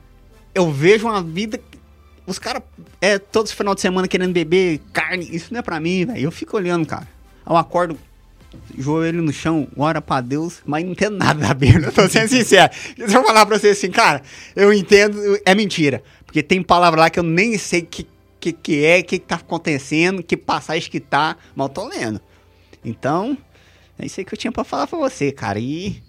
eu 0.54 0.70
vejo 0.70 1.06
uma 1.06 1.22
vida. 1.22 1.58
Os 2.26 2.38
caras, 2.38 2.62
é, 3.00 3.18
todos 3.18 3.50
os 3.50 3.56
final 3.56 3.74
de 3.74 3.80
semana 3.80 4.06
querendo 4.06 4.32
beber 4.32 4.80
carne. 4.92 5.26
Isso 5.34 5.52
não 5.52 5.60
é 5.60 5.62
pra 5.62 5.80
mim, 5.80 6.04
velho. 6.04 6.20
Eu 6.20 6.30
fico 6.30 6.56
olhando, 6.56 6.86
cara. 6.86 7.08
Eu 7.48 7.56
acordo, 7.56 7.98
joelho 8.76 9.22
no 9.22 9.32
chão, 9.32 9.68
ora 9.76 10.00
pra 10.00 10.20
Deus, 10.20 10.62
mas 10.64 10.84
não 10.84 10.92
entendo 10.92 11.16
nada 11.16 11.40
da 11.40 11.54
Bíblia. 11.54 11.86
Eu 11.88 11.92
tô 11.92 12.08
sendo 12.08 12.28
sincero. 12.28 12.72
Se 12.72 13.14
eu 13.14 13.24
falar 13.24 13.46
pra 13.46 13.58
você 13.58 13.68
assim, 13.68 13.90
cara, 13.90 14.22
eu 14.54 14.72
entendo, 14.72 15.38
é 15.44 15.54
mentira. 15.54 16.02
Porque 16.24 16.42
tem 16.42 16.62
palavra 16.62 17.00
lá 17.00 17.10
que 17.10 17.18
eu 17.18 17.22
nem 17.22 17.58
sei 17.58 17.82
que 17.82 18.06
que, 18.42 18.52
que 18.52 18.84
é, 18.84 18.98
o 18.98 19.04
que, 19.04 19.20
que 19.20 19.26
tá 19.26 19.36
acontecendo, 19.36 20.20
que 20.20 20.36
passagem 20.36 20.90
que 20.90 20.98
tá, 20.98 21.36
mas 21.54 21.68
eu 21.68 21.72
tô 21.72 21.86
lendo. 21.86 22.20
Então, 22.84 23.38
é 23.96 24.04
isso 24.04 24.18
aí 24.18 24.24
que 24.24 24.34
eu 24.34 24.38
tinha 24.38 24.50
pra 24.50 24.64
falar 24.64 24.88
pra 24.88 24.98
você, 24.98 25.30
cara. 25.30 25.60
E. 25.60 26.02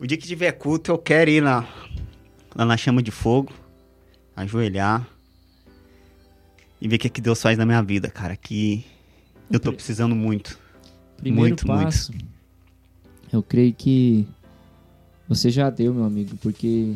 O 0.00 0.06
dia 0.06 0.18
que 0.18 0.26
tiver 0.26 0.50
culto, 0.50 0.90
eu 0.90 0.98
quero 0.98 1.30
ir 1.30 1.40
lá, 1.40 1.64
lá 2.56 2.64
na 2.64 2.76
chama 2.76 3.00
de 3.00 3.12
fogo, 3.12 3.52
ajoelhar 4.34 5.06
e 6.80 6.88
ver 6.88 6.96
o 6.96 6.98
que, 6.98 7.08
que 7.08 7.20
Deus 7.20 7.40
faz 7.40 7.56
na 7.56 7.64
minha 7.64 7.80
vida, 7.80 8.10
cara. 8.10 8.34
Que 8.34 8.84
eu 9.52 9.60
tô 9.60 9.72
precisando 9.72 10.14
muito. 10.16 10.58
Primeiro 11.18 11.50
Muito, 11.50 11.68
muito. 11.68 11.84
passo, 11.84 12.12
eu 13.32 13.42
creio 13.42 13.72
que 13.72 14.26
você 15.28 15.50
já 15.50 15.70
deu, 15.70 15.94
meu 15.94 16.04
amigo, 16.04 16.36
porque 16.42 16.94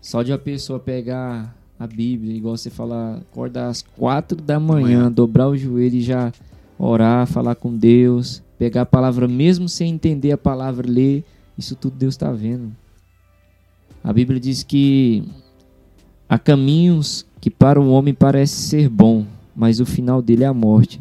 só 0.00 0.22
de 0.22 0.32
a 0.32 0.38
pessoa 0.38 0.80
pegar 0.80 1.54
a 1.78 1.86
Bíblia, 1.86 2.36
igual 2.36 2.56
você 2.56 2.70
falar, 2.70 3.18
acordar 3.18 3.68
às 3.68 3.82
quatro 3.82 4.36
da 4.40 4.58
manhã, 4.58 4.98
manhã. 4.98 5.12
dobrar 5.12 5.48
o 5.48 5.56
joelho 5.56 5.96
e 5.96 6.00
já 6.02 6.32
orar, 6.78 7.26
falar 7.26 7.54
com 7.54 7.76
Deus, 7.76 8.42
pegar 8.58 8.82
a 8.82 8.86
palavra 8.86 9.28
mesmo 9.28 9.68
sem 9.68 9.92
entender 9.92 10.32
a 10.32 10.38
palavra, 10.38 10.88
ler, 10.90 11.24
isso 11.56 11.76
tudo 11.76 11.96
Deus 11.96 12.14
está 12.14 12.32
vendo. 12.32 12.72
A 14.02 14.12
Bíblia 14.12 14.40
diz 14.40 14.64
que 14.64 15.22
há 16.28 16.38
caminhos 16.38 17.24
que 17.40 17.48
para 17.50 17.80
o 17.80 17.90
homem 17.90 18.12
parece 18.12 18.54
ser 18.54 18.88
bom, 18.88 19.24
mas 19.54 19.78
o 19.78 19.86
final 19.86 20.20
dele 20.20 20.42
é 20.42 20.48
a 20.48 20.54
morte. 20.54 21.00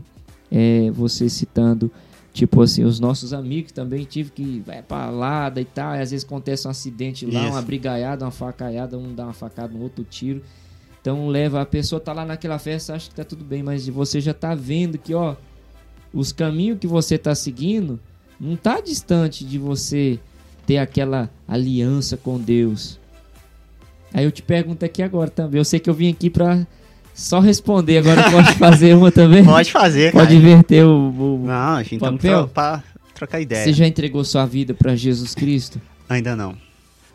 É 0.51 0.91
você 0.91 1.29
citando 1.29 1.89
Tipo 2.33 2.61
assim, 2.61 2.85
os 2.85 2.99
nossos 2.99 3.33
amigos 3.33 3.73
também 3.73 4.05
tive 4.05 4.31
que 4.31 4.63
vai 4.65 4.81
pra 4.81 5.09
lada 5.09 5.59
e 5.59 5.65
tal. 5.65 5.95
E 5.95 5.99
às 5.99 6.11
vezes 6.11 6.25
acontece 6.25 6.65
um 6.65 6.71
acidente 6.71 7.25
lá, 7.25 7.41
Isso. 7.41 7.51
uma 7.51 7.61
brigaiada, 7.61 8.23
uma 8.23 8.31
facaiada, 8.31 8.97
um 8.97 9.13
dá 9.13 9.25
uma 9.25 9.33
facada 9.33 9.73
no 9.73 9.81
outro 9.81 10.03
tiro. 10.03 10.41
Então 11.01 11.27
leva, 11.27 11.61
a 11.61 11.65
pessoa 11.65 11.99
tá 11.99 12.13
lá 12.13 12.23
naquela 12.23 12.57
festa, 12.57 12.93
acha 12.93 13.09
que 13.09 13.15
tá 13.15 13.23
tudo 13.23 13.43
bem, 13.43 13.63
mas 13.63 13.87
você 13.87 14.21
já 14.21 14.33
tá 14.33 14.55
vendo 14.55 14.97
que, 14.97 15.13
ó, 15.13 15.35
os 16.13 16.31
caminhos 16.31 16.79
que 16.79 16.87
você 16.87 17.17
tá 17.17 17.35
seguindo 17.35 17.99
não 18.39 18.55
tá 18.55 18.79
distante 18.79 19.43
de 19.43 19.57
você 19.57 20.19
ter 20.65 20.77
aquela 20.77 21.29
aliança 21.47 22.15
com 22.15 22.39
Deus. 22.39 22.99
Aí 24.13 24.23
eu 24.23 24.31
te 24.31 24.41
pergunto 24.41 24.85
aqui 24.85 25.01
agora 25.01 25.29
também. 25.29 25.59
Eu 25.59 25.65
sei 25.65 25.79
que 25.79 25.89
eu 25.89 25.93
vim 25.93 26.09
aqui 26.09 26.29
pra 26.29 26.65
só 27.13 27.39
responder, 27.39 27.97
agora 27.99 28.29
pode 28.31 28.53
fazer 28.55 28.95
uma 28.95 29.11
também? 29.11 29.43
Pode 29.45 29.71
fazer, 29.71 30.11
cara. 30.11 30.25
Pode 30.25 30.35
inverter 30.37 30.85
o, 30.85 31.09
o- 31.09 31.45
Não, 31.45 31.75
a 31.75 31.83
gente 31.83 31.99
tá 31.99 32.11
Papel? 32.11 32.47
pra, 32.47 32.77
pra 32.79 32.83
trocar 33.13 33.39
ideia. 33.41 33.63
Você 33.63 33.73
já 33.73 33.85
entregou 33.87 34.23
sua 34.23 34.45
vida 34.45 34.73
pra 34.73 34.95
Jesus 34.95 35.35
Cristo? 35.35 35.79
Ainda 36.09 36.35
não. 36.35 36.57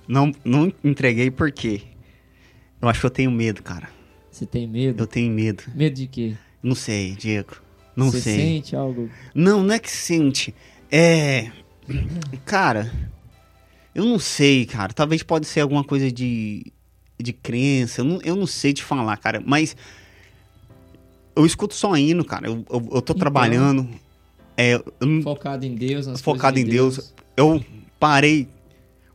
não. 0.07 0.33
Não 0.45 0.73
entreguei 0.85 1.31
porque 1.31 1.83
eu 2.81 2.89
acho 2.89 3.01
que 3.01 3.07
eu 3.07 3.11
tenho 3.11 3.31
medo, 3.31 3.63
cara. 3.63 3.89
Você 4.31 4.45
tem 4.47 4.67
medo? 4.69 5.03
Eu 5.03 5.07
tenho 5.07 5.33
medo. 5.33 5.63
Medo 5.75 5.95
de 5.97 6.07
quê? 6.07 6.35
Não 6.63 6.75
sei, 6.75 7.13
Diego. 7.13 7.57
Não 7.97 8.11
Você 8.11 8.21
sei. 8.21 8.37
sente 8.37 8.77
algo? 8.77 9.09
Não, 9.35 9.63
não 9.63 9.75
é 9.75 9.79
que 9.79 9.91
sente. 9.91 10.55
É. 10.93 11.51
Cara, 12.45 12.93
eu 13.95 14.05
não 14.05 14.19
sei, 14.19 14.67
cara. 14.67 14.93
Talvez 14.93 15.23
pode 15.23 15.47
ser 15.47 15.61
alguma 15.61 15.83
coisa 15.83 16.11
de, 16.13 16.71
de 17.19 17.33
crença. 17.33 18.01
Eu 18.01 18.05
não, 18.05 18.21
eu 18.23 18.37
não 18.37 18.47
sei 18.47 18.73
te 18.73 18.83
falar, 18.83 19.17
cara. 19.17 19.43
Mas 19.45 19.77
eu 21.35 21.45
escuto 21.45 21.75
só 21.75 21.97
hino, 21.97 22.25
cara. 22.25 22.47
Eu, 22.47 22.65
eu, 22.71 22.77
eu 22.95 23.03
tô 23.03 23.13
Então. 23.13 23.15
trabalhando. 23.15 23.89
É, 24.57 24.75
eu 24.75 25.23
Focado 25.23 25.67
em 25.67 25.75
Deus, 25.75 26.07
nas 26.07 26.21
Focado 26.21 26.59
em 26.59 26.65
de 26.65 26.71
Deus. 26.71 27.15
eu 27.37 27.63
parei. 28.01 28.49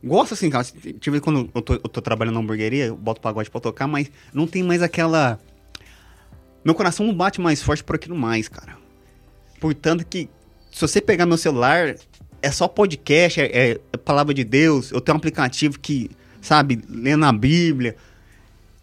Gosto 0.02 0.34
assim, 0.34 0.50
cara. 0.50 0.64
Tive 1.00 1.20
quando 1.20 1.50
eu 1.54 1.62
tô, 1.62 1.74
eu 1.74 1.80
tô 1.80 2.00
trabalhando 2.00 2.34
na 2.34 2.40
hamburgueria, 2.40 2.86
eu 2.86 2.96
boto 2.96 3.20
pagode 3.20 3.50
pra 3.50 3.60
tocar, 3.60 3.86
mas 3.86 4.10
não 4.32 4.46
tem 4.46 4.62
mais 4.62 4.82
aquela. 4.82 5.38
Meu 6.64 6.74
coração 6.74 7.06
não 7.06 7.14
bate 7.14 7.40
mais 7.40 7.60
forte 7.62 7.82
por 7.82 7.96
aquilo 7.96 8.16
mais, 8.16 8.48
cara. 8.48 8.76
Portanto 9.60 10.04
que, 10.06 10.28
se 10.72 10.80
você 10.80 11.00
pegar 11.00 11.26
meu 11.26 11.36
celular, 11.36 11.96
é 12.40 12.50
só 12.50 12.66
podcast, 12.68 13.40
é, 13.40 13.78
é 13.92 13.96
palavra 13.96 14.32
de 14.32 14.44
Deus. 14.44 14.90
Eu 14.92 15.00
tenho 15.00 15.16
um 15.16 15.18
aplicativo 15.18 15.78
que, 15.78 16.08
sabe, 16.42 16.80
lendo 16.90 17.24
a 17.24 17.32
Bíblia, 17.32 17.96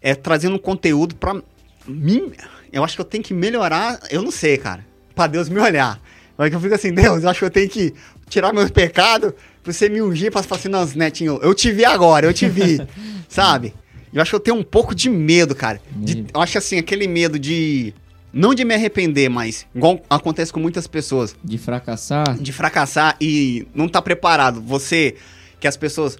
é 0.02 0.14
trazendo 0.14 0.58
conteúdo 0.58 1.14
pra 1.14 1.40
mim. 1.86 2.32
Eu 2.72 2.82
acho 2.84 2.94
que 2.96 3.00
eu 3.00 3.04
tenho 3.04 3.22
que 3.22 3.32
melhorar, 3.34 4.00
eu 4.10 4.22
não 4.22 4.30
sei, 4.32 4.56
cara, 4.58 4.84
pra 5.14 5.26
Deus 5.28 5.48
me 5.48 5.60
olhar. 5.60 6.00
Mas 6.36 6.52
eu 6.52 6.58
fico 6.60 6.74
assim, 6.74 6.92
Deus, 6.92 7.22
eu 7.22 7.28
acho 7.28 7.38
que 7.40 7.44
eu 7.44 7.50
tenho 7.50 7.68
que 7.68 7.94
tirar 8.28 8.52
meus 8.52 8.70
pecados 8.70 9.32
pra 9.62 9.72
você 9.72 9.88
me 9.88 10.00
ungir, 10.00 10.32
pra 10.32 10.42
falar 10.42 10.58
assim, 10.58 10.68
não, 10.68 10.84
Netinho, 10.86 11.38
eu 11.42 11.54
te 11.54 11.70
vi 11.70 11.84
agora, 11.84 12.26
eu 12.26 12.32
te 12.32 12.48
vi, 12.48 12.80
sabe? 13.28 13.74
Eu 14.12 14.20
acho 14.22 14.30
que 14.30 14.34
eu 14.36 14.40
tenho 14.40 14.56
um 14.56 14.62
pouco 14.64 14.94
de 14.94 15.08
medo, 15.08 15.54
cara. 15.54 15.80
De- 15.92 16.26
eu 16.34 16.40
acho 16.40 16.58
assim, 16.58 16.78
aquele 16.78 17.06
medo 17.06 17.38
de. 17.38 17.94
Não 18.32 18.54
de 18.54 18.64
me 18.64 18.74
arrepender, 18.74 19.28
mas 19.28 19.66
igual 19.74 20.00
acontece 20.08 20.52
com 20.52 20.60
muitas 20.60 20.86
pessoas 20.86 21.34
De 21.44 21.58
fracassar. 21.58 22.38
de 22.38 22.52
fracassar 22.52 23.16
e 23.20 23.66
não 23.74 23.88
tá 23.88 24.00
preparado. 24.00 24.60
Você, 24.62 25.16
que 25.60 25.66
as 25.68 25.76
pessoas, 25.76 26.16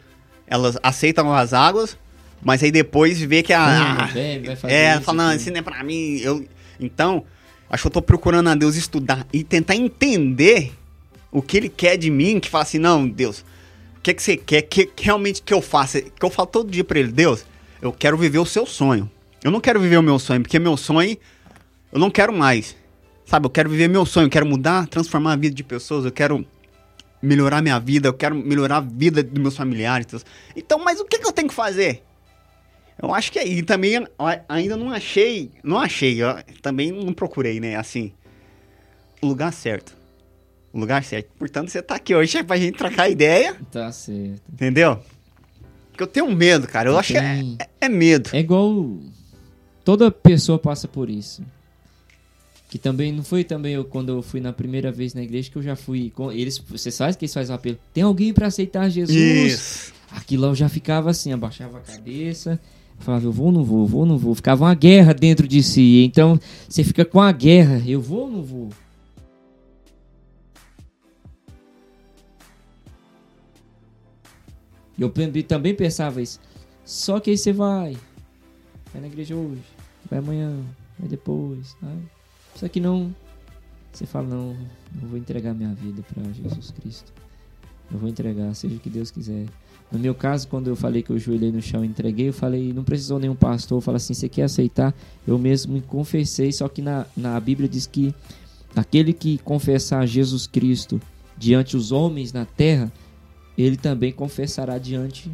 elas 0.51 0.77
aceitam 0.83 1.33
as 1.33 1.55
águas, 1.55 1.97
mas 2.43 2.63
aí 2.63 2.73
depois 2.73 3.21
vê 3.21 3.43
que 3.43 3.53
a... 3.53 4.05
Ah, 4.05 4.07
bebe, 4.13 4.49
vai 4.49 4.57
fazer 4.57 4.75
é, 4.75 4.95
isso, 4.95 5.03
fala, 5.03 5.25
não, 5.25 5.35
isso 5.35 5.51
não 5.51 5.59
é 5.59 5.63
pra 5.63 5.85
mim. 5.85 6.19
Eu, 6.19 6.45
então, 6.81 7.25
acho 7.71 7.83
que 7.83 7.87
eu 7.87 7.93
tô 7.93 8.03
procurando 8.03 8.49
a 8.49 8.55
Deus 8.57 8.75
estudar 8.75 9.25
e 9.33 9.45
tentar 9.45 9.77
entender 9.77 10.73
o 11.31 11.41
que 11.41 11.57
ele 11.57 11.69
quer 11.69 11.97
de 11.97 12.11
mim, 12.11 12.41
que 12.41 12.51
fala 12.51 12.65
assim, 12.65 12.79
não, 12.79 13.09
Deus, 13.09 13.45
o 13.97 14.01
que 14.03 14.13
que 14.13 14.23
você 14.23 14.37
quer 14.37 14.63
que, 14.63 14.87
que 14.87 15.05
realmente 15.05 15.41
que 15.41 15.55
eu 15.55 15.63
faça? 15.63 16.01
Que 16.03 16.25
eu 16.25 16.31
falo 16.31 16.49
todo 16.49 16.71
dia 16.71 16.83
pra 16.83 16.99
ele, 16.99 17.13
Deus, 17.13 17.47
eu 17.81 17.93
quero 17.93 18.19
viver 18.19 18.39
o 18.39 18.47
seu 18.47 18.67
sonho. 18.67 19.09
Eu 19.45 19.51
não 19.51 19.61
quero 19.61 19.81
viver 19.81 19.97
o 19.97 20.03
meu 20.03 20.19
sonho, 20.19 20.43
porque 20.43 20.59
meu 20.59 20.77
sonho 20.77 21.17
eu 21.93 21.99
não 21.99 22.11
quero 22.11 22.33
mais. 22.33 22.77
Sabe, 23.25 23.47
eu 23.47 23.51
quero 23.51 23.71
viver 23.71 23.89
meu 23.89 24.05
sonho, 24.05 24.27
eu 24.27 24.31
quero 24.31 24.45
mudar, 24.45 24.89
transformar 24.89 25.35
a 25.35 25.37
vida 25.37 25.55
de 25.55 25.63
pessoas, 25.63 26.05
eu 26.05 26.11
quero 26.11 26.45
melhorar 27.23 27.61
minha 27.63 27.79
vida, 27.79 28.09
eu 28.09 28.15
quero 28.15 28.35
melhorar 28.35 28.79
a 28.79 28.81
vida 28.81 29.23
dos 29.23 29.41
meus 29.41 29.57
familiares. 29.57 30.07
Então, 30.57 30.79
mas 30.83 31.01
o 31.01 31.05
que, 31.05 31.19
que 31.19 31.27
eu 31.27 31.33
tenho 31.33 31.49
que 31.49 31.55
fazer? 31.55 32.03
Eu 33.03 33.15
acho 33.15 33.33
que 33.33 33.39
é. 33.39 33.47
E 33.47 33.63
também 33.63 33.95
eu 33.95 34.07
ainda 34.49 34.77
não 34.77 34.91
achei. 34.91 35.51
Não 35.65 35.79
achei, 35.79 36.23
eu 36.23 36.35
também 36.61 36.93
não 36.93 37.13
procurei, 37.13 37.59
né? 37.61 37.77
Assim. 37.77 38.13
O 39.23 39.27
lugar 39.27 39.53
certo. 39.53 39.95
O 40.73 40.79
lugar 40.79 41.03
certo. 41.03 41.31
Portanto, 41.39 41.69
você 41.71 41.83
tá 41.83 41.95
aqui 41.97 42.15
hoje 42.15 42.39
é 42.39 42.43
pra 42.43 42.57
gente 42.57 42.77
trocar 42.79 43.09
ideia, 43.09 43.57
Tá 43.73 43.91
certo. 43.91 44.41
entendeu? 44.53 44.99
Porque 45.91 46.03
eu 46.03 46.07
tenho 46.07 46.31
medo, 46.35 46.67
cara. 46.69 46.89
Eu 46.89 46.93
Não 46.93 47.01
acho 47.01 47.13
que 47.13 47.19
é, 47.19 47.41
é- 47.59 47.69
é 47.83 47.89
medo. 47.89 48.31
É 48.33 48.39
igual. 48.39 48.97
Toda 49.85 50.11
pessoa 50.11 50.59
passa 50.59 50.87
por 50.87 51.11
isso. 51.11 51.43
Que 52.71 52.79
também 52.79 53.11
não 53.13 53.25
foi 53.25 53.43
também 53.43 53.75
eu, 53.75 53.85
quando 53.85 54.11
eu 54.11 54.23
fui 54.23 54.41
na 54.41 54.53
primeira 54.53 54.93
vez 54.93 55.13
na 55.13 55.23
igreja 55.23 55.51
que 55.51 55.57
eu 55.57 55.63
já 55.63 55.75
fui 55.75 56.09
com 56.11 56.31
eles. 56.31 56.57
Você 56.59 56.91
sabe 56.91 57.17
que 57.17 57.25
eles 57.25 57.35
fazem 57.35 57.53
o 57.53 57.57
apelo. 57.57 57.77
Tem 57.93 58.05
alguém 58.05 58.33
pra 58.33 58.47
aceitar 58.47 58.89
Jesus? 58.89 59.17
Isso. 59.19 59.93
Aquilo 60.13 60.47
eu 60.47 60.55
já 60.55 60.69
ficava 60.69 61.11
assim, 61.11 61.33
abaixava 61.33 61.79
a 61.79 61.81
cabeça, 61.81 62.61
falava, 63.01 63.25
eu 63.27 63.33
vou 63.33 63.47
ou 63.47 63.53
não 63.53 63.65
vou, 63.65 63.81
eu 63.81 63.87
vou 63.87 64.01
ou 64.03 64.07
não 64.07 64.17
vou. 64.17 64.35
Ficava 64.37 64.65
uma 64.65 64.75
guerra 64.75 65.13
dentro 65.13 65.49
de 65.49 65.63
si. 65.65 66.05
Então, 66.05 66.39
você 66.69 66.85
fica 66.85 67.05
com 67.05 67.21
a 67.21 67.33
guerra, 67.33 67.83
eu 67.87 68.01
vou 68.01 68.21
ou 68.23 68.31
não 68.31 68.43
vou? 68.43 68.69
Eu 74.99 75.09
também- 75.11 75.43
também 75.43 75.75
pensava 75.75 76.21
isso. 76.21 76.39
Só 76.85 77.21
que 77.21 77.31
aí 77.31 77.39
você 77.39 77.53
vai. 77.53 77.97
Vai 78.93 79.01
na 79.03 79.07
igreja 79.07 79.35
hoje, 79.37 79.63
vai 80.11 80.19
amanhã, 80.19 80.61
vai 80.99 81.09
depois. 81.09 81.77
Vai. 81.81 81.97
Só 82.57 82.69
que 82.69 82.81
não. 82.81 83.15
Você 83.93 84.07
fala, 84.07 84.29
não, 84.29 84.57
eu 85.03 85.09
vou 85.09 85.19
entregar 85.19 85.53
minha 85.53 85.75
vida 85.75 86.03
para 86.03 86.23
Jesus 86.33 86.71
Cristo. 86.71 87.13
Eu 87.93 87.99
vou 87.99 88.09
entregar, 88.09 88.55
seja 88.55 88.77
o 88.77 88.79
que 88.79 88.89
Deus 88.89 89.11
quiser. 89.11 89.47
No 89.91 89.99
meu 89.99 90.15
caso, 90.15 90.47
quando 90.47 90.69
eu 90.69 90.77
falei 90.77 91.03
que 91.03 91.11
eu 91.11 91.19
joelhei 91.19 91.51
no 91.51 91.61
chão 91.61 91.85
e 91.85 91.89
entreguei, 91.89 92.29
eu 92.29 92.33
falei, 92.33 92.73
não 92.73 92.85
precisou 92.85 93.19
nenhum 93.19 93.35
pastor 93.35 93.81
falar 93.81 93.97
assim, 93.97 94.15
você 94.15 94.29
quer 94.29 94.45
aceitar? 94.45 94.95
Eu 95.27 95.37
mesmo 95.37 95.73
me 95.73 95.81
confessei, 95.81 96.53
só 96.53 96.69
que 96.69 96.81
na, 96.81 97.07
na 97.17 97.39
Bíblia 97.41 97.69
diz 97.69 97.87
que 97.87 98.15
aquele 98.77 99.13
que 99.13 99.39
confessar 99.39 100.07
Jesus 100.07 100.47
Cristo 100.47 101.01
diante 101.37 101.77
os 101.77 101.91
homens 101.91 102.33
na 102.33 102.45
terra, 102.45 102.93
ele 103.59 103.77
também 103.77 104.13
confessará 104.13 104.79
diante 104.79 105.29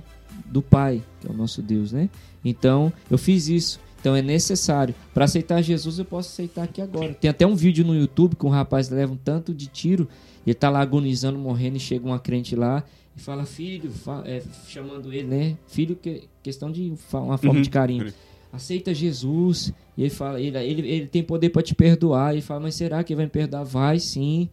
do 0.46 0.62
Pai, 0.62 1.02
que 1.20 1.26
é 1.26 1.31
o 1.31 1.35
nosso 1.35 1.61
Deus, 1.61 1.92
né? 1.92 2.09
Então, 2.44 2.92
eu 3.11 3.18
fiz 3.18 3.48
isso. 3.48 3.81
Então 4.07 4.14
é 4.14 4.23
necessário. 4.23 4.95
Para 5.12 5.25
aceitar 5.25 5.61
Jesus, 5.62 5.99
eu 5.99 6.05
posso 6.05 6.29
aceitar 6.29 6.62
aqui 6.62 6.81
agora. 6.81 7.12
Tem 7.14 7.29
até 7.29 7.45
um 7.45 7.57
vídeo 7.57 7.85
no 7.85 7.92
YouTube 7.92 8.37
que 8.37 8.47
um 8.47 8.51
rapaz 8.51 8.88
leva 8.88 9.12
um 9.12 9.16
tanto 9.16 9.53
de 9.53 9.66
tiro, 9.66 10.07
ele 10.47 10.55
tá 10.55 10.71
lá 10.71 10.81
agonizando, 10.81 11.37
morrendo, 11.37 11.77
e 11.77 11.81
chega 11.81 12.07
uma 12.07 12.21
crente 12.21 12.55
lá 12.55 12.85
e 13.16 13.21
fala, 13.21 13.45
filho, 13.45 13.90
fa- 13.90 14.23
é, 14.25 14.45
chamando 14.69 15.12
ele, 15.12 15.27
né? 15.27 15.57
Filho, 15.66 15.97
que, 15.97 16.23
questão 16.40 16.71
de 16.71 16.95
uma 17.19 17.37
forma 17.37 17.57
Uhum. 17.57 17.62
de 17.62 17.69
carinho. 17.69 18.12
Aceita 18.53 18.95
Jesus. 18.95 19.73
E 19.99 20.03
ele 20.03 20.11
fala, 20.11 20.40
ele, 20.40 20.57
ele, 20.57 20.88
ele 20.88 21.07
tem 21.09 21.25
poder 21.25 21.51
para 21.51 21.62
te 21.62 21.75
perdoar. 21.75 22.33
Ele 22.33 22.42
fala, 22.42 22.61
mas 22.61 22.77
será 22.77 23.03
que 23.03 23.12
ele 23.12 23.16
vai 23.16 23.25
me 23.27 23.31
perdoar? 23.33 23.64
Vai 23.64 23.99
sim. 23.99 24.49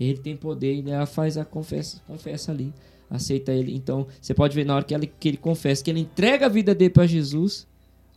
Ele 0.00 0.18
tem 0.18 0.36
poder, 0.36 0.78
ele 0.78 0.90
ela 0.90 1.06
faz 1.06 1.38
a 1.38 1.44
confessa, 1.44 2.00
confessa 2.08 2.50
ali. 2.50 2.74
Aceita 3.08 3.52
ele. 3.52 3.72
Então, 3.72 4.08
você 4.20 4.34
pode 4.34 4.52
ver 4.52 4.66
na 4.66 4.74
hora 4.74 4.84
que, 4.84 4.98
que 5.06 5.28
ele 5.28 5.36
confessa, 5.36 5.84
que 5.84 5.90
ele 5.90 6.00
entrega 6.00 6.46
a 6.46 6.48
vida 6.48 6.74
dele 6.74 6.90
para 6.90 7.06
Jesus, 7.06 7.68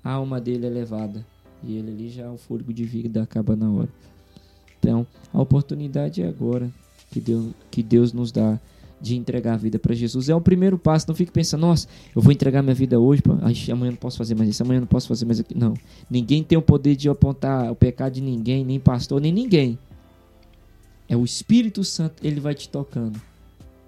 a 0.03 0.11
alma 0.11 0.39
dele 0.41 0.65
é 0.65 0.69
levada. 0.69 1.25
E 1.63 1.77
ele 1.77 1.91
ali 1.91 2.09
já, 2.09 2.29
o 2.29 2.37
fôlego 2.37 2.73
de 2.73 2.83
vida 2.83 3.23
acaba 3.23 3.55
na 3.55 3.71
hora. 3.71 3.89
Então, 4.79 5.07
a 5.33 5.41
oportunidade 5.41 6.21
é 6.21 6.27
agora 6.27 6.69
que 7.09 7.21
Deus, 7.21 7.53
que 7.71 7.81
Deus 7.81 8.11
nos 8.11 8.31
dá 8.31 8.59
de 8.99 9.15
entregar 9.15 9.53
a 9.53 9.57
vida 9.57 9.77
para 9.77 9.93
Jesus. 9.93 10.29
É 10.29 10.35
o 10.35 10.41
primeiro 10.41 10.77
passo. 10.77 11.05
Não 11.07 11.15
fique 11.15 11.31
pensando, 11.31 11.61
nossa, 11.61 11.87
eu 12.15 12.21
vou 12.21 12.31
entregar 12.31 12.61
minha 12.61 12.73
vida 12.73 12.99
hoje, 12.99 13.21
pá, 13.21 13.37
ai, 13.41 13.53
amanhã 13.69 13.91
não 13.91 13.97
posso 13.97 14.17
fazer 14.17 14.33
mais 14.33 14.49
isso, 14.49 14.63
amanhã 14.63 14.79
não 14.79 14.87
posso 14.87 15.07
fazer 15.07 15.25
mais 15.25 15.39
aquilo. 15.39 15.59
Não. 15.59 15.73
Ninguém 16.09 16.43
tem 16.43 16.57
o 16.57 16.61
poder 16.61 16.95
de 16.95 17.09
apontar 17.09 17.69
o 17.71 17.75
pecado 17.75 18.13
de 18.13 18.21
ninguém, 18.21 18.63
nem 18.63 18.79
pastor, 18.79 19.19
nem 19.21 19.31
ninguém. 19.31 19.77
É 21.07 21.17
o 21.17 21.25
Espírito 21.25 21.83
Santo, 21.83 22.25
ele 22.25 22.39
vai 22.39 22.55
te 22.55 22.69
tocando. 22.69 23.19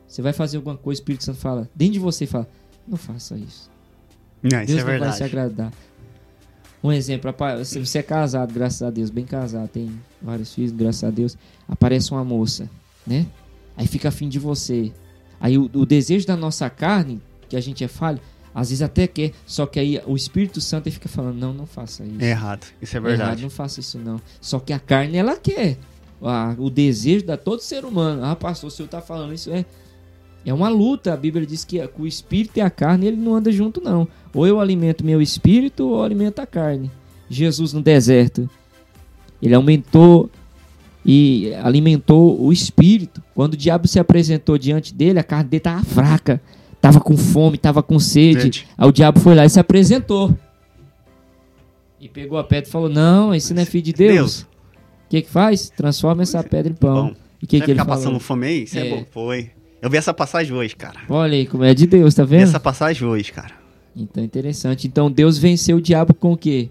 Você 0.06 0.22
vai 0.22 0.34
fazer 0.34 0.58
alguma 0.58 0.78
coisa, 0.78 1.00
o 1.00 1.02
Espírito 1.02 1.24
Santo 1.24 1.40
fala, 1.40 1.70
dentro 1.74 1.94
de 1.94 2.00
você 2.00 2.26
fala, 2.26 2.48
não 2.88 2.98
faça 2.98 3.38
isso. 3.38 3.70
Não, 4.44 4.62
isso 4.62 4.68
Deus 4.68 4.70
é 4.70 4.82
não 4.82 4.86
vai 4.86 5.00
verdade. 5.00 5.18
se 5.18 5.24
agradar. 5.24 5.74
Um 6.86 6.92
exemplo, 6.92 7.34
se 7.64 7.80
você 7.80 8.00
é 8.00 8.04
casado, 8.04 8.54
graças 8.54 8.82
a 8.82 8.90
Deus, 8.90 9.10
bem 9.10 9.26
casado, 9.26 9.68
tem 9.70 9.92
vários 10.22 10.54
filhos, 10.54 10.72
graças 10.72 11.04
a 11.04 11.10
Deus, 11.10 11.38
aparece 11.68 12.12
uma 12.12 12.24
moça, 12.24 12.70
né? 13.06 13.26
Aí 13.76 13.88
fica 13.88 14.10
afim 14.10 14.30
de 14.30 14.40
você. 14.40 14.92
Aí 15.40 15.58
o, 15.58 15.70
o 15.74 15.86
desejo 15.86 16.26
da 16.28 16.36
nossa 16.38 16.70
carne, 16.70 17.22
que 17.50 17.56
a 17.56 17.62
gente 17.62 17.84
é 17.84 17.88
falho, 17.88 18.20
às 18.54 18.70
vezes 18.70 18.82
até 18.82 19.06
quer, 19.06 19.32
só 19.46 19.66
que 19.66 19.80
aí 19.80 20.02
o 20.06 20.16
Espírito 20.16 20.62
Santo 20.62 20.90
fica 20.90 21.10
falando, 21.10 21.38
não, 21.38 21.54
não 21.54 21.66
faça 21.66 22.04
isso. 22.06 22.22
É 22.22 22.30
errado. 22.30 22.66
Isso 22.82 22.96
é 22.96 23.00
Errado, 23.00 23.10
verdade. 23.10 23.42
não 23.42 23.50
faça 23.50 23.80
isso 23.82 24.00
não. 24.00 24.22
Só 24.40 24.60
que 24.60 24.72
a 24.72 24.80
carne 24.80 25.18
ela 25.18 25.36
quer. 25.36 25.78
Ah, 26.22 26.56
o 26.58 26.70
desejo 26.70 27.26
da 27.26 27.36
todo 27.36 27.60
ser 27.60 27.84
humano. 27.84 28.24
Ah, 28.24 28.36
pastor, 28.36 28.70
o 28.70 28.72
senhor 28.72 28.88
tá 28.88 29.02
falando 29.02 29.34
isso 29.34 29.52
é 29.52 29.66
é 30.46 30.54
uma 30.54 30.70
luta. 30.70 31.14
A 31.14 31.18
Bíblia 31.18 31.46
diz 31.46 31.64
que 31.66 31.82
o 31.98 32.06
espírito 32.06 32.58
e 32.58 32.62
a 32.62 32.70
carne 32.70 33.08
ele 33.08 33.18
não 33.18 33.36
andam 33.36 33.52
junto 33.52 33.82
não. 33.82 34.08
Ou 34.34 34.46
eu 34.46 34.60
alimento 34.60 35.06
meu 35.06 35.22
espírito 35.22 35.88
ou 35.88 35.98
eu 35.98 36.04
alimento 36.04 36.40
a 36.40 36.46
carne. 36.46 36.92
Jesus 37.30 37.74
no 37.74 37.82
deserto, 37.82 38.48
ele 39.42 39.56
aumentou 39.56 40.30
e 41.04 41.54
alimentou 41.64 42.40
o 42.42 42.52
espírito. 42.54 43.22
Quando 43.34 43.54
o 43.54 43.58
diabo 43.58 43.88
se 43.88 44.00
apresentou 44.00 44.58
diante 44.58 44.94
dele, 44.94 45.20
a 45.20 45.24
carne 45.24 45.50
dele 45.50 45.60
estava 45.60 45.84
fraca, 45.84 46.42
estava 46.74 47.00
com 47.00 47.18
fome, 47.18 47.56
estava 47.58 47.82
com 47.82 48.00
sede. 48.00 48.42
Gente, 48.42 48.68
Aí 48.78 48.88
o 48.88 48.92
diabo 48.92 49.20
foi 49.20 49.34
lá 49.36 49.46
e 49.46 49.50
se 49.50 49.60
apresentou. 49.60 50.36
E 52.00 52.08
pegou 52.08 52.38
a 52.38 52.44
pedra 52.44 52.68
e 52.70 52.72
falou: 52.72 52.90
Não, 52.90 53.34
esse 53.34 53.54
não 53.54 53.62
é 53.62 53.66
filho 53.66 53.84
de 53.84 53.94
Deus. 53.94 54.42
O 54.42 54.48
que 55.10 55.22
que 55.22 55.30
faz? 55.30 55.70
Transforma 55.70 56.24
essa 56.24 56.44
pedra 56.44 56.72
em 56.72 56.76
pão. 56.76 57.08
Bom, 57.10 57.16
E 57.42 57.48
que, 57.48 57.60
que 57.60 57.72
ele 57.72 57.74
ficar 57.80 57.86
falou? 57.86 57.98
passando 58.04 58.20
fome 58.20 58.48
aí? 58.48 58.64
Isso 58.64 58.78
é. 58.78 58.88
É. 58.88 58.90
bom. 58.96 59.06
Foi. 59.12 59.52
Eu 59.86 59.90
vi 59.92 59.98
essa 59.98 60.16
passagem 60.16 60.52
hoje, 60.52 60.76
cara. 60.76 61.00
Olha 61.08 61.36
aí 61.36 61.46
como 61.46 61.64
é 61.64 61.72
de 61.72 61.86
Deus, 61.86 62.16
tá 62.16 62.24
Vi 62.24 62.32
vendo? 62.32 62.48
essa 62.48 62.60
passagem 62.60 63.08
hoje, 63.08 63.32
cara. 63.32 63.54
Então 63.96 64.24
interessante. 64.24 64.88
Então 64.88 65.12
Deus 65.12 65.38
venceu 65.38 65.78
o 65.78 65.82
diabo 65.82 66.12
com 66.12 66.34
o 66.34 66.38
quê? 66.38 66.70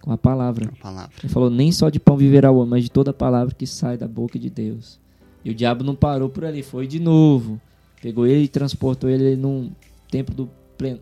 Com 0.00 0.10
a 0.10 0.16
palavra. 0.16 0.70
A 0.80 0.82
palavra. 0.82 1.12
Ele 1.22 1.30
falou: 1.30 1.50
Nem 1.50 1.70
só 1.70 1.90
de 1.90 2.00
pão 2.00 2.16
viverá 2.16 2.50
o 2.50 2.56
homem, 2.56 2.70
mas 2.70 2.84
de 2.84 2.90
toda 2.90 3.12
palavra 3.12 3.54
que 3.54 3.66
sai 3.66 3.98
da 3.98 4.08
boca 4.08 4.38
de 4.38 4.48
Deus. 4.48 4.98
E 5.44 5.50
o 5.50 5.54
diabo 5.54 5.84
não 5.84 5.94
parou 5.94 6.30
por 6.30 6.46
ali, 6.46 6.62
foi 6.62 6.86
de 6.86 6.98
novo. 6.98 7.60
Pegou 8.00 8.26
ele 8.26 8.44
e 8.44 8.48
transportou 8.48 9.10
ele 9.10 9.36
num 9.36 9.70
templo 10.10 10.34
do 10.34 10.48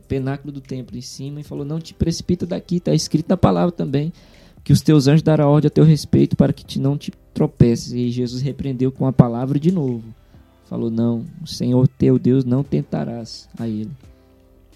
penáculo 0.09 0.51
do 0.53 0.61
templo 0.61 0.99
em 0.99 1.03
cima 1.03 1.39
e 1.39 1.45
falou: 1.45 1.65
Não 1.65 1.79
te 1.79 1.95
precipita 1.95 2.45
daqui, 2.45 2.81
tá 2.81 2.93
escrito 2.93 3.29
na 3.29 3.37
palavra 3.37 3.71
também. 3.71 4.13
Que 4.65 4.73
os 4.73 4.81
teus 4.81 5.07
anjos 5.07 5.23
darão 5.23 5.51
ordem 5.51 5.69
a 5.69 5.71
teu 5.71 5.85
respeito 5.85 6.35
para 6.35 6.53
que 6.53 6.65
te 6.65 6.81
não 6.81 6.99
te 6.99 7.13
tropeces. 7.33 7.93
E 7.93 8.11
Jesus 8.11 8.43
repreendeu 8.43 8.91
com 8.91 9.07
a 9.07 9.13
palavra 9.13 9.61
de 9.61 9.71
novo. 9.71 10.03
Falou: 10.69 10.91
Não, 10.91 11.25
o 11.43 11.47
Senhor 11.47 11.87
teu 11.89 12.19
Deus 12.19 12.45
não 12.45 12.63
tentarás 12.63 13.49
a 13.59 13.69
ele. 13.69 13.91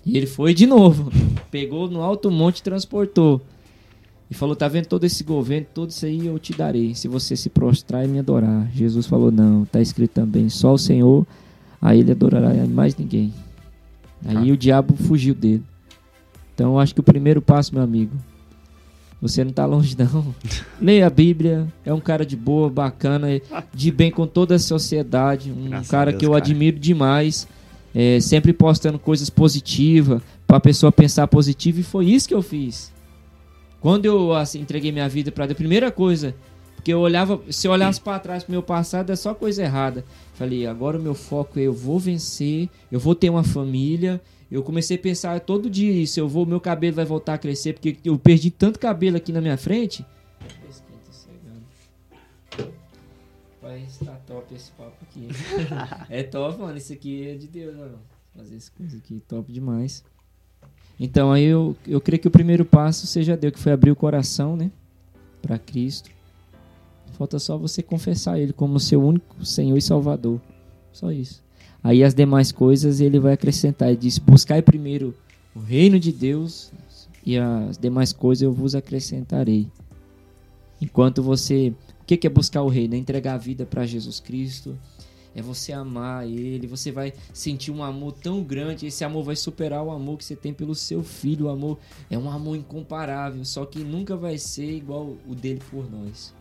E 0.05 0.17
ele 0.17 0.27
foi 0.27 0.55
de 0.55 0.67
novo. 0.67 1.11
Pegou 1.51 1.91
no 1.91 2.01
alto 2.01 2.31
monte 2.31 2.59
e 2.59 2.63
transportou. 2.63 3.41
E 4.31 4.35
falou: 4.35 4.55
Tá 4.55 4.69
vendo 4.69 4.87
todo 4.87 5.05
esse 5.05 5.25
governo, 5.25 5.67
todo 5.75 5.91
isso 5.91 6.07
aí 6.07 6.27
eu 6.27 6.39
te 6.39 6.53
darei, 6.53 6.95
se 6.95 7.09
você 7.09 7.37
se 7.37 7.51
prostrar 7.51 8.05
e 8.05 8.09
me 8.09 8.19
adorar. 8.19 8.71
Jesus 8.73 9.07
falou: 9.07 9.33
Não, 9.33 9.65
tá 9.65 9.81
escrito 9.81 10.13
também: 10.13 10.49
Só 10.49 10.73
o 10.73 10.79
Senhor, 10.79 11.27
a 11.83 11.95
ele 11.97 12.13
adorará 12.13 12.55
e 12.55 12.67
mais 12.69 12.97
ninguém. 12.97 13.33
Aí 14.25 14.53
o 14.53 14.57
diabo 14.57 14.95
fugiu 14.95 15.35
dele. 15.35 15.65
Então 16.55 16.73
eu 16.73 16.79
acho 16.79 16.95
que 16.95 17.01
o 17.01 17.05
primeiro 17.05 17.41
passo, 17.41 17.75
meu 17.75 17.83
amigo, 17.83 18.13
você 19.21 19.45
não 19.45 19.53
tá 19.53 19.67
longe 19.67 19.97
não. 19.99 20.35
Leia 20.81 21.07
a 21.07 21.11
Bíblia, 21.11 21.67
é 21.85 21.93
um 21.93 22.01
cara 22.01 22.25
de 22.25 22.37
boa, 22.37 22.71
bacana, 22.71 23.29
de 23.75 23.91
bem 23.91 24.11
com 24.11 24.27
toda 24.27 24.55
a 24.55 24.59
sociedade, 24.59 25.51
um 25.51 25.69
Graças 25.69 25.89
a 25.89 25.91
cara 25.91 26.11
Deus, 26.11 26.21
que 26.21 26.27
eu 26.27 26.31
cara. 26.33 26.43
admiro 26.43 26.79
demais, 26.79 27.47
é, 27.95 28.19
sempre 28.21 28.53
postando 28.53 28.99
coisas 28.99 29.29
positivas, 29.29 30.23
pra 30.47 30.59
pessoa 30.59 30.91
pensar 30.91 31.27
positivo, 31.29 31.81
e 31.81 31.83
foi 31.83 32.07
isso 32.07 32.27
que 32.29 32.35
eu 32.35 32.43
fiz. 32.43 32.93
Quando 33.81 34.05
eu 34.07 34.35
assim, 34.35 34.61
entreguei 34.61 34.93
minha 34.93 35.09
vida 35.09 35.31
pra 35.31 35.47
Deus, 35.47 35.57
primeira 35.57 35.91
coisa, 35.91 36.35
porque 36.77 36.93
eu 36.93 37.01
olhava, 37.01 37.41
se 37.51 37.69
eu 37.69 37.73
olhasse 37.73 38.01
pra 38.01 38.19
trás 38.19 38.43
pro 38.43 38.53
meu 38.53 38.63
passado, 38.63 39.11
é 39.11 39.17
só 39.17 39.35
coisa 39.35 39.63
errada. 39.63 40.05
Falei, 40.35 40.67
agora 40.67 40.99
o 40.99 41.03
meu 41.03 41.15
foco 41.15 41.59
é 41.59 41.63
eu 41.63 41.75
vou 41.75 41.99
vencer, 41.99 42.71
eu 42.91 42.99
vou 42.99 43.15
ter 43.15 43.29
uma 43.29 43.45
família. 43.45 44.21
Eu 44.51 44.63
comecei 44.63 44.97
a 44.97 45.01
pensar 45.01 45.41
todo 45.41 45.71
dia 45.71 45.93
isso, 45.93 46.19
eu 46.19 46.29
vou, 46.29 46.45
meu 46.45 46.61
cabelo 46.61 46.97
vai 46.97 47.05
voltar 47.05 47.35
a 47.35 47.39
crescer, 47.39 47.75
porque 47.75 47.99
eu 48.05 48.19
perdi 48.19 48.51
tanto 48.51 48.81
cabelo 48.81 49.17
aqui 49.17 49.33
na 49.33 49.41
minha 49.41 49.57
frente. 49.57 50.05
Tá. 50.05 50.21
Vai 53.63 53.83
estar 53.83 54.17
top 54.27 54.55
esse 54.55 54.73
papo 54.73 54.97
aqui. 55.03 55.29
é 56.11 56.23
top, 56.25 56.59
mano. 56.59 56.77
Isso 56.77 56.93
aqui 56.93 57.29
é 57.29 57.35
de 57.35 57.47
Deus, 57.47 57.77
mano. 57.77 57.99
Fazer 58.37 58.57
essa 58.57 58.71
coisa 58.77 58.97
aqui, 58.97 59.23
top 59.29 59.53
demais. 59.53 60.05
Então 60.99 61.31
aí 61.31 61.45
eu, 61.45 61.77
eu 61.87 62.01
creio 62.01 62.21
que 62.21 62.29
o 62.29 62.31
primeiro 62.31 62.65
passo 62.65 63.07
seja 63.07 63.37
Deus, 63.37 63.55
que 63.55 63.61
foi 63.61 63.73
abrir 63.73 63.91
o 63.91 63.97
coração, 63.97 64.57
né? 64.57 64.71
Pra 65.41 65.59
Cristo. 65.59 66.11
Falta 67.13 67.39
só 67.39 67.57
você 67.57 67.83
confessar 67.83 68.39
Ele 68.39 68.53
como 68.53 68.81
seu 68.81 69.03
único 69.03 69.45
Senhor 69.45 69.77
e 69.77 69.83
Salvador. 69.83 70.41
Só 70.93 71.13
isso. 71.13 71.43
Aí 71.83 72.05
as 72.05 72.15
demais 72.15 72.53
coisas 72.53 73.01
ele 73.01 73.19
vai 73.19 73.33
acrescentar. 73.33 73.89
Ele 73.89 73.97
diz: 73.97 74.19
Buscai 74.19 74.63
primeiro 74.63 75.15
o 75.55 75.61
reino 75.61 75.99
de 75.99 76.13
Deus 76.13 76.73
e 77.25 77.37
as 77.39 77.79
demais 77.79 78.13
coisas 78.13 78.43
eu 78.43 78.53
vos 78.53 78.75
acrescentarei. 78.75 79.69
Enquanto 80.81 81.23
você. 81.23 81.75
O 82.01 82.05
que 82.05 82.27
é 82.27 82.31
buscar 82.31 82.63
o 82.63 82.69
reino? 82.69 82.95
É 82.95 82.99
entregar 82.99 83.35
a 83.35 83.39
vida 83.39 83.65
para 83.65 83.87
Jesus 83.87 84.19
Cristo. 84.19 84.77
É 85.35 85.41
você 85.41 85.73
amar 85.73 86.27
Ele. 86.27 86.67
Você 86.67 86.91
vai 86.91 87.13
sentir 87.33 87.71
um 87.71 87.85
amor 87.85 88.13
tão 88.13 88.43
grande. 88.43 88.87
Esse 88.87 89.05
amor 89.05 89.23
vai 89.23 89.37
superar 89.37 89.83
o 89.83 89.91
amor 89.91 90.19
que 90.19 90.25
você 90.25 90.35
tem 90.35 90.53
pelo 90.53 90.75
seu 90.75 91.05
filho. 91.05 91.47
O 91.47 91.49
amor 91.51 91.79
é 92.11 92.19
um 92.19 92.29
amor 92.29 92.57
incomparável. 92.57 93.45
Só 93.45 93.65
que 93.65 93.79
nunca 93.81 94.17
vai 94.17 94.39
ser 94.39 94.71
igual 94.71 95.17
o 95.29 95.35
dele 95.35 95.61
por 95.71 95.89
nós. 95.91 96.35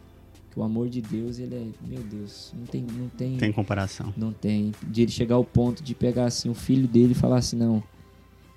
Que 0.51 0.59
o 0.59 0.63
amor 0.63 0.89
de 0.89 1.01
Deus, 1.01 1.37
ele 1.39 1.55
é. 1.55 1.67
Meu 1.87 2.01
Deus, 2.03 2.53
não 2.57 2.65
tem. 2.65 2.81
Não 2.81 3.07
tem, 3.09 3.37
Tem 3.37 3.51
comparação. 3.51 4.13
não 4.17 4.31
tem. 4.33 4.71
De 4.87 5.03
ele 5.03 5.11
chegar 5.11 5.35
ao 5.35 5.43
ponto 5.45 5.83
de 5.83 5.93
pegar 5.93 6.25
assim 6.25 6.49
o 6.49 6.55
filho 6.55 6.87
dele 6.87 7.11
e 7.11 7.15
falar 7.15 7.37
assim: 7.37 7.55
não, 7.55 7.83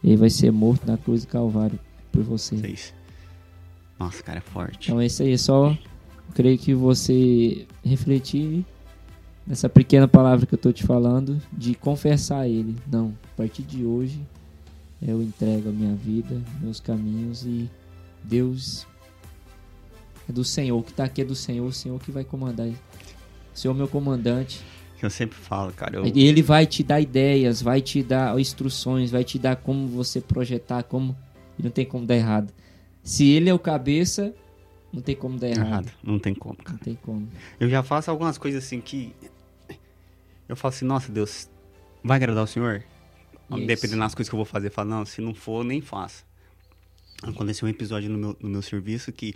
ele 0.02 0.16
vai 0.16 0.30
ser 0.30 0.50
morto 0.50 0.86
na 0.86 0.96
cruz 0.96 1.24
do 1.24 1.28
Calvário 1.28 1.78
por 2.10 2.22
você. 2.22 2.56
Vocês. 2.56 2.94
Nossa, 3.98 4.22
cara, 4.22 4.38
é 4.38 4.40
forte. 4.40 4.88
Então 4.88 5.00
é 5.00 5.06
isso 5.06 5.22
aí, 5.22 5.36
só 5.38 5.76
creio 6.34 6.58
que 6.58 6.74
você 6.74 7.66
refletir 7.84 8.64
nessa 9.46 9.68
pequena 9.68 10.08
palavra 10.08 10.46
que 10.46 10.54
eu 10.54 10.58
tô 10.58 10.72
te 10.72 10.82
falando, 10.82 11.40
de 11.52 11.74
confessar 11.74 12.40
a 12.40 12.48
ele. 12.48 12.74
Não, 12.90 13.12
a 13.34 13.36
partir 13.36 13.62
de 13.62 13.84
hoje 13.84 14.20
eu 15.00 15.22
entrego 15.22 15.68
a 15.68 15.72
minha 15.72 15.94
vida, 15.94 16.40
meus 16.60 16.80
caminhos 16.80 17.44
e 17.44 17.68
Deus 18.24 18.86
é 20.28 20.32
do 20.32 20.44
Senhor, 20.44 20.78
o 20.78 20.82
que 20.82 20.92
tá 20.92 21.04
aqui 21.04 21.22
é 21.22 21.24
do 21.24 21.34
Senhor, 21.34 21.66
o 21.66 21.72
Senhor 21.72 21.98
que 22.00 22.10
vai 22.10 22.24
comandar. 22.24 22.68
O 22.68 22.74
Senhor 23.54 23.74
é 23.74 23.76
meu 23.76 23.88
comandante. 23.88 24.60
Eu 25.02 25.10
sempre 25.10 25.36
falo, 25.36 25.72
cara. 25.72 25.96
Eu, 25.96 26.06
Ele 26.06 26.42
vai 26.42 26.64
te 26.64 26.84
dar 26.84 27.00
ideias, 27.00 27.60
vai 27.60 27.80
te 27.80 28.02
dar 28.02 28.38
instruções, 28.38 29.10
vai 29.10 29.24
te 29.24 29.38
dar 29.38 29.56
como 29.56 29.88
você 29.88 30.20
projetar, 30.20 30.84
como. 30.84 31.16
E 31.58 31.62
não 31.62 31.70
tem 31.70 31.84
como 31.84 32.06
dar 32.06 32.14
errado. 32.14 32.52
Se 33.02 33.28
ele 33.28 33.50
é 33.50 33.54
o 33.54 33.58
cabeça, 33.58 34.32
não 34.92 35.02
tem 35.02 35.16
como 35.16 35.38
dar 35.38 35.48
errado. 35.48 35.66
errado. 35.66 35.92
Não 36.04 36.18
tem 36.20 36.34
como, 36.34 36.56
cara. 36.56 36.72
Não 36.72 36.78
tem 36.78 36.94
como. 36.94 37.28
Eu 37.58 37.68
já 37.68 37.82
faço 37.82 38.10
algumas 38.10 38.38
coisas 38.38 38.64
assim 38.64 38.80
que. 38.80 39.12
Eu 40.48 40.54
falo 40.54 40.72
assim, 40.72 40.84
nossa 40.84 41.10
Deus, 41.10 41.48
vai 42.04 42.16
agradar 42.16 42.44
o 42.44 42.46
Senhor? 42.46 42.84
Isso. 43.50 43.66
Dependendo 43.66 44.00
das 44.00 44.14
coisas 44.14 44.28
que 44.28 44.34
eu 44.34 44.38
vou 44.38 44.44
fazer, 44.44 44.68
eu 44.68 44.70
falo, 44.70 44.90
não, 44.90 45.04
se 45.04 45.20
não 45.20 45.34
for, 45.34 45.64
nem 45.64 45.80
faça. 45.80 46.24
Aconteceu 47.22 47.66
um 47.66 47.70
episódio 47.70 48.08
no 48.08 48.18
meu, 48.18 48.36
no 48.40 48.48
meu 48.48 48.62
serviço 48.62 49.10
que. 49.12 49.34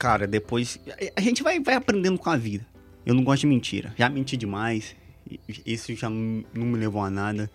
Cara, 0.00 0.26
depois. 0.26 0.80
A 1.14 1.20
gente 1.20 1.42
vai, 1.42 1.60
vai 1.60 1.74
aprendendo 1.74 2.18
com 2.18 2.30
a 2.30 2.36
vida. 2.36 2.66
Eu 3.04 3.14
não 3.14 3.22
gosto 3.22 3.42
de 3.42 3.46
mentira. 3.46 3.94
Já 3.98 4.08
menti 4.08 4.34
demais. 4.36 4.96
e 5.30 5.38
Isso 5.66 5.94
já 5.94 6.08
não 6.08 6.42
me 6.54 6.78
levou 6.78 7.02
a 7.02 7.10
nada. 7.10 7.50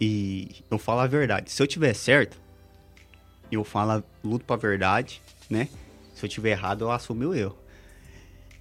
E 0.00 0.48
eu 0.70 0.78
falo 0.78 1.00
a 1.00 1.06
verdade. 1.06 1.52
Se 1.52 1.62
eu 1.62 1.66
tiver 1.66 1.92
certo, 1.94 2.40
eu 3.50 3.62
falo, 3.62 4.02
luto 4.24 4.44
pra 4.46 4.56
verdade, 4.56 5.20
né? 5.50 5.68
Se 6.14 6.24
eu 6.24 6.28
tiver 6.30 6.52
errado, 6.52 6.82
eu 6.84 6.90
assumo 6.90 7.24
o 7.28 7.34
erro. 7.34 7.58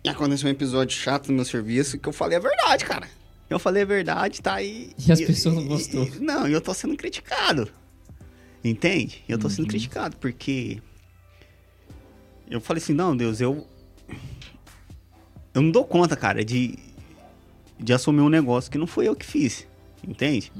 E 0.04 0.10
aconteceu 0.10 0.50
um 0.50 0.52
episódio 0.52 0.98
chato 0.98 1.30
no 1.30 1.36
meu 1.36 1.46
serviço 1.46 1.98
que 1.98 2.10
eu 2.10 2.14
falei 2.14 2.38
a 2.38 2.42
verdade, 2.42 2.84
cara. 2.84 3.08
Eu 3.50 3.60
falei 3.60 3.84
a 3.84 3.86
verdade, 3.86 4.42
tá 4.42 4.56
aí. 4.56 4.92
E 5.08 5.12
as 5.12 5.22
pessoas 5.22 5.56
não 5.56 5.66
gostou. 5.68 6.04
e- 6.06 6.20
não, 6.20 6.48
e 6.50 6.52
eu 6.54 6.60
tô 6.60 6.74
sendo 6.74 6.98
criticado. 6.98 7.70
Entende? 8.64 9.24
Eu 9.28 9.40
tô 9.40 9.50
sendo 9.50 9.68
criticado 9.70 10.18
porque. 10.18 10.82
Eu 12.52 12.60
falei 12.60 12.84
assim, 12.84 12.94
não, 12.94 13.16
Deus, 13.16 13.40
eu. 13.40 13.66
Eu 15.54 15.62
não 15.62 15.72
dou 15.72 15.86
conta, 15.86 16.18
cara, 16.18 16.44
de. 16.44 16.78
De 17.80 17.94
assumir 17.94 18.22
um 18.22 18.30
negócio 18.30 18.70
que 18.70 18.78
não 18.78 18.86
foi 18.86 19.08
eu 19.08 19.16
que 19.16 19.26
fiz. 19.26 19.66
Entende? 20.06 20.52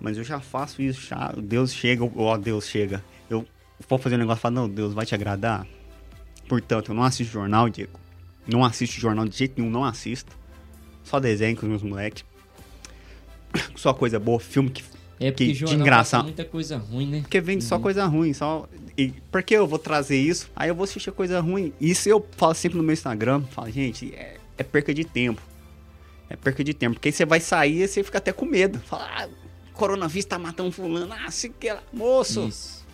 Mas 0.00 0.16
eu 0.16 0.24
já 0.24 0.40
faço 0.40 0.82
isso, 0.82 1.06
já. 1.06 1.32
Deus 1.36 1.72
chega, 1.72 2.02
ó, 2.16 2.36
Deus 2.38 2.66
chega. 2.66 3.04
Eu 3.28 3.46
vou 3.88 3.98
fazer 3.98 4.16
um 4.16 4.18
negócio 4.18 4.40
e 4.40 4.42
falo, 4.42 4.54
não, 4.54 4.68
Deus 4.68 4.94
vai 4.94 5.04
te 5.04 5.14
agradar. 5.14 5.66
Portanto, 6.48 6.90
eu 6.90 6.94
não 6.94 7.04
assisto 7.04 7.32
jornal, 7.32 7.68
Diego. 7.68 8.00
Não 8.46 8.64
assisto 8.64 8.98
jornal 8.98 9.26
de 9.26 9.36
jeito 9.36 9.60
nenhum, 9.60 9.70
não 9.70 9.84
assisto. 9.84 10.36
Só 11.02 11.20
desenho 11.20 11.54
com 11.56 11.62
os 11.62 11.68
meus 11.68 11.82
moleques. 11.82 12.24
Só 13.76 13.92
coisa 13.92 14.18
boa, 14.18 14.40
filme 14.40 14.70
que. 14.70 14.82
É 15.20 15.30
porque 15.30 15.46
Que 15.46 15.54
jornal 15.54 15.86
passa 15.86 16.22
muita 16.22 16.44
coisa 16.44 16.76
ruim, 16.76 17.06
né? 17.06 17.20
Porque 17.20 17.40
vende 17.40 17.64
só 17.64 17.78
coisa 17.78 18.04
ruim, 18.06 18.32
só. 18.32 18.68
E 18.96 19.08
por 19.30 19.42
que 19.42 19.54
eu 19.54 19.66
vou 19.66 19.78
trazer 19.78 20.16
isso? 20.18 20.50
Aí 20.54 20.68
eu 20.68 20.74
vou 20.74 20.84
assistir 20.84 21.10
coisa 21.12 21.40
ruim. 21.40 21.72
Isso 21.80 22.08
eu 22.08 22.24
falo 22.36 22.54
sempre 22.54 22.78
no 22.78 22.84
meu 22.84 22.92
Instagram. 22.92 23.42
Falo, 23.50 23.70
gente, 23.70 24.14
é, 24.14 24.36
é 24.58 24.62
perca 24.62 24.92
de 24.92 25.04
tempo. 25.04 25.40
É 26.28 26.36
perca 26.36 26.62
de 26.64 26.74
tempo. 26.74 26.94
Porque 26.94 27.08
aí 27.08 27.12
você 27.12 27.24
vai 27.24 27.40
sair 27.40 27.82
e 27.82 27.88
você 27.88 28.02
fica 28.02 28.18
até 28.18 28.32
com 28.32 28.44
medo. 28.44 28.78
Fala, 28.80 29.04
ah, 29.04 29.28
coronavírus 29.72 30.24
tá 30.24 30.38
matando 30.38 30.72
fulano. 30.72 31.12
Ah, 31.12 31.30
se 31.30 31.48
que 31.48 31.72
lá. 31.72 31.82
Moço. 31.92 32.48
Isso. 32.48 32.84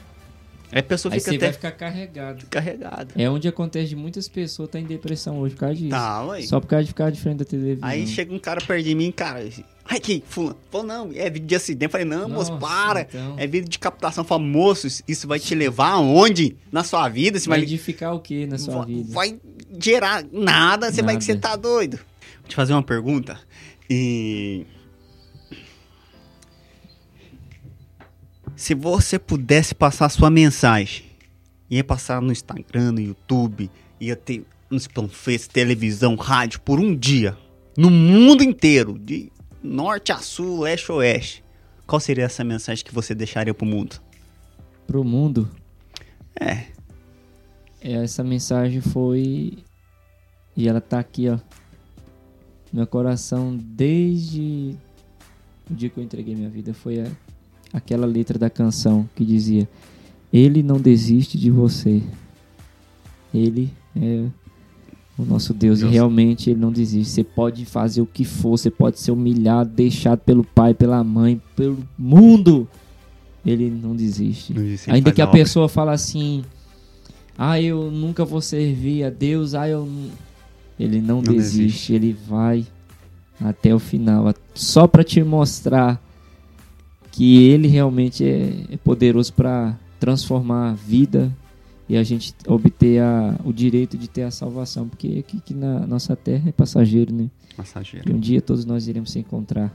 Aí 0.73 0.79
a 0.79 0.83
pessoa 0.83 1.12
Aí 1.12 1.18
fica 1.18 1.31
você 1.33 1.37
até 1.37 1.47
vai 1.47 1.53
ficar 1.53 1.73
carregado. 1.73 2.47
carregada. 2.49 3.09
É 3.16 3.29
onde 3.29 3.49
acontece 3.49 3.89
de 3.89 3.97
muitas 3.97 4.29
pessoas 4.29 4.68
tá 4.68 4.79
em 4.79 4.85
depressão 4.85 5.39
hoje 5.41 5.55
por 5.55 5.61
causa 5.61 5.75
disso. 5.75 5.91
Tá, 5.91 6.25
ué. 6.27 6.43
Só 6.43 6.61
por 6.61 6.68
causa 6.68 6.85
de 6.85 6.89
ficar 6.89 7.11
de 7.11 7.21
frente 7.21 7.39
da 7.39 7.45
televisão. 7.45 7.89
Aí 7.89 8.07
chega 8.07 8.33
um 8.33 8.39
cara 8.39 8.61
perto 8.61 8.85
de 8.85 8.95
mim, 8.95 9.11
cara. 9.11 9.45
Ai, 9.93 9.99
que 9.99 10.22
fulano. 10.24 10.57
Falou, 10.70 10.86
não, 10.86 11.11
é 11.12 11.28
vídeo 11.28 11.49
de 11.49 11.55
acidente. 11.57 11.91
Falei, 11.91 12.07
não, 12.07 12.28
moço, 12.28 12.53
Nossa, 12.53 12.64
para. 12.64 13.01
então. 13.01 13.34
É 13.36 13.45
vídeo 13.45 13.68
de 13.68 13.76
captação. 13.76 14.22
Fala, 14.22 14.41
moço, 14.41 14.86
isso 15.09 15.26
vai 15.26 15.41
te 15.41 15.53
levar 15.53 15.91
aonde? 15.95 16.57
Na 16.70 16.84
sua 16.84 17.09
vida? 17.09 17.41
Você 17.41 17.49
vai 17.49 17.59
vai, 17.59 17.66
edificar 17.66 18.14
o 18.14 18.20
que 18.20 18.47
na 18.47 18.57
sua 18.57 18.84
vai, 18.84 18.86
vida? 18.86 19.12
vai 19.12 19.41
gerar 19.80 20.24
nada. 20.30 20.93
Você 20.93 21.03
vai 21.03 21.16
que 21.16 21.24
você 21.24 21.34
Nada. 21.34 21.49
tá 21.49 21.57
doido. 21.57 21.97
Vou 22.38 22.49
te 22.49 22.55
fazer 22.55 22.72
uma 22.72 22.84
pergunta. 22.84 23.36
E. 23.91 24.64
Se 28.55 28.74
você 28.74 29.18
pudesse 29.18 29.74
passar 29.74 30.07
a 30.07 30.11
sua 30.11 30.30
mensagem, 30.30 31.05
ia 31.68 31.82
passar 31.82 32.22
no 32.22 32.30
Instagram, 32.30 32.93
no 32.93 33.01
YouTube, 33.01 33.68
ia 33.99 34.14
ter 34.14 34.45
nos 34.70 34.86
panfletos, 34.86 35.49
televisão, 35.49 36.14
rádio 36.14 36.61
por 36.61 36.78
um 36.78 36.95
dia, 36.95 37.36
no 37.76 37.91
mundo 37.91 38.45
inteiro, 38.45 38.97
de 38.97 39.32
norte 39.63 40.13
a 40.13 40.19
sul, 40.19 40.61
leste 40.61 40.91
a 40.91 40.95
oeste. 40.95 41.45
Qual 41.87 42.01
seria 42.01 42.25
essa 42.25 42.45
mensagem 42.45 42.85
que 42.85 42.95
você 42.95 43.15
deixaria 43.15 43.53
pro 43.53 43.67
mundo? 43.67 44.01
Pro 44.87 45.05
mundo, 45.05 45.49
É, 46.39 46.67
essa 47.81 48.23
mensagem 48.25 48.81
foi. 48.81 49.59
E 50.57 50.69
ela 50.69 50.81
tá 50.81 50.99
aqui, 50.99 51.29
ó. 51.29 51.39
meu 52.73 52.87
coração 52.87 53.57
desde 53.57 54.77
o 55.71 55.75
dia 55.75 55.89
que 55.89 55.99
eu 55.99 56.05
entreguei 56.05 56.35
minha 56.35 56.49
vida 56.51 56.75
foi 56.75 57.01
a, 57.01 57.07
aquela 57.73 58.07
letra 58.07 58.39
da 58.39 58.51
canção 58.51 59.09
que 59.15 59.25
dizia: 59.25 59.69
Ele 60.33 60.63
não 60.63 60.81
desiste 60.81 61.39
de 61.39 61.51
você. 61.51 62.03
Ele 63.33 63.73
é 63.97 64.27
o 65.23 65.25
nosso 65.25 65.53
Deus, 65.55 65.81
Deus. 65.81 65.91
e 65.91 65.95
realmente 65.95 66.51
ele 66.51 66.61
não 66.61 66.73
desiste. 66.73 67.12
Você 67.12 67.25
pode 67.25 67.64
fazer 67.64 68.01
o 68.01 68.07
que 68.07 68.25
for, 68.25 68.51
você 68.59 68.71
pode 68.71 68.99
ser 69.01 69.11
humilhado, 69.12 69.71
deixado 69.71 70.21
pelo 70.21 70.45
pai, 70.45 70.75
pela 70.75 71.03
mãe, 71.05 71.41
pelo 71.55 71.79
mundo. 71.99 72.68
Ele 73.45 73.71
não 73.71 73.95
desiste. 73.97 74.53
Não 74.53 74.62
ele 74.62 74.79
Ainda 74.89 75.12
que 75.12 75.23
a 75.23 75.25
obra. 75.27 75.39
pessoa 75.39 75.68
fala 75.68 75.93
assim: 75.93 76.45
"Ah, 77.39 77.61
eu 77.61 77.91
nunca 77.91 78.25
vou 78.25 78.41
servir 78.41 79.05
a 79.05 79.11
Deus". 79.11 79.55
Ah, 79.55 79.68
eu 79.68 79.89
ele 80.79 81.01
não, 81.01 81.16
Não 81.16 81.35
desiste, 81.35 81.59
desiste. 81.62 81.93
ele 81.93 82.16
vai 82.29 82.66
até 83.39 83.75
o 83.75 83.79
final, 83.79 84.35
só 84.55 84.87
para 84.87 85.05
te 85.05 85.23
mostrar 85.23 86.03
que 87.12 87.43
ele 87.49 87.68
realmente 87.68 88.25
é, 88.25 88.55
é 88.73 88.77
poderoso 88.79 89.33
para 89.33 89.77
transformar 89.99 90.71
a 90.71 90.75
vida 90.75 91.31
e 91.91 91.97
a 91.97 92.03
gente 92.05 92.32
obter 92.47 93.01
a- 93.03 93.34
o 93.45 93.53
direito 93.53 93.99
de 93.99 94.09
ter 94.09 94.22
a 94.22 94.30
salvação, 94.30 94.86
porque 94.88 95.18
aqui, 95.18 95.38
aqui 95.38 95.53
na 95.55 95.84
nossa 95.86 96.14
terra 96.14 96.49
é 96.49 96.53
passageiro, 96.53 97.12
né? 97.12 97.28
E 97.53 97.57
Passageiro. 97.57 98.14
um 98.14 98.20
dia 98.20 98.41
todos 98.41 98.64
nós 98.64 98.86
iremos 98.86 99.11
se 99.11 99.18
encontrar 99.18 99.74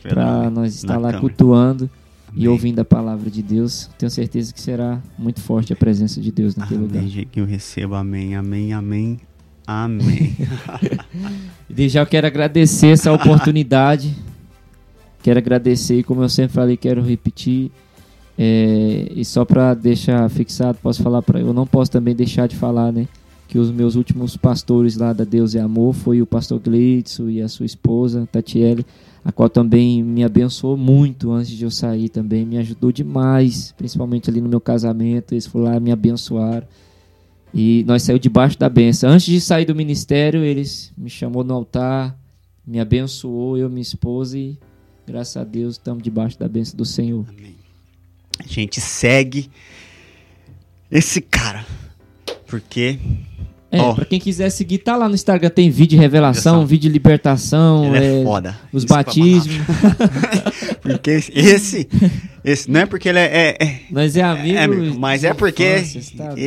Pra 0.02 0.50
nós 0.50 0.74
estar 0.74 0.94
lá 0.96 1.08
câmera. 1.12 1.20
cultuando 1.20 1.90
e 2.32 2.38
Amém. 2.40 2.48
ouvindo 2.48 2.78
a 2.80 2.84
palavra 2.84 3.30
de 3.30 3.42
Deus. 3.42 3.88
Tenho 3.98 4.10
certeza 4.10 4.52
que 4.52 4.60
será 4.60 5.00
muito 5.18 5.40
forte 5.40 5.72
a 5.72 5.76
presença 5.76 6.20
de 6.20 6.30
Deus 6.30 6.54
naquele 6.56 6.80
lugar. 6.82 7.00
Amém, 7.02 7.26
que 7.30 7.40
eu 7.40 7.44
recebo. 7.46 7.94
Amém, 7.94 8.34
amém, 8.36 8.72
amém. 8.72 9.18
Amém. 9.66 10.36
E 11.68 11.88
já 11.88 12.00
eu 12.00 12.06
quero 12.06 12.26
agradecer 12.26 12.88
essa 12.88 13.12
oportunidade. 13.12 14.14
Quero 15.26 15.40
agradecer, 15.40 16.04
como 16.04 16.22
eu 16.22 16.28
sempre 16.28 16.52
falei, 16.52 16.76
quero 16.76 17.02
repetir. 17.02 17.72
É, 18.38 19.10
e 19.10 19.24
só 19.24 19.44
para 19.44 19.74
deixar 19.74 20.30
fixado, 20.30 20.78
posso 20.80 21.02
falar 21.02 21.20
para 21.20 21.40
eu 21.40 21.52
não 21.52 21.66
posso 21.66 21.90
também 21.90 22.14
deixar 22.14 22.46
de 22.46 22.54
falar, 22.54 22.92
né? 22.92 23.08
Que 23.48 23.58
os 23.58 23.72
meus 23.72 23.96
últimos 23.96 24.36
pastores 24.36 24.96
lá 24.96 25.12
da 25.12 25.24
Deus 25.24 25.54
e 25.54 25.58
Amor 25.58 25.94
foi 25.94 26.22
o 26.22 26.26
pastor 26.26 26.60
Gleitson 26.60 27.28
e 27.28 27.42
a 27.42 27.48
sua 27.48 27.66
esposa, 27.66 28.28
Tatiele, 28.30 28.86
a 29.24 29.32
qual 29.32 29.48
também 29.48 30.00
me 30.00 30.22
abençoou 30.22 30.76
muito 30.76 31.32
antes 31.32 31.50
de 31.50 31.64
eu 31.64 31.72
sair 31.72 32.08
também, 32.08 32.46
me 32.46 32.58
ajudou 32.58 32.92
demais, 32.92 33.74
principalmente 33.76 34.30
ali 34.30 34.40
no 34.40 34.48
meu 34.48 34.60
casamento, 34.60 35.32
eles 35.32 35.44
foram 35.44 35.64
lá 35.72 35.80
me 35.80 35.90
abençoaram. 35.90 36.68
E 37.52 37.82
nós 37.84 38.04
saímos 38.04 38.22
debaixo 38.22 38.56
da 38.56 38.68
benção. 38.68 39.10
Antes 39.10 39.26
de 39.26 39.40
sair 39.40 39.64
do 39.64 39.74
ministério, 39.74 40.44
eles 40.44 40.92
me 40.96 41.10
chamou 41.10 41.42
no 41.42 41.52
altar, 41.52 42.16
me 42.64 42.78
abençoou, 42.78 43.58
eu 43.58 43.68
minha 43.68 43.82
esposa, 43.82 44.38
e 44.38 44.56
graças 45.06 45.36
a 45.36 45.44
Deus 45.44 45.74
estamos 45.74 46.02
debaixo 46.02 46.38
da 46.38 46.48
benção 46.48 46.76
do 46.76 46.84
Senhor. 46.84 47.24
Amém. 47.28 47.54
A 48.38 48.46
gente 48.46 48.80
segue 48.80 49.48
esse 50.90 51.20
cara. 51.20 51.64
Porque 52.46 52.98
É, 53.70 53.80
Ó. 53.80 53.94
pra 53.94 54.04
quem 54.04 54.20
quiser 54.20 54.48
seguir, 54.50 54.78
tá 54.78 54.96
lá 54.96 55.08
no 55.08 55.14
Instagram, 55.16 55.50
tem 55.50 55.68
vídeo 55.70 55.90
de 55.90 55.96
revelação, 55.96 56.64
vídeo 56.64 56.82
de 56.88 56.92
libertação, 56.92 57.94
ele 57.96 58.04
é, 58.04 58.20
é, 58.20 58.24
foda. 58.24 58.58
os 58.72 58.84
Isso 58.84 58.92
é 58.92 58.96
batismos. 58.96 59.56
Porque 60.80 61.10
esse, 61.10 61.88
esse. 62.44 62.70
Não 62.70 62.80
é 62.80 62.86
porque 62.86 63.08
ele 63.08 63.18
é. 63.18 63.24
é- 63.24 63.56
é- 63.64 63.80
Nós 63.90 64.16
é 64.16 64.22
amigo. 64.22 64.56
é 64.56 64.62
amigo, 64.62 64.98
mas 65.00 65.24
é 65.24 65.32
de 65.32 65.36
porque 65.36 65.82
tá 66.16 66.28
doido. 66.28 66.38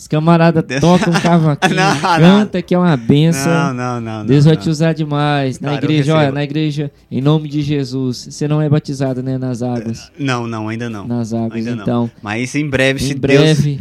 Ele. 0.00 0.04
Esse 0.04 0.08
camarada 0.08 0.62
Deus. 0.62 0.80
toca 0.80 1.10
um 1.10 1.12
cavaquinho, 1.12 1.74
Não, 1.76 1.94
não. 1.94 2.38
canta 2.40 2.62
que 2.62 2.74
é 2.74 2.78
uma 2.78 2.96
benção. 2.96 3.74
Não, 3.74 3.74
não, 3.74 4.00
não. 4.00 4.26
Deus 4.26 4.44
não, 4.44 4.50
vai 4.50 4.56
não. 4.56 4.62
te 4.62 4.70
usar 4.70 4.92
demais. 4.94 5.60
Na 5.60 5.70
Cara, 5.74 5.84
igreja, 5.84 6.16
olha, 6.16 6.32
na 6.32 6.42
igreja, 6.42 6.90
em 7.10 7.20
nome 7.20 7.48
de 7.48 7.60
Jesus. 7.62 8.28
Você 8.30 8.48
não 8.48 8.62
é 8.62 8.68
batizado, 8.68 9.22
né, 9.22 9.36
nas 9.36 9.62
águas. 9.62 10.10
Não, 10.18 10.46
não, 10.46 10.68
ainda 10.68 10.88
não. 10.88 11.06
Nas 11.06 11.32
águas, 11.34 11.52
ainda 11.54 11.74
não. 11.76 11.82
então. 11.82 12.10
Mas 12.22 12.54
em 12.54 12.68
breve, 12.68 12.98
se 13.00 13.12
Em 13.12 13.16
Deus. 13.16 13.20
breve, 13.20 13.80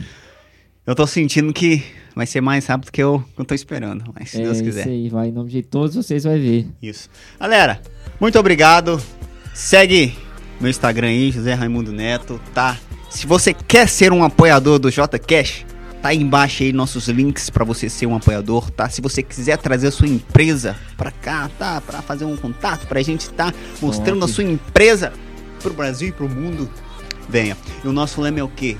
Eu 0.85 0.95
tô 0.95 1.07
sentindo 1.07 1.53
que 1.53 1.83
vai 2.15 2.25
ser 2.25 2.41
mais 2.41 2.65
rápido 2.65 2.91
que 2.91 3.01
eu, 3.01 3.23
que 3.35 3.41
eu 3.41 3.45
tô 3.45 3.53
esperando. 3.55 4.03
Mas 4.19 4.31
se 4.31 4.41
é 4.41 4.43
Deus 4.43 4.59
quiser. 4.59 4.81
isso 4.81 4.89
aí, 4.89 5.09
vai 5.09 5.29
em 5.29 5.31
nome 5.31 5.49
de 5.49 5.61
todos 5.61 5.95
vocês 5.95 6.23
vai 6.25 6.37
ver. 6.39 6.67
Isso. 6.81 7.09
Galera, 7.39 7.79
muito 8.19 8.37
obrigado. 8.37 9.01
Segue 9.53 10.13
meu 10.59 10.69
Instagram 10.69 11.07
aí, 11.07 11.31
José 11.31 11.53
Raimundo 11.53 11.91
Neto, 11.93 12.39
tá? 12.53 12.77
Se 13.09 13.25
você 13.25 13.53
quer 13.53 13.87
ser 13.87 14.11
um 14.11 14.23
apoiador 14.23 14.77
do 14.77 14.91
J 14.91 15.17
Cash, 15.17 15.65
tá 16.01 16.09
aí 16.09 16.17
embaixo 16.17 16.63
aí 16.63 16.71
nossos 16.71 17.07
links 17.07 17.49
pra 17.49 17.65
você 17.65 17.89
ser 17.89 18.05
um 18.05 18.15
apoiador, 18.15 18.69
tá? 18.71 18.89
Se 18.89 19.01
você 19.01 19.21
quiser 19.21 19.57
trazer 19.57 19.87
a 19.87 19.91
sua 19.91 20.07
empresa 20.07 20.75
pra 20.97 21.11
cá, 21.11 21.49
tá? 21.57 21.81
Pra 21.81 22.01
fazer 22.01 22.25
um 22.25 22.37
contato, 22.37 22.87
pra 22.87 23.01
gente 23.01 23.29
tá 23.29 23.53
mostrando 23.81 24.21
Top. 24.21 24.31
a 24.31 24.33
sua 24.33 24.43
empresa 24.43 25.13
pro 25.61 25.73
Brasil 25.73 26.09
e 26.09 26.11
pro 26.11 26.29
mundo, 26.29 26.69
venha. 27.27 27.57
E 27.83 27.87
o 27.87 27.91
nosso 27.91 28.21
lema 28.21 28.39
é 28.39 28.43
o 28.43 28.47
quê? 28.47 28.77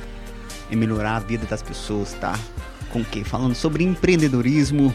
É 0.71 0.75
melhorar 0.75 1.17
a 1.17 1.19
vida 1.19 1.45
das 1.45 1.61
pessoas, 1.61 2.13
tá? 2.13 2.37
Com 2.91 3.01
o 3.01 3.05
quê? 3.05 3.23
Falando 3.23 3.53
sobre 3.53 3.83
empreendedorismo, 3.83 4.93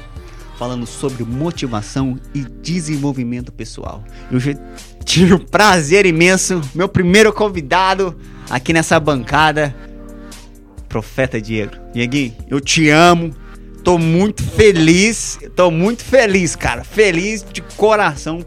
falando 0.59 0.87
sobre 0.87 1.25
motivação 1.25 2.19
e 2.35 2.41
desenvolvimento 2.41 3.53
pessoal. 3.53 4.03
Eu 4.31 4.41
já 4.41 4.53
tive 5.05 5.35
o 5.35 5.39
prazer 5.39 6.07
imenso, 6.07 6.61
meu 6.75 6.89
primeiro 6.89 7.33
convidado 7.33 8.17
aqui 8.49 8.73
nessa 8.73 8.99
bancada, 8.99 9.75
Profeta 10.95 11.41
Diego. 11.41 11.73
Dieguinho, 11.93 12.37
eu 12.49 12.61
te 12.61 12.89
amo, 12.89 13.35
tô 13.83 13.99
muito 13.99 14.45
feliz, 14.45 15.41
tô 15.57 15.69
muito 15.69 16.05
feliz, 16.05 16.55
cara, 16.55 16.85
feliz 16.85 17.45
de 17.53 17.61
coração 17.77 18.47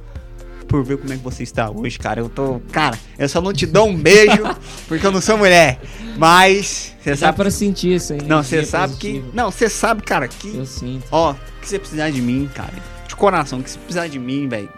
por 0.66 0.82
ver 0.82 0.98
como 0.98 1.12
é 1.12 1.18
que 1.18 1.24
você 1.24 1.44
está 1.44 1.70
hoje, 1.70 2.00
cara. 2.00 2.22
Eu 2.22 2.30
tô, 2.30 2.62
cara, 2.72 2.98
eu 3.20 3.28
só 3.28 3.42
não 3.42 3.52
te 3.52 3.66
dou 3.66 3.90
um 3.90 3.98
beijo 3.98 4.44
porque 4.88 5.06
eu 5.06 5.12
não 5.12 5.20
sou 5.20 5.38
mulher, 5.38 5.82
mas 6.18 6.96
você 7.02 7.10
Dá 7.10 7.18
sabe 7.18 7.36
pra 7.36 7.52
sentir 7.52 7.96
isso 7.96 8.14
aí. 8.14 8.22
Não, 8.22 8.42
você 8.42 8.56
energia 8.56 8.72
sabe 8.72 8.96
que, 8.96 9.26
não, 9.34 9.52
você 9.52 9.68
sabe, 9.68 10.04
cara, 10.04 10.30
que 10.30 10.56
Eu 10.56 10.66
sinto. 10.66 11.04
Ó, 11.12 11.36
que 11.60 11.68
você 11.68 11.78
precisar 11.78 12.12
de 12.12 12.22
mim, 12.22 12.50
cara. 12.56 12.72
De 13.10 13.14
coração, 13.14 13.62
que 13.62 13.70
você 13.70 13.78
precisar 13.78 14.08
de 14.08 14.20
mim, 14.20 14.48
velho. 14.48 14.70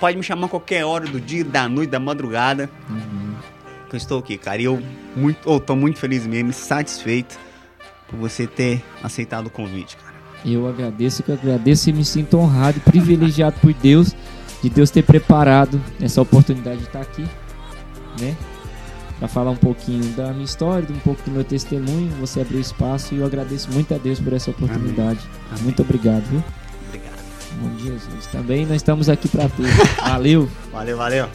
Pode 0.00 0.16
me 0.16 0.22
chamar 0.24 0.48
qualquer 0.48 0.84
hora 0.84 1.06
do 1.06 1.20
dia, 1.20 1.44
da 1.44 1.68
noite, 1.68 1.90
da 1.90 2.00
madrugada. 2.00 2.68
Uhum. 2.90 3.23
Que 3.88 3.96
eu 3.96 3.98
estou 3.98 4.18
aqui, 4.18 4.36
cara. 4.38 4.60
E 4.60 4.64
eu 4.64 4.82
muito, 5.16 5.38
oh, 5.48 5.60
tô 5.60 5.76
muito 5.76 5.98
feliz 5.98 6.26
mesmo, 6.26 6.52
satisfeito 6.52 7.38
por 8.08 8.18
você 8.18 8.46
ter 8.46 8.82
aceitado 9.02 9.46
o 9.46 9.50
convite, 9.50 9.96
cara. 9.96 10.14
Eu 10.44 10.68
agradeço, 10.68 11.22
que 11.22 11.30
eu 11.30 11.34
agradeço 11.34 11.88
e 11.88 11.92
me 11.92 12.04
sinto 12.04 12.36
honrado 12.36 12.76
e 12.76 12.80
privilegiado 12.80 13.58
por 13.60 13.72
Deus, 13.72 14.14
de 14.62 14.68
Deus 14.68 14.90
ter 14.90 15.02
preparado 15.02 15.80
essa 16.00 16.20
oportunidade 16.20 16.78
de 16.78 16.84
estar 16.84 17.00
aqui, 17.00 17.26
né? 18.20 18.36
Pra 19.18 19.28
falar 19.28 19.52
um 19.52 19.56
pouquinho 19.56 20.04
da 20.14 20.32
minha 20.32 20.44
história, 20.44 20.86
um 20.90 20.98
pouco 20.98 21.22
do 21.22 21.30
meu 21.30 21.44
testemunho, 21.44 22.10
você 22.20 22.40
abriu 22.40 22.60
espaço 22.60 23.14
e 23.14 23.18
eu 23.18 23.26
agradeço 23.26 23.70
muito 23.72 23.94
a 23.94 23.98
Deus 23.98 24.20
por 24.20 24.32
essa 24.32 24.50
oportunidade. 24.50 25.20
Amém. 25.50 25.64
Muito 25.64 25.80
obrigado, 25.82 26.24
viu? 26.24 26.44
Obrigado. 26.88 27.22
Nome 27.62 27.76
de 27.76 27.84
Jesus. 27.84 28.26
Também 28.26 28.66
nós 28.66 28.76
estamos 28.76 29.08
aqui 29.08 29.28
pra 29.28 29.48
tudo. 29.48 29.68
Valeu! 30.02 30.48
Valeu, 30.72 30.96
valeu. 30.98 31.28